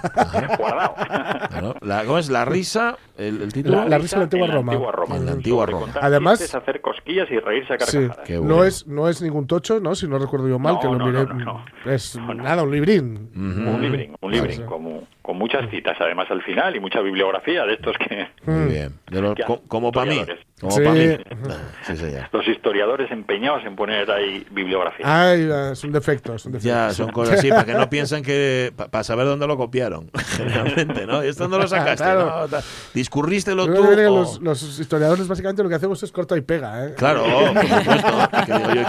Guardado. 0.57 0.95
Claro. 1.49 1.75
La, 1.81 2.03
¿Cómo 2.03 2.17
es? 2.17 2.29
La 2.29 2.43
risa, 2.45 2.97
el, 3.17 3.41
el 3.41 3.53
título. 3.53 3.87
La 3.87 3.97
risa 3.97 4.17
en 4.17 4.19
la 4.19 4.23
antigua 4.25 4.47
en 4.47 4.53
Roma. 4.53 4.71
antigua 4.73 4.91
Roma. 4.91 5.15
En 5.15 5.25
la 5.25 5.31
antigua 5.31 5.65
Roma. 5.65 5.87
Además- 6.01 6.39
chistes, 6.39 6.55
hacer 6.55 6.81
cosquillas 6.81 7.27
y 7.31 7.39
reírse 7.39 7.73
a 7.73 7.79
Sí, 7.79 7.97
carcajadas. 7.99 8.27
Qué 8.27 8.37
no 8.39 8.63
es, 8.63 8.85
no 8.87 9.07
es 9.07 9.21
ningún 9.21 9.47
tocho, 9.47 9.79
¿no? 9.79 9.95
Si 9.95 10.07
no 10.07 10.19
recuerdo 10.19 10.47
yo 10.49 10.59
mal, 10.59 10.73
No, 10.75 10.79
que 10.81 10.87
lo 10.87 10.95
no, 10.97 11.05
miré. 11.05 11.25
no, 11.25 11.33
no, 11.33 11.45
no. 11.85 11.91
Es 11.91 12.15
No, 12.17 12.33
no. 12.33 12.43
nada, 12.43 12.63
un 12.63 12.71
librín. 12.71 13.29
Un 13.35 13.81
librín, 13.81 14.15
un 14.19 14.31
librín, 14.31 14.57
sí. 14.57 14.63
como, 14.63 15.03
con 15.27 15.37
muchas 15.37 15.69
citas 15.69 15.97
además 15.99 16.25
al 16.31 16.41
final 16.41 16.73
y 16.77 16.79
mucha 16.79 17.01
bibliografía 17.01 17.65
de 17.65 17.73
estos 17.73 17.97
que 17.97 18.29
Muy 18.49 18.71
bien. 18.71 18.93
De 19.11 19.21
los- 19.21 19.35
Ya, 19.35 19.45
co- 19.45 19.61
como 19.67 19.91
para 19.91 20.09
mí. 20.09 20.21
Como 20.61 20.71
Sí. 20.71 20.81
para 20.81 20.93
mí. 20.95 21.17
Sí, 21.85 21.97
señor. 21.97 22.29
los 22.31 22.47
historiadores 22.47 23.11
empeñados 23.11 23.63
en 23.65 23.75
poner 23.75 24.09
ahí 24.09 24.45
bibliografía. 24.51 25.05
Ay, 25.05 25.41
eh, 25.41 25.69
es 25.73 25.83
un 25.83 25.91
defecto, 25.91 26.33
es 26.33 26.45
un 26.45 26.53
defecto. 26.53 26.67
Ya, 26.73 26.91
son 26.93 27.11
cosas 27.11 27.39
así, 27.39 27.49
para 27.49 27.65
que 27.65 27.73
no 27.73 27.89
piensen 27.89 28.23
que. 28.23 28.71
para 28.89 29.03
saber 29.03 29.25
dónde 29.25 29.45
lo 29.47 29.57
copiaron, 29.57 30.09
generalmente, 30.37 31.05
¿no? 31.05 31.23
¿Y 31.23 31.27
esto 31.27 31.43
dónde 31.43 31.57
lo 31.59 31.67
sacaste? 31.67 32.03
Claro. 32.05 32.25
No, 32.43 32.47
ta- 32.47 32.63
¿Discurrístelo 32.93 33.67
Yo 33.67 33.73
tú? 33.75 33.83
o- 33.83 33.95
los, 33.95 34.41
los 34.41 34.79
historiadores 34.79 35.27
básicamente 35.27 35.61
lo 35.61 35.67
que 35.69 35.75
hacemos 35.75 36.01
es 36.03 36.11
corta 36.13 36.37
y 36.37 36.41
pega, 36.41 36.85
¿eh? 36.87 36.93
Claro, 36.97 37.23
por 37.53 37.67
supuesto. 37.67 38.29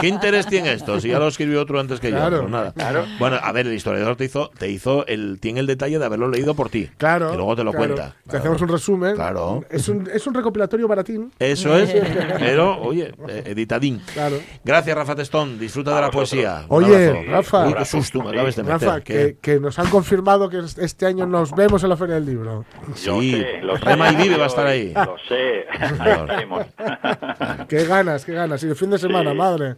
¿Qué 0.01 0.07
interés 0.07 0.47
tiene 0.47 0.72
esto? 0.72 1.01
Si 1.01 1.09
ya 1.09 1.18
lo 1.18 1.26
escribió 1.26 1.61
otro 1.61 1.80
antes 1.80 1.99
que 1.99 2.11
Claro, 2.11 2.36
yo. 2.36 2.43
Pues 2.43 2.53
nada. 2.53 2.72
Bueno, 3.18 3.39
a 3.43 3.51
ver, 3.53 3.66
el 3.66 3.74
historiador 3.74 4.14
te 4.16 4.24
hizo, 4.24 4.51
te 4.57 4.70
hizo 4.70 5.05
el, 5.07 5.39
tiene 5.41 5.61
el 5.61 5.66
detalle 5.66 5.99
de 5.99 6.05
haberlo 6.07 6.28
leído 6.31 6.55
por 6.55 6.70
ti. 6.70 6.89
Claro. 6.97 7.31
Que 7.31 7.37
luego 7.37 7.57
te 7.57 7.64
lo 7.64 7.72
claro. 7.72 7.95
cuenta. 7.95 8.16
Te 8.29 8.37
hacemos 8.37 8.61
un 8.62 8.68
resumen. 8.68 9.14
Claro. 9.14 9.64
Es 9.70 9.89
un, 9.89 10.09
es 10.12 10.26
un 10.26 10.35
recopilatorio 10.35 10.89
baratín. 10.89 11.33
Eso 11.39 11.76
es. 11.76 11.91
Pero, 12.39 12.81
oye, 12.81 13.14
eh, 13.29 13.43
editadín. 13.47 14.01
Claro. 14.12 14.37
Gracias, 14.64 14.97
Rafa 14.97 15.14
Testón. 15.14 15.59
Disfruta 15.59 15.95
de 15.95 16.01
la 16.01 16.11
poesía. 16.11 16.64
Oye. 16.68 17.24
Rafa. 17.24 17.66
Uy, 17.66 17.74
qué 17.74 17.85
susto 17.85 18.22
me 18.22 18.31
acabas 18.31 18.57
de 18.57 18.62
meter. 18.62 18.81
Rafa, 18.81 19.01
que, 19.01 19.37
que 19.41 19.61
nos 19.61 19.79
han 19.79 19.89
confirmado 19.89 20.49
que 20.49 20.61
este 20.79 21.07
año 21.07 21.26
nos 21.26 21.55
vemos 21.55 21.83
en 21.83 21.89
la 21.89 21.97
Feria 21.97 22.16
del 22.16 22.26
Libro. 22.26 22.64
Sí, 22.95 23.33
sé, 23.33 23.61
lo 23.62 23.76
sé, 23.76 23.85
Rema 23.85 24.12
y 24.12 24.16
Vive 24.16 24.37
va 24.37 24.45
a 24.45 24.49
estar 24.49 24.66
ahí. 24.66 24.93
Lo 24.95 25.16
sé. 25.29 25.66
Qué 27.68 27.85
ganas, 27.85 28.24
qué 28.24 28.33
ganas. 28.33 28.62
Y 28.62 28.68
de 28.68 28.74
fin 28.74 28.91
de 28.91 28.99
semana, 28.99 29.35
madre. 29.35 29.76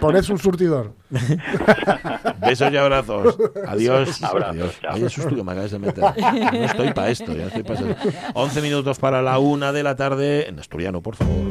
Poned 0.00 0.24
un 0.30 0.38
surtidor. 0.38 0.92
Besos 2.40 2.72
y 2.72 2.76
abrazos. 2.76 3.36
Adiós. 3.66 4.22
Abrazos, 4.22 4.78
Adiós. 4.82 5.16
chao. 5.18 5.44
Vaya 5.44 5.68
meter. 5.86 6.04
No 6.52 6.64
estoy 6.64 6.92
para 6.92 7.10
esto, 7.10 7.32
ya 7.34 7.46
estoy 7.46 7.62
para 7.62 7.80
eso. 7.80 7.94
11 8.34 8.62
minutos 8.62 8.98
para 8.98 9.22
la 9.22 9.38
una 9.38 9.72
de 9.72 9.82
la 9.82 9.96
tarde. 9.96 10.48
En 10.48 10.58
asturiano, 10.58 11.00
por 11.00 11.16
favor. 11.16 11.48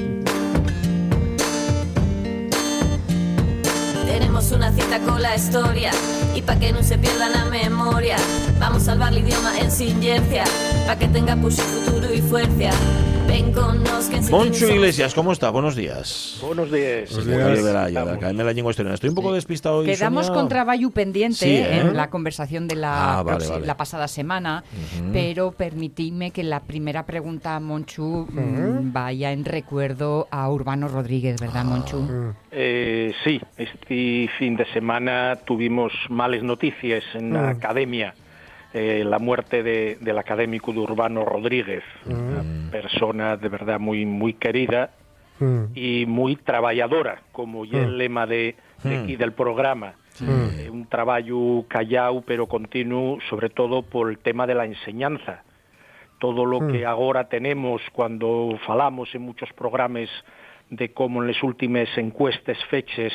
Tenemos 4.06 4.52
una 4.52 4.72
cita 4.72 5.00
con 5.00 5.22
la 5.22 5.36
historia 5.36 5.92
y 6.36 6.42
pa' 6.42 6.58
que 6.58 6.72
no 6.72 6.84
se 6.84 6.98
pierda 6.98 7.30
la 7.30 7.46
memoria, 7.46 8.18
vamos 8.60 8.84
a 8.84 8.86
salvar 8.86 9.14
el 9.14 9.20
idioma 9.20 9.58
en 9.60 9.72
silencia, 9.72 10.44
pa' 10.86 10.98
que 10.98 11.08
tenga 11.08 11.36
push 11.36 11.56
futuro 11.56 12.14
y 12.14 12.22
fuerza. 12.22 12.72
Ven 13.28 13.52
con 13.52 13.84
nos 13.84 14.08
que 14.10 14.22
Moncho 14.32 14.68
Iglesias, 14.70 15.14
¿cómo 15.14 15.32
está? 15.32 15.50
Buenos 15.50 15.76
días. 15.76 16.38
Buenos 16.42 16.72
días. 16.72 17.10
Soy 17.10 17.26
de 17.26 17.38
la, 17.38 17.90
ya, 17.90 18.00
de 18.02 18.06
la 18.06 18.14
Academia 18.14 18.44
de 18.44 18.50
la 18.50 18.54
Lengua 18.54 18.70
Asturiana. 18.72 18.96
Estoy 18.96 19.10
un 19.10 19.16
poco 19.16 19.34
despistado 19.34 19.78
hoy. 19.78 19.86
Quedamos 19.88 20.28
Sonia. 20.28 20.40
con 20.42 20.50
trabajo 20.50 20.90
pendiente 20.92 21.38
Sí, 21.38 21.50
¿eh? 21.56 21.80
en 21.80 21.96
la 21.96 22.10
conversación 22.10 22.68
de 22.68 22.76
la, 22.76 23.20
Ah, 23.20 23.24
vale, 23.24 23.38
proxi- 23.46 23.50
vale. 23.50 23.66
la 23.66 23.78
pasada 23.78 24.08
semana, 24.08 24.64
pero 25.12 25.52
permitidme 25.52 26.32
que 26.32 26.44
la 26.44 26.60
primera 26.62 27.06
pregunta 27.06 27.56
a 27.56 27.60
Monchu 27.60 28.28
mm, 28.32 28.92
vaya 28.94 29.32
en 29.32 29.44
recuerdo 29.46 30.28
a 30.32 30.50
Urbano 30.50 30.88
Rodríguez, 30.88 31.40
¿verdad, 31.42 31.62
Ah. 31.62 31.64
Monchu? 31.66 32.08
Eh, 32.52 33.14
sí, 33.24 33.42
este 33.58 34.30
fin 34.38 34.56
de 34.56 34.66
semana 34.74 35.38
tuvimos 35.46 35.92
malas 36.10 36.44
noticias 36.44 37.04
en 37.16 37.34
la 37.34 37.42
Mm. 37.42 37.58
academia. 37.58 38.14
Eh, 38.78 39.06
la 39.06 39.20
muerte 39.20 39.64
de- 39.64 39.96
del 40.02 40.18
académico 40.18 40.74
de 40.74 40.80
Urbano 40.80 41.24
Rodríguez, 41.24 41.82
una 42.06 42.44
persona 42.72 43.38
de 43.38 43.48
verdad 43.48 43.80
muy, 43.80 44.06
muy 44.06 44.34
querida 44.34 44.90
Mm. 45.40 45.64
y 45.76 46.06
muy 46.06 46.36
trabajadora, 46.36 47.22
como 47.32 47.64
ya 47.64 47.80
el 47.80 47.98
lema 47.98 48.26
de, 48.28 48.56
de 48.84 48.98
aquí 48.98 49.16
del 49.16 49.32
programa. 49.32 49.94
Eh, 50.22 50.70
un 50.70 50.86
trabajo 50.88 51.66
callado 51.70 52.22
pero 52.22 52.48
continuo, 52.48 53.18
sobre 53.30 53.50
todo 53.50 53.82
por 53.82 54.10
el 54.10 54.18
tema 54.18 54.46
de 54.46 54.56
la 54.56 54.66
enseñanza. 54.66 55.44
Todo 56.20 56.46
lo 56.46 56.68
que 56.68 56.86
ahora 56.86 57.30
tenemos 57.30 57.82
cuando 57.94 58.58
falamos 58.66 59.14
en 59.16 59.22
muchos 59.22 59.52
programas 59.54 60.10
de 60.70 60.92
cómo 60.92 61.22
en 61.22 61.28
las 61.32 61.44
últimas 61.44 61.88
encuestas 61.98 62.58
fechas 62.70 63.14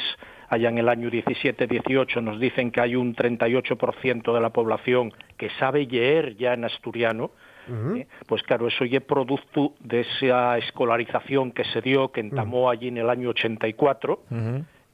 allá 0.51 0.69
en 0.69 0.79
el 0.79 0.89
año 0.89 1.09
17-18 1.09 2.23
nos 2.23 2.39
dicen 2.41 2.73
que 2.73 2.81
hay 2.81 2.97
un 2.97 3.15
38% 3.15 4.35
de 4.35 4.41
la 4.41 4.51
población 4.51 5.15
que 5.39 5.49
sabe 5.51 5.87
leer 5.87 6.37
ya 6.37 6.55
en 6.55 6.65
asturiano, 6.65 7.31
¿eh? 7.97 8.09
pues 8.27 8.43
claro, 8.43 8.67
eso 8.67 8.85
ya 8.85 8.99
es 8.99 9.05
producto 9.05 9.75
de 9.79 10.01
esa 10.01 10.59
escolarización 10.59 11.53
que 11.53 11.65
se 11.65 11.81
dio, 11.81 12.11
que 12.11 12.21
entamó 12.21 12.69
allí 12.69 12.89
en 12.89 12.99
el 12.99 13.09
año 13.09 13.31
84 13.31 14.25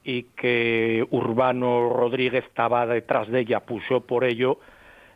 y 0.03 0.23
que 0.35 1.05
Urbano 1.09 1.89
Rodríguez 1.89 2.45
estaba 2.45 2.85
detrás 2.85 3.27
de 3.27 3.39
ella, 3.39 3.61
puso 3.61 4.01
por 4.01 4.25
ello, 4.25 4.59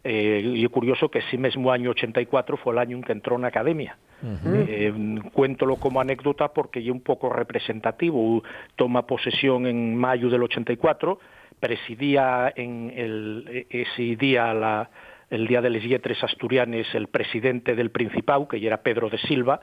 eh, 0.04 0.42
y 0.56 0.64
es 0.64 0.70
curioso 0.70 1.10
que 1.10 1.20
ese 1.20 1.38
mismo 1.38 1.72
año 1.72 1.92
84 1.92 2.58
fue 2.58 2.74
el 2.74 2.80
año 2.80 2.98
en 2.98 3.04
que 3.04 3.12
entró 3.12 3.36
en 3.36 3.46
academia. 3.46 3.98
Eh, 4.24 4.94
cuéntolo 5.34 5.78
como 5.78 6.00
anécdota 6.00 6.50
porque 6.50 6.80
es 6.80 6.90
un 6.90 7.02
poco 7.02 7.30
representativo. 7.30 8.44
Toma 8.76 9.08
posesión 9.08 9.66
en 9.66 9.96
mayo 9.96 10.30
del 10.30 10.44
84, 10.44 11.20
presidía 11.60 12.54
en 12.56 12.94
el, 12.96 13.66
ese 13.70 14.16
día 14.16 14.54
la, 14.54 14.90
el 15.32 15.48
día 15.48 15.62
de 15.62 15.70
les 15.70 15.84
Yetres 15.84 16.22
Asturianes 16.24 16.94
el 16.94 17.08
presidente 17.08 17.74
del 17.74 17.90
Principado, 17.90 18.48
que 18.50 18.60
ya 18.60 18.68
era 18.68 18.84
Pedro 18.84 19.10
de 19.10 19.18
Silva, 19.18 19.62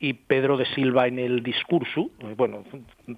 y 0.00 0.12
Pedro 0.12 0.56
de 0.56 0.66
Silva 0.74 1.06
en 1.06 1.20
el 1.20 1.42
discurso, 1.42 2.10
eh, 2.18 2.34
bueno, 2.36 2.64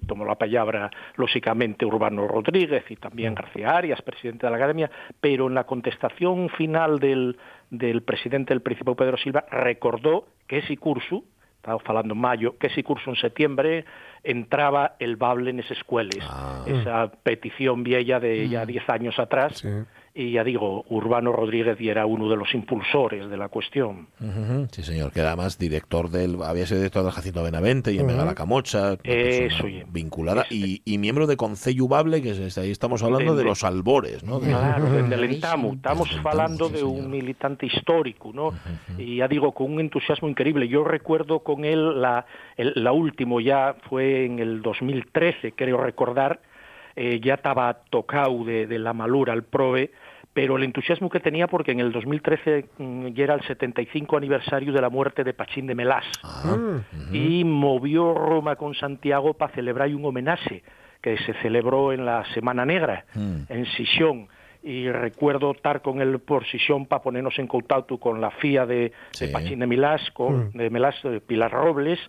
tomó 0.07 0.23
la 0.23 0.35
palabra 0.35 0.91
lógicamente 1.15 1.85
Urbano 1.85 2.27
Rodríguez 2.27 2.83
y 2.89 2.95
también 2.95 3.33
García 3.33 3.75
Arias, 3.75 4.01
presidente 4.03 4.45
de 4.45 4.51
la 4.51 4.57
Academia, 4.57 4.91
pero 5.19 5.47
en 5.47 5.55
la 5.55 5.63
contestación 5.63 6.49
final 6.49 6.99
del, 6.99 7.37
del 7.71 8.03
presidente 8.03 8.53
del 8.53 8.61
Principado, 8.61 8.95
Pedro 8.95 9.17
Silva, 9.17 9.45
recordó 9.49 10.27
que 10.47 10.59
ese 10.59 10.77
curso, 10.77 11.23
estaba 11.55 11.79
falando 11.79 12.13
en 12.13 12.19
mayo, 12.19 12.57
que 12.59 12.67
ese 12.67 12.83
curso 12.83 13.09
en 13.09 13.15
septiembre 13.15 13.85
entraba 14.23 14.97
el 14.99 15.15
bable 15.15 15.49
en 15.49 15.59
esas 15.59 15.77
escuelas. 15.77 16.17
Esa 16.67 17.11
petición 17.23 17.83
vieja 17.83 18.19
de 18.19 18.47
ya 18.49 18.67
10 18.67 18.89
años 18.89 19.17
atrás. 19.17 19.57
Sí. 19.57 19.67
Y 20.13 20.31
ya 20.33 20.43
digo, 20.43 20.83
Urbano 20.89 21.31
Rodríguez 21.31 21.79
y 21.79 21.87
era 21.87 22.05
uno 22.05 22.29
de 22.29 22.35
los 22.35 22.53
impulsores 22.53 23.29
de 23.29 23.37
la 23.37 23.47
cuestión. 23.47 24.07
Sí, 24.71 24.83
señor, 24.83 25.13
que 25.13 25.21
era 25.21 25.29
además 25.29 25.57
director 25.57 26.09
del. 26.09 26.37
Había 26.43 26.65
sido 26.65 26.79
director 26.79 27.03
del 27.03 27.13
Jacinto 27.13 27.41
Benavente 27.43 27.93
y 27.93 27.99
en 27.99 28.07
Mega 28.07 28.25
la 28.25 28.35
Camocha. 28.35 28.97
Eso, 29.03 29.63
vinculada 29.87 30.45
y, 30.49 30.81
y 30.83 30.97
miembro 30.97 31.27
de 31.27 31.37
Concello 31.37 31.87
Bable, 31.87 32.21
que 32.21 32.31
es, 32.31 32.57
ahí 32.57 32.71
estamos 32.71 33.03
hablando 33.03 33.31
de, 33.31 33.37
De- 33.37 33.43
de- 33.43 33.49
los 33.49 33.63
albores, 33.63 34.23
¿no? 34.23 34.39
De- 34.39 34.47
Claro, 34.49 34.83
desde 34.83 34.97
el 34.97 35.03
Maravilla. 35.05 35.35
Entamo. 35.35 35.73
Estamos 35.73 36.09
sí, 36.67 36.73
de 36.73 36.83
un 36.83 37.09
militante 37.09 37.65
histórico, 37.67 38.31
¿no? 38.33 38.51
Y 38.97 39.17
ya 39.17 39.27
digo, 39.29 39.53
con 39.53 39.71
un 39.71 39.79
entusiasmo 39.79 40.27
increíble. 40.27 40.67
Yo 40.67 40.83
recuerdo 40.83 41.39
con 41.39 41.63
él, 41.63 42.01
la, 42.01 42.25
el- 42.57 42.73
la 42.75 42.91
última 42.91 43.41
ya 43.41 43.75
fue 43.89 44.25
en 44.25 44.39
el 44.39 44.61
2013, 44.61 45.53
creo 45.53 45.77
recordar, 45.77 46.41
eh, 46.97 47.21
ya 47.23 47.35
estaba 47.35 47.73
tocado 47.89 48.43
de, 48.43 48.67
de 48.67 48.77
la 48.77 48.91
malura 48.91 49.31
al 49.31 49.43
PROE, 49.43 49.91
pero 50.33 50.55
el 50.57 50.63
entusiasmo 50.63 51.09
que 51.09 51.19
tenía 51.19 51.47
porque 51.47 51.71
en 51.71 51.79
el 51.81 51.91
2013 51.91 52.65
mm, 52.77 53.07
ya 53.07 53.23
era 53.25 53.33
el 53.33 53.41
75 53.41 54.17
aniversario 54.17 54.71
de 54.71 54.81
la 54.81 54.89
muerte 54.89 55.23
de 55.23 55.33
Pachín 55.33 55.67
de 55.67 55.75
Melás. 55.75 56.05
Y 57.11 57.43
movió 57.43 58.13
Roma 58.13 58.55
con 58.55 58.73
Santiago 58.75 59.33
para 59.33 59.53
celebrar 59.53 59.89
un 59.93 60.05
homenaje 60.05 60.63
que 61.01 61.17
se 61.17 61.33
celebró 61.41 61.91
en 61.91 62.05
la 62.05 62.23
Semana 62.33 62.65
Negra, 62.65 63.05
en 63.15 63.65
Sisión. 63.77 64.27
Y 64.63 64.89
recuerdo 64.91 65.51
estar 65.51 65.81
con 65.81 66.01
él 66.01 66.19
por 66.19 66.45
Sisión 66.45 66.85
para 66.85 67.01
ponernos 67.01 67.37
en 67.39 67.47
contacto 67.47 67.97
con 67.97 68.21
la 68.21 68.29
FIA 68.29 68.65
de, 68.67 68.91
Sí. 69.11 69.25
de 69.25 69.31
Pachín 69.31 69.59
de 69.59 69.67
Milás, 69.67 70.11
con, 70.11 70.51
de 70.53 70.69
Melás, 70.69 70.95
de 71.03 71.19
Pilar 71.19 71.51
Robles, 71.51 71.99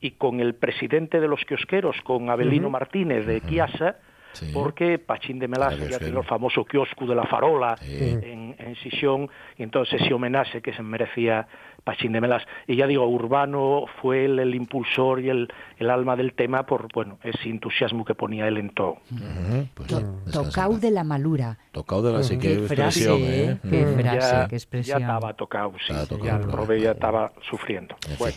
y 0.00 0.10
con 0.12 0.40
el 0.40 0.54
presidente 0.54 1.20
de 1.20 1.28
los 1.28 1.44
kiosqueros, 1.46 1.96
con 2.02 2.28
Abelino 2.28 2.68
Martínez 2.70 3.24
de 3.24 3.40
Kiasa, 3.40 3.96
Sí. 4.32 4.50
porque 4.54 4.98
Pachín 4.98 5.38
de 5.38 5.48
Melás 5.48 5.74
Claro, 5.74 5.90
ya 5.90 5.98
tiene 5.98 6.18
el 6.18 6.24
famoso 6.24 6.64
kiosco 6.64 7.06
de 7.06 7.14
la 7.14 7.24
farola 7.24 7.76
Sí. 7.76 7.98
en, 8.22 8.54
en 8.58 8.76
Sisión, 8.76 9.28
y 9.58 9.62
entonces 9.62 10.00
ese 10.00 10.14
homenaje 10.14 10.60
que 10.62 10.72
se 10.72 10.82
merecía 10.82 11.46
pa 11.84 11.96
Chindemelas. 11.96 12.42
Y 12.66 12.76
ya 12.76 12.86
digo, 12.86 13.06
Urbano 13.08 13.84
fue 14.00 14.24
el, 14.26 14.38
el 14.38 14.54
impulsor 14.54 15.20
y 15.20 15.28
el, 15.30 15.48
el 15.78 15.90
alma 15.90 16.16
del 16.16 16.32
tema 16.32 16.64
por, 16.66 16.88
bueno, 16.94 17.18
ese 17.24 17.48
entusiasmo 17.48 18.04
que 18.04 18.14
ponía 18.14 18.46
él 18.48 18.58
en 18.58 18.70
todo. 18.70 18.98
Ujú, 19.10 19.66
pues 19.74 19.88
To- 19.88 20.02
tocau 20.32 20.78
de 20.78 20.90
la 20.90 21.04
malura. 21.04 21.58
Tocado 21.72 22.02
de 22.02 22.12
la 22.12 22.22
sí, 22.22 22.38
qué 22.38 22.48
Qué 22.48 22.58
frase, 22.68 23.00
expresión, 23.04 23.18
¿eh? 23.22 23.44
¿eh? 23.52 23.58
Qué 23.70 23.86
Mm. 23.86 23.94
frase, 24.00 24.18
ya, 24.20 24.46
qué 24.48 24.50
ya 24.50 24.56
expresión. 24.56 25.00
estaba 25.02 25.34
tocado, 25.34 25.72
sí, 25.78 25.92
Estaba 25.92 26.06
tocado, 26.06 26.24
ya 26.26 26.36
el. 26.36 26.52
Robé 26.52 26.80
ya 26.80 26.90
estaba 26.92 27.32
sufriendo. 27.50 27.96
En 28.08 28.18
Bueno, 28.18 28.36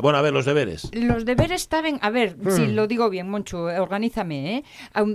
Bueno, 0.00 0.18
a 0.18 0.22
ver, 0.22 0.32
los 0.32 0.44
deberes. 0.46 0.90
Los 0.94 1.24
deberes 1.24 1.62
estaban, 1.62 1.98
a 2.02 2.10
ver, 2.10 2.36
si 2.50 2.68
lo 2.68 2.86
digo 2.86 3.10
bien, 3.10 3.28
Moncho, 3.28 3.64
organízame, 3.64 4.56
¿eh? 4.58 4.64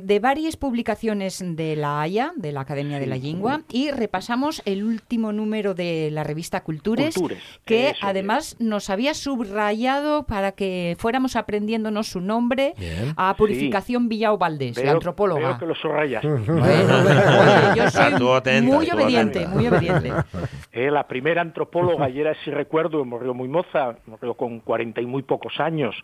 De 0.03 0.19
varias 0.19 0.57
publicaciones 0.57 1.43
de 1.55 1.75
la 1.75 2.01
Haya, 2.01 2.33
de 2.35 2.51
la 2.51 2.61
Academia 2.61 2.99
de 2.99 3.07
la 3.07 3.15
Lengua, 3.17 3.61
y 3.71 3.91
repasamos 3.91 4.61
el 4.65 4.83
último 4.83 5.31
número 5.31 5.73
de 5.73 6.09
la 6.11 6.23
revista 6.23 6.61
Cultures, 6.63 7.15
Cultures, 7.15 7.54
que 7.63 7.89
eso 7.89 7.99
además 8.01 8.55
nos 8.59 8.89
había 8.89 9.13
subrayado 9.13 10.23
para 10.25 10.51
que 10.51 10.95
fuéramos 10.99 11.35
aprendiéndonos 11.35 12.07
su 12.07 12.21
nombre 12.21 12.73
Bien. 12.77 13.13
a 13.17 13.35
Purificación 13.35 14.09
Villao 14.09 14.37
Valdés, 14.37 14.77
la 14.77 14.83
veo, 14.83 14.91
antropóloga. 14.93 15.47
veo 15.47 15.57
que 15.57 15.65
lo 15.65 15.75
subrayas. 15.75 16.23
Bueno, 16.23 17.75
yo 17.75 17.89
soy 17.89 18.13
atenta, 18.35 18.75
muy 18.75 18.89
obediente, 18.89 19.39
atenta. 19.39 19.55
muy 19.55 19.67
obediente. 19.67 20.13
Eh, 20.71 20.91
la 20.91 21.07
primera 21.07 21.41
antropóloga, 21.41 22.09
y 22.09 22.19
era 22.19 22.35
si 22.43 22.51
recuerdo, 22.51 23.05
murió 23.05 23.33
muy 23.33 23.47
moza, 23.47 23.95
murió 24.07 24.33
con 24.33 24.59
cuarenta 24.59 24.99
y 24.99 25.05
muy 25.05 25.23
pocos 25.23 25.57
años, 25.61 25.95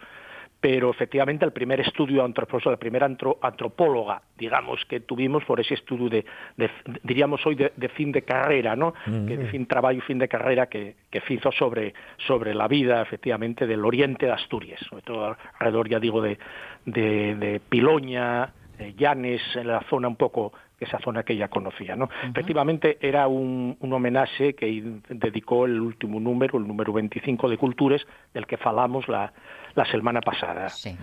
pero 0.62 0.91
efectivamente 0.91 1.43
el 1.43 1.51
primer 1.51 1.80
estudio 1.80 2.24
antropológico, 2.24 2.70
la 2.70 2.78
primera 2.78 3.07
antro- 3.07 3.39
antropóloga, 3.41 4.22
digamos, 4.38 4.86
que 4.86 4.99
tuvimos 4.99 5.43
por 5.43 5.59
ese 5.59 5.74
estudio 5.74 6.07
de, 6.07 6.24
de- 6.55 6.70
diríamos 7.01 7.43
hoy, 7.47 7.55
de, 7.55 7.74
de 7.76 7.89
fin 7.89 8.12
de 8.12 8.22
carrera, 8.22 8.76
¿no? 8.76 8.93
Que 9.26 9.38
de 9.38 9.47
fin 9.47 9.66
trabajo 9.66 9.95
y 9.95 10.01
fin 10.01 10.20
de 10.20 10.28
carrera 10.28 10.68
que, 10.68 10.95
que 11.09 11.22
hizo 11.30 11.51
sobre, 11.51 11.95
sobre 12.28 12.53
la 12.53 12.68
vida, 12.68 13.01
efectivamente, 13.01 13.66
del 13.66 13.84
oriente 13.84 14.28
de 14.28 14.34
Asturias, 14.34 14.80
sobre 14.88 15.01
todo 15.01 15.36
alrededor, 15.59 15.89
ya 15.89 15.99
digo, 15.99 16.22
de, 16.22 16.38
de, 16.86 17.36
de 17.36 17.59
Piloña, 17.68 18.53
Llanes, 18.97 19.41
en 19.55 19.68
la 19.68 19.82
zona 19.89 20.07
un 20.07 20.16
poco 20.16 20.53
esa 20.82 21.00
zona 21.00 21.24
que 21.24 21.34
ella 21.34 21.48
conocía. 21.48 21.96
¿no? 21.96 22.10
Efectivamente, 22.24 22.98
era 23.00 23.28
un, 23.28 23.78
un 23.80 23.94
homenaje 23.94 24.56
que 24.56 25.00
dedicó 25.10 25.66
el 25.66 25.80
último 25.80 26.20
número, 26.20 26.58
el 26.58 26.68
número 26.68 26.92
25 26.92 27.48
de 27.50 27.58
Cultures, 27.58 28.06
del 28.34 28.48
que 28.48 28.58
falamos 28.58 29.08
la, 29.08 29.32
la 29.76 29.86
semana 29.86 30.22
pasada. 30.22 30.70
Sí. 30.70 30.98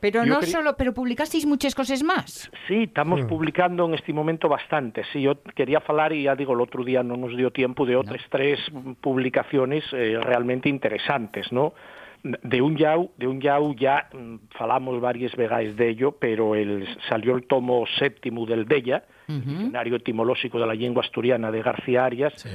Pero 0.00 0.24
Yo 0.24 0.34
no 0.34 0.42
solo, 0.42 0.76
pero 0.76 0.92
publicasteis 0.94 1.46
muchas 1.46 1.74
cosas 1.74 2.02
más. 2.02 2.50
Sí, 2.66 2.84
estamos 2.84 3.22
publicando 3.26 3.86
en 3.86 3.94
este 3.94 4.12
momento 4.12 4.48
bastante. 4.48 5.04
Sí, 5.12 5.22
yo 5.22 5.42
quería 5.54 5.80
falar, 5.80 6.12
y 6.12 6.24
ya 6.24 6.34
digo, 6.34 6.54
el 6.54 6.60
otro 6.60 6.82
día 6.82 7.02
no 7.02 7.16
nos 7.16 7.36
dio 7.36 7.50
tiempo, 7.50 7.84
de 7.84 7.96
otras 7.96 8.22
tres 8.30 8.58
publicaciones 9.00 9.84
eh, 9.92 10.18
realmente 10.22 10.68
interesantes, 10.68 11.52
¿no? 11.52 11.74
De 12.22 12.60
un 12.60 12.76
yau, 12.76 13.10
de 13.16 13.26
un 13.26 13.40
yau 13.40 13.74
ya 13.74 14.08
mm, 14.12 14.36
falamos 14.50 15.00
varias 15.00 15.34
veces 15.36 15.76
de 15.76 15.88
ello, 15.88 16.12
pero 16.12 16.54
el, 16.54 16.86
salió 17.08 17.34
el 17.34 17.46
tomo 17.46 17.86
séptimo 17.98 18.44
del 18.46 18.66
Della, 18.66 19.04
Diccionario 19.38 19.96
etimológico 19.96 20.58
de 20.58 20.66
la 20.66 20.74
lengua 20.74 21.02
asturiana 21.02 21.50
de 21.50 21.62
García 21.62 22.04
Arias. 22.04 22.32
Sí. 22.36 22.48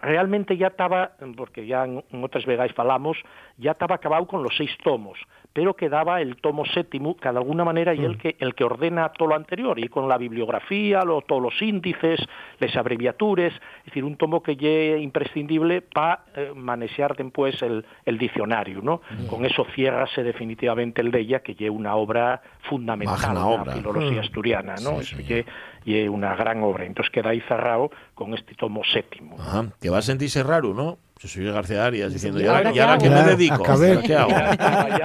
Realmente 0.00 0.56
ya 0.56 0.68
estaba, 0.68 1.12
porque 1.36 1.66
ya 1.66 1.84
en, 1.84 2.02
otras 2.22 2.46
veces 2.46 2.72
falamos, 2.72 3.16
ya 3.58 3.72
estaba 3.72 3.96
acabado 3.96 4.26
con 4.26 4.42
los 4.42 4.56
seis 4.56 4.70
tomos, 4.82 5.18
pero 5.52 5.74
quedaba 5.76 6.20
el 6.20 6.36
tomo 6.36 6.64
séptimo, 6.64 7.16
que 7.16 7.28
de 7.30 7.36
alguna 7.36 7.64
manera 7.64 7.94
y 7.94 8.04
el 8.04 8.16
que 8.18 8.36
el 8.38 8.54
que 8.54 8.64
ordena 8.64 9.10
todo 9.10 9.28
lo 9.28 9.34
anterior, 9.34 9.78
y 9.78 9.88
con 9.88 10.08
la 10.08 10.16
bibliografía, 10.18 11.02
lo- 11.04 11.20
todos 11.22 11.42
los 11.42 11.60
índices, 11.62 12.18
las 12.58 12.74
abreviaturas, 12.76 13.52
es 13.80 13.84
decir, 13.86 14.04
un 14.04 14.16
tomo 14.16 14.42
que 14.42 14.56
ya 14.56 14.96
imprescindible 14.96 15.82
para 15.82 16.24
manejar 16.54 17.14
después 17.16 17.60
el, 17.62 17.84
el 18.06 18.18
diccionario, 18.18 18.80
¿no? 18.82 19.02
Con 19.28 19.44
eso 19.44 19.64
ciérrase 19.74 20.22
definitivamente 20.22 21.00
el 21.02 21.10
de 21.10 21.20
ella, 21.20 21.40
que 21.40 21.54
ya 21.54 21.70
una 21.70 21.94
obra 21.96 22.40
fundamental 22.62 23.18
en 23.28 23.34
la 23.34 23.46
obra. 23.46 23.72
filología 23.74 24.16
Mm. 24.22 24.24
asturiana, 24.24 24.74
¿no? 24.82 25.00
Sí, 25.00 25.14
Eso 25.14 25.16
sí. 25.18 25.44
Ye 25.84 26.08
una 26.08 26.34
gran 26.34 26.62
obra. 26.62 26.84
Entonces 26.84 27.12
queda 27.12 27.30
ahí 27.30 27.40
cerrado 27.42 27.90
con 28.14 28.34
este 28.34 28.54
tomo 28.54 28.82
séptimo. 28.84 29.36
Ajá, 29.38 29.66
que 29.80 29.90
va 29.90 29.98
a 29.98 30.02
sentirse 30.02 30.42
raro, 30.42 30.74
¿no? 30.74 30.98
Yo 31.20 31.28
soy 31.28 31.44
García 31.44 31.86
Arias 31.86 32.12
diciendo, 32.12 32.40
¿y 32.40 32.44
¿y 32.44 32.46
ahora, 32.46 32.70
¿y 32.70 32.74
qué 32.74 32.80
ahora 32.80 32.92
hago? 32.94 33.02
qué 33.04 33.10
me 33.10 33.22
dedico? 33.22 33.54
acabé. 33.62 33.92
¿Ahora 33.92 34.02
¿Qué 34.02 34.14
hago? 34.16 34.30
Seguirá 34.30 34.54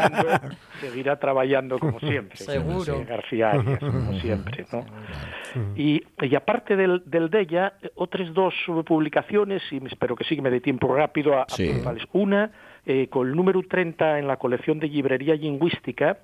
trabajando, 0.10 0.58
seguirá 0.82 1.20
trabajando 1.20 1.80
como 1.80 2.00
siempre. 2.10 2.38
Seguro. 2.38 3.06
García 3.08 3.52
Arias, 3.52 3.80
como 3.80 4.20
siempre, 4.20 4.66
¿no? 4.72 4.86
Y, 5.76 6.04
y 6.22 6.36
aparte 6.36 6.76
del, 6.76 7.04
del 7.06 7.30
de 7.30 7.42
ella, 7.42 7.74
otras 7.96 8.34
dos 8.34 8.54
publicaciones, 8.86 9.62
y 9.72 9.78
espero 9.86 10.16
que 10.16 10.24
sí 10.24 10.36
que 10.36 10.42
me 10.42 10.50
dé 10.50 10.60
tiempo 10.60 10.94
rápido 10.96 11.40
a, 11.40 11.46
Sí. 11.50 11.72
Una, 12.14 12.52
eh, 12.86 13.08
con 13.10 13.28
el 13.28 13.36
número 13.36 13.62
30 13.62 14.18
en 14.18 14.28
la 14.28 14.38
colección 14.38 14.80
de 14.80 14.88
librería 14.88 15.36
lingüística, 15.36 16.18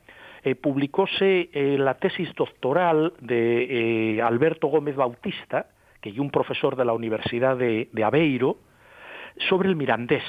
eh, 0.43 0.55
publicóse 0.55 1.49
eh, 1.53 1.77
la 1.77 1.95
tesis 1.95 2.33
doctoral 2.35 3.13
de 3.19 4.15
eh, 4.17 4.21
Alberto 4.21 4.67
Gómez 4.67 4.95
Bautista, 4.95 5.67
que 6.01 6.09
es 6.09 6.19
un 6.19 6.31
profesor 6.31 6.75
de 6.75 6.85
la 6.85 6.93
Universidad 6.93 7.57
de, 7.57 7.89
de 7.91 8.03
Aveiro, 8.03 8.57
sobre 9.49 9.69
el 9.69 9.75
mirandés. 9.75 10.23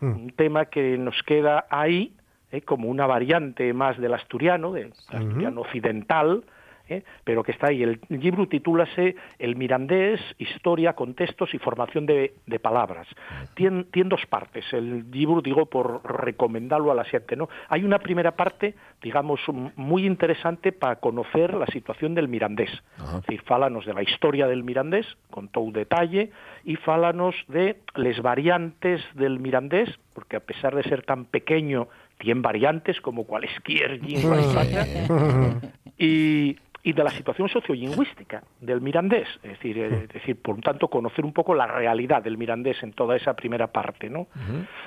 Un 0.00 0.32
tema 0.36 0.66
que 0.66 0.96
nos 0.96 1.22
queda 1.24 1.66
ahí 1.70 2.14
eh, 2.50 2.62
como 2.62 2.88
una 2.88 3.06
variante 3.06 3.72
más 3.72 3.98
del 3.98 4.14
asturiano, 4.14 4.72
del 4.72 4.92
asturiano 5.08 5.60
occidental, 5.60 6.44
eh, 6.90 7.04
pero 7.24 7.42
que 7.42 7.52
está 7.52 7.68
ahí. 7.68 7.82
El 7.82 8.00
libro 8.08 8.48
titúlase 8.48 9.16
El 9.38 9.56
mirandés, 9.56 10.20
historia, 10.38 10.94
contextos 10.94 11.54
y 11.54 11.58
formación 11.58 12.06
de, 12.06 12.34
de 12.46 12.58
palabras. 12.58 13.06
Tiene, 13.54 13.84
tiene 13.84 14.10
dos 14.10 14.26
partes. 14.26 14.64
El 14.72 15.10
libro, 15.10 15.40
digo, 15.40 15.66
por 15.66 16.02
recomendarlo 16.04 16.90
a 16.90 16.94
la 16.94 17.04
gente, 17.04 17.36
¿no? 17.36 17.48
Hay 17.68 17.84
una 17.84 17.98
primera 17.98 18.32
parte, 18.32 18.74
digamos, 19.02 19.40
muy 19.76 20.04
interesante 20.04 20.72
para 20.72 20.96
conocer 20.96 21.54
la 21.54 21.66
situación 21.66 22.14
del 22.14 22.28
mirandés. 22.28 22.70
Es 22.98 23.22
decir, 23.22 23.42
fálanos 23.42 23.86
de 23.86 23.94
la 23.94 24.02
historia 24.02 24.46
del 24.46 24.64
mirandés, 24.64 25.06
con 25.30 25.48
todo 25.48 25.70
detalle, 25.70 26.30
y 26.64 26.76
fálanos 26.76 27.34
de 27.48 27.76
las 27.94 28.20
variantes 28.20 29.00
del 29.14 29.38
mirandés, 29.38 29.88
porque 30.14 30.36
a 30.36 30.40
pesar 30.40 30.74
de 30.74 30.82
ser 30.82 31.02
tan 31.02 31.24
pequeño, 31.24 31.88
tiene 32.18 32.40
variantes 32.40 33.00
como 33.00 33.24
cualesquier 33.24 34.00
y, 35.98 36.56
y 36.82 36.92
de 36.92 37.04
la 37.04 37.10
situación 37.10 37.48
sociolingüística 37.48 38.42
del 38.60 38.80
mirandés, 38.80 39.28
es 39.42 39.50
decir, 39.50 39.78
eh, 39.78 40.04
es 40.04 40.08
decir, 40.08 40.40
por 40.40 40.54
un 40.54 40.62
tanto, 40.62 40.88
conocer 40.88 41.24
un 41.24 41.32
poco 41.32 41.54
la 41.54 41.66
realidad 41.66 42.22
del 42.22 42.38
mirandés 42.38 42.82
en 42.82 42.92
toda 42.92 43.16
esa 43.16 43.34
primera 43.34 43.66
parte, 43.66 44.08
¿no? 44.08 44.28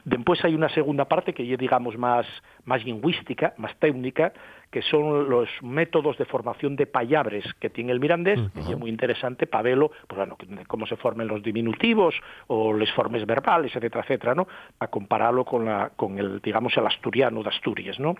Después 0.03 0.43
hay 0.43 0.55
una 0.55 0.69
segunda 0.69 1.05
parte 1.05 1.33
que 1.33 1.45
ya 1.45 1.55
digamos 1.55 1.97
más, 1.97 2.25
más 2.65 2.83
lingüística, 2.83 3.53
más 3.57 3.75
técnica, 3.77 4.33
que 4.73 4.81
son 4.81 5.29
los 5.29 5.47
métodos 5.61 6.17
de 6.17 6.25
formación 6.25 6.75
de 6.75 6.87
palabras 6.87 7.43
que 7.59 7.69
tiene 7.69 7.91
el 7.91 7.99
mirandés, 7.99 8.39
que 8.53 8.59
es 8.61 8.77
muy 8.77 8.89
interesante 8.89 9.45
para 9.45 9.61
verlo, 9.61 9.91
pues 10.07 10.17
bueno, 10.17 10.35
que- 10.35 10.47
cómo 10.65 10.87
se 10.87 10.95
forman 10.95 11.27
los 11.27 11.43
diminutivos 11.43 12.15
o 12.47 12.73
las 12.73 12.91
formas 12.93 13.23
verbales, 13.27 13.71
etcétera, 13.75 14.01
etcétera, 14.03 14.33
¿no? 14.33 14.47
A 14.79 14.87
compararlo 14.87 15.45
con, 15.45 15.65
la, 15.65 15.91
con 15.95 16.17
el, 16.17 16.41
digamos, 16.41 16.75
el 16.75 16.87
asturiano 16.87 17.43
de 17.43 17.49
Asturias, 17.49 17.99
¿no? 17.99 18.15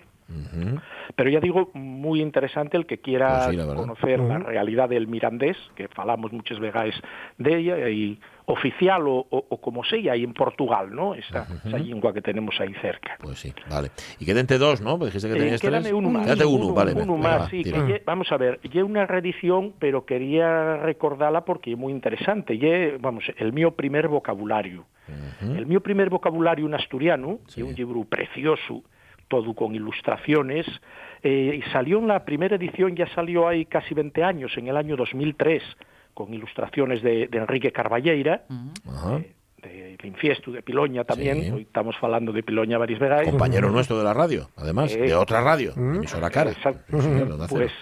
Pero 1.16 1.28
ya 1.28 1.40
digo, 1.40 1.70
muy 1.74 2.20
interesante 2.22 2.76
el 2.76 2.86
que 2.86 2.98
quiera 2.98 3.46
Pues 3.46 3.50
sí, 3.50 3.56
la 3.56 3.64
verdad. 3.66 3.80
conocer 3.82 4.20
la 4.20 4.38
realidad 4.38 4.88
del 4.88 5.06
mirandés, 5.08 5.56
que 5.74 5.88
falamos 5.88 6.32
muchas 6.32 6.58
veces 6.60 6.94
de 7.36 7.56
ella, 7.58 7.88
y 7.90 8.18
oficial 8.46 9.06
o, 9.08 9.26
o- 9.30 9.46
o 9.48 9.60
como 9.60 9.82
sea, 9.84 10.12
ahí 10.12 10.22
en 10.24 10.34
Portugal, 10.34 10.94
¿no? 10.94 11.14
Esa, 11.14 11.46
esa 11.64 11.78
lengua 11.78 12.12
que 12.12 12.20
tenemos 12.20 12.54
ahí 12.60 12.74
cerca. 12.82 13.16
Pues 13.20 13.38
sí, 13.38 13.52
vale. 13.70 13.88
Y 14.18 14.26
quédate 14.26 14.58
dos, 14.58 14.80
¿no? 14.82 14.98
Porque 14.98 15.06
dijiste 15.14 15.28
que 15.28 15.34
Eh, 15.36 15.38
tenías 15.38 15.60
quédame 15.60 15.82
tres. 15.84 15.92
uno 15.94 16.10
más. 16.10 16.24
Quédate 16.26 16.44
uno, 16.44 16.66
Uno- 16.66 16.74
vale. 16.74 16.92
uno 16.92 17.14
venga, 17.14 17.28
más, 17.28 17.40
va, 17.42 17.48
sí. 17.50 17.62
que 17.64 17.72
lle- 17.72 18.02
vamos 18.04 18.30
a 18.32 18.36
ver, 18.36 18.60
ya 18.70 18.84
una 18.84 19.06
reedición, 19.06 19.72
pero 19.78 20.04
quería 20.04 20.76
recordarla 20.76 21.44
porque 21.44 21.72
es 21.72 21.78
muy 21.78 21.92
interesante. 21.92 22.58
Ye, 22.58 22.98
vamos, 23.00 23.24
el 23.38 23.52
mío 23.52 23.70
primer 23.72 24.08
vocabulario. 24.08 24.84
El 25.42 25.66
mío 25.66 25.80
primer 25.82 26.08
vocabulario 26.10 26.66
en 26.66 26.74
asturiano, 26.74 27.38
y 27.56 27.62
un 27.62 27.74
libro 27.74 28.04
precioso, 28.04 28.82
todo 29.28 29.54
con 29.54 29.74
ilustraciones, 29.74 30.66
eh, 31.22 31.58
y 31.60 31.70
salió 31.72 31.98
en 31.98 32.08
la 32.08 32.24
primera 32.24 32.56
edición, 32.56 32.94
ya 32.96 33.06
salió 33.14 33.46
hay 33.48 33.64
casi 33.66 33.94
20 33.94 34.22
años, 34.24 34.52
en 34.56 34.68
el 34.68 34.76
año 34.76 34.96
2003, 34.96 35.62
con 36.14 36.32
ilustraciones 36.32 37.02
de, 37.02 37.26
de 37.28 37.38
Enrique 37.38 37.72
Carballeira, 37.72 38.44
Ajá. 38.88 39.18
de 39.62 39.96
Infiesto, 40.04 40.50
de 40.52 40.62
Piloña 40.62 41.04
también, 41.04 41.42
Sí. 41.42 41.50
hoy 41.50 41.62
estamos 41.62 41.96
hablando 42.02 42.30
de 42.32 42.42
Piloña 42.42 42.76
varias 42.78 43.00
veces. 43.00 43.28
Compañero 43.30 43.70
nuestro 43.70 43.96
de 43.98 44.04
la 44.04 44.12
radio, 44.14 44.48
además, 44.56 44.94
Eh, 44.94 45.00
de 45.00 45.14
otra 45.14 45.40
radio, 45.42 45.72
emisora 45.76 46.28
cara. 46.30 46.50
Exacto. 46.50 47.00
Señor. 47.00 47.38
Pues 47.48 47.72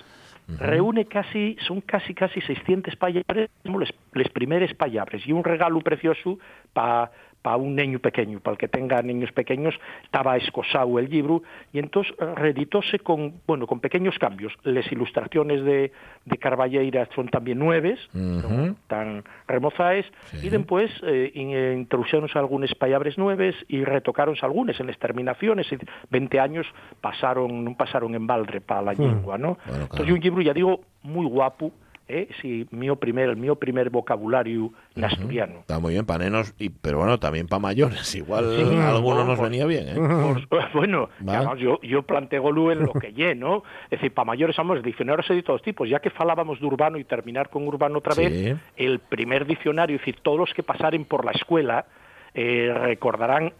reúne 0.58 1.06
casi, 1.06 1.56
son 1.66 1.80
casi 1.80 2.14
casi 2.14 2.40
600 2.40 2.94
palabras, 2.96 3.48
como 3.64 3.80
les, 3.80 3.90
les 4.14 4.28
primeres 4.28 4.74
palabras, 4.74 5.22
y 5.26 5.32
un 5.32 5.42
regalo 5.44 5.80
precioso 5.80 6.38
para 6.72 7.10
para 7.42 7.56
un 7.56 7.74
niño 7.74 7.98
pequeño, 7.98 8.40
para 8.40 8.52
el 8.52 8.58
que 8.58 8.68
tenga 8.68 9.02
niños 9.02 9.32
pequeños, 9.32 9.74
estaba 10.04 10.36
escosado 10.36 10.98
el 10.98 11.10
libro 11.10 11.42
y 11.72 11.78
entonces 11.80 12.14
reeditóse 12.36 13.00
con, 13.00 13.40
bueno, 13.46 13.66
con 13.66 13.80
pequeños 13.80 14.16
cambios. 14.18 14.52
Las 14.62 14.90
ilustraciones 14.92 15.64
de, 15.64 15.92
de 16.24 16.38
Carballeira 16.38 17.08
son 17.14 17.28
también 17.28 17.58
nueves, 17.58 17.98
Ujú. 18.14 18.76
tan 18.86 19.24
remozaes, 19.48 20.06
y 20.40 20.48
después 20.48 20.90
eh, 21.04 21.32
eh, 21.34 21.86
algunas 22.34 22.74
palabras 22.74 23.18
nueves 23.18 23.54
y 23.68 23.84
retocáronse 23.84 24.44
algunas 24.46 24.78
en 24.80 24.86
las 24.86 24.98
terminaciones, 24.98 25.70
y 25.72 25.76
20 26.10 26.40
años 26.40 26.66
pasaron, 27.00 27.74
pasaron 27.74 28.14
en 28.14 28.26
balde 28.26 28.60
para 28.60 28.82
la 28.82 28.92
Hmm. 28.92 29.02
lengua, 29.02 29.38
¿no? 29.38 29.58
Bueno, 29.66 29.84
Entonces, 29.90 30.14
un 30.14 30.20
libro, 30.20 30.42
ya 30.42 30.52
digo, 30.52 30.80
muy 31.02 31.26
guapo, 31.26 31.72
eh, 32.14 32.28
sí, 32.40 32.66
mío 32.70 32.96
primer, 32.96 33.28
el 33.30 33.36
mío 33.36 33.56
primer 33.56 33.90
vocabulario 33.90 34.72
en 34.94 35.04
asturiano. 35.04 35.60
Está 35.60 35.78
muy 35.78 35.94
bien 35.94 36.04
para 36.06 36.24
nenos, 36.24 36.54
y, 36.58 36.68
pero 36.70 36.98
bueno, 36.98 37.18
también 37.18 37.46
para 37.48 37.60
mayores. 37.60 38.14
Igual 38.14 38.44
Sí, 38.56 38.76
a 38.76 38.90
algunos 38.90 39.20
no, 39.20 39.24
nos 39.32 39.38
pues- 39.38 39.50
venía 39.50 39.66
bien, 39.66 39.88
¿eh? 39.88 40.44
Pues, 40.48 40.64
bueno, 40.74 41.08
además, 41.26 41.58
yo, 41.58 41.80
yo 41.82 42.02
planteo 42.02 42.48
en 42.72 42.80
lo 42.84 42.92
que 42.92 43.12
lle, 43.12 43.34
¿no? 43.34 43.62
Es 43.84 43.98
decir, 43.98 44.12
para 44.12 44.26
mayores, 44.26 44.56
vamos, 44.56 44.82
diccionarios 44.82 45.28
hay 45.30 45.36
de 45.36 45.42
todos 45.42 45.62
tipos. 45.62 45.88
Ya 45.88 46.00
que 46.00 46.10
falábamos 46.10 46.60
de 46.60 46.66
urbano 46.66 46.98
y 46.98 47.04
terminar 47.04 47.48
con 47.50 47.66
urbano 47.66 47.98
otra 47.98 48.12
Sí. 48.14 48.22
vez, 48.22 48.56
el 48.76 48.98
primer 48.98 49.46
diccionario, 49.46 49.96
es 49.96 50.02
decir, 50.02 50.18
todos 50.22 50.38
los 50.38 50.52
que 50.54 50.62
pasaren 50.62 51.04
por 51.04 51.24
la 51.24 51.32
escuela, 51.32 51.86
eh, 52.34 52.72
recordarán 52.74 53.52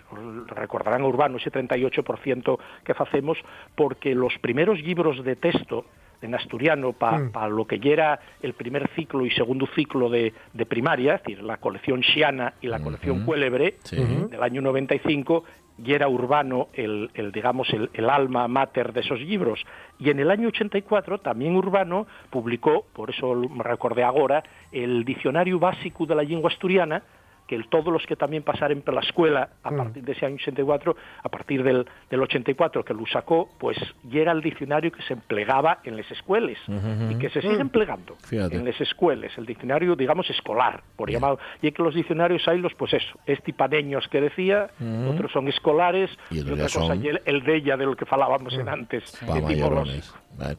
recordarán 0.49 1.03
a 1.03 1.07
urbano 1.07 1.37
ese 1.37 1.51
38% 1.51 2.59
que 2.85 2.93
hacemos 2.99 3.37
porque 3.75 4.15
los 4.15 4.33
primeros 4.41 4.81
libros 4.81 5.23
de 5.25 5.37
texto 5.37 5.85
en 6.23 6.35
asturiano 6.35 6.93
para 6.93 7.49
lo 7.49 7.67
que 7.67 7.79
ya 7.79 7.91
era 7.91 8.21
el 8.43 8.55
primer 8.55 8.89
ciclo 8.95 9.27
y 9.27 9.31
segundo 9.33 9.67
ciclo 9.75 10.09
de, 10.09 10.33
de 10.53 10.67
primaria, 10.67 11.17
es 11.17 11.23
decir, 11.23 11.43
la 11.43 11.57
colección 11.59 12.03
Xiana 12.03 12.55
y 12.61 12.69
la 12.69 12.81
colección 12.81 13.25
Cuélebre 13.25 13.75
Sí. 13.83 13.97
del 13.97 14.43
año 14.43 14.63
95, 14.63 15.45
y 15.85 15.95
era 15.95 16.07
urbano 16.07 16.69
el, 16.75 17.11
el, 17.15 17.33
digamos 17.33 17.69
el, 17.73 17.91
el 17.95 18.09
alma 18.09 18.47
mater 18.47 18.93
de 18.93 19.01
esos 19.01 19.21
libros. 19.21 19.65
Y 19.99 20.11
en 20.11 20.21
el 20.21 20.31
año 20.31 20.49
84 20.49 21.19
también 21.19 21.57
Urbano 21.57 22.07
publicó, 22.31 22.85
por 22.93 23.11
eso 23.11 23.35
me 23.35 23.65
recordé 23.65 24.03
ahora, 24.05 24.43
el 24.71 25.05
Diccionario 25.05 25.59
Básico 25.59 26.07
de 26.07 26.15
la 26.15 26.23
Lengua 26.23 26.51
Asturiana, 26.51 27.03
que 27.47 27.55
el- 27.57 27.69
todos 27.69 27.93
los 27.93 28.05
que 28.07 28.17
también 28.17 28.43
pasaren 28.43 28.83
por 28.83 28.95
la 28.95 29.01
escuela 29.01 29.49
a 29.63 29.71
partir 29.71 30.03
de 30.05 30.13
ese 30.13 30.25
año 30.27 30.37
84, 30.37 30.97
a 31.23 31.29
partir 31.29 31.63
del, 31.63 31.87
del 32.11 32.23
84 32.23 32.85
que 32.85 32.95
lo 32.95 33.05
sacó, 33.07 33.49
pues 33.59 33.77
ya 34.05 34.21
era 34.21 34.33
el 34.33 34.41
diccionario 34.41 34.91
que 34.93 35.03
se 35.03 35.13
empleaba 35.15 35.79
en 35.85 35.97
las 35.97 36.11
escuelas 36.11 36.57
y 37.11 37.15
que 37.17 37.29
se 37.31 37.41
sigue 37.43 37.61
empleando 37.61 38.17
Fíjate. 38.25 38.57
en 38.57 38.65
las 38.65 38.81
escuelas, 38.81 39.33
el 39.37 39.47
diccionario, 39.47 39.97
digamos, 39.97 40.29
escolar, 40.31 40.83
por 40.97 41.11
llamado. 41.11 41.39
Y 41.61 41.69
es 41.69 41.75
que 41.75 41.83
los 41.83 41.95
diccionarios 41.95 42.47
hay 42.49 42.59
los, 42.59 42.73
pues 42.75 42.95
eso, 42.95 43.19
estipaneños 43.27 44.07
que 44.09 44.21
decía, 44.21 44.71
otros 45.11 45.33
son 45.33 45.49
escolares, 45.49 46.11
Y 46.31 46.41
otra 46.41 46.57
cosa, 46.57 46.81
son- 46.81 47.05
y 47.05 47.09
el, 47.09 47.21
el 47.25 47.43
de 47.43 47.57
ella, 47.57 47.77
de 47.77 47.87
lo 47.87 47.97
que 47.97 48.07
falábamos 48.07 48.55
en 48.55 48.69
antes, 48.69 49.03
Pa' 49.27 49.39
etimológico. 49.39 49.71
mayorones. 49.71 50.15
Vale. 50.39 50.57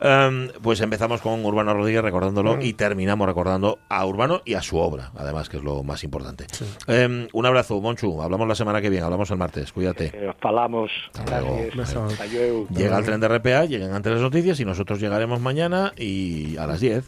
Em, 0.00 0.48
pues 0.62 0.80
empezamos 0.80 1.20
con 1.20 1.44
Urbano 1.44 1.74
Rodríguez 1.74 2.02
recordándolo 2.02 2.60
y 2.60 2.72
terminamos 2.74 3.26
recordando 3.26 3.78
a 3.88 4.04
Urbano 4.06 4.42
y 4.44 4.54
a 4.54 4.62
su 4.62 4.78
obra, 4.78 5.10
además, 5.16 5.48
que 5.48 5.56
es 5.58 5.62
lo 5.62 5.82
más 5.82 6.04
importante. 6.04 6.46
Em, 6.86 7.28
un 7.32 7.46
abrazo, 7.46 7.80
Monchu. 7.80 8.22
Hablamos 8.22 8.46
la 8.48 8.54
semana 8.54 8.80
que 8.80 8.90
viene, 8.90 9.04
hablamos 9.04 9.30
el 9.30 9.36
martes. 9.38 9.72
Cuídate. 9.72 10.12
Eh, 10.14 10.32
hasta 11.12 11.40
luego. 11.40 11.56
Llega 12.74 12.98
el 12.98 13.04
tren 13.04 13.20
de 13.20 13.28
RPA, 13.28 13.64
llegan 13.64 13.92
antes 13.92 14.12
las 14.12 14.22
noticias 14.22 14.60
y 14.60 14.64
nosotros 14.64 15.00
llegaremos 15.00 15.40
mañana 15.40 15.92
y 15.96 16.56
a 16.56 16.66
las 16.66 16.80
10. 16.80 16.96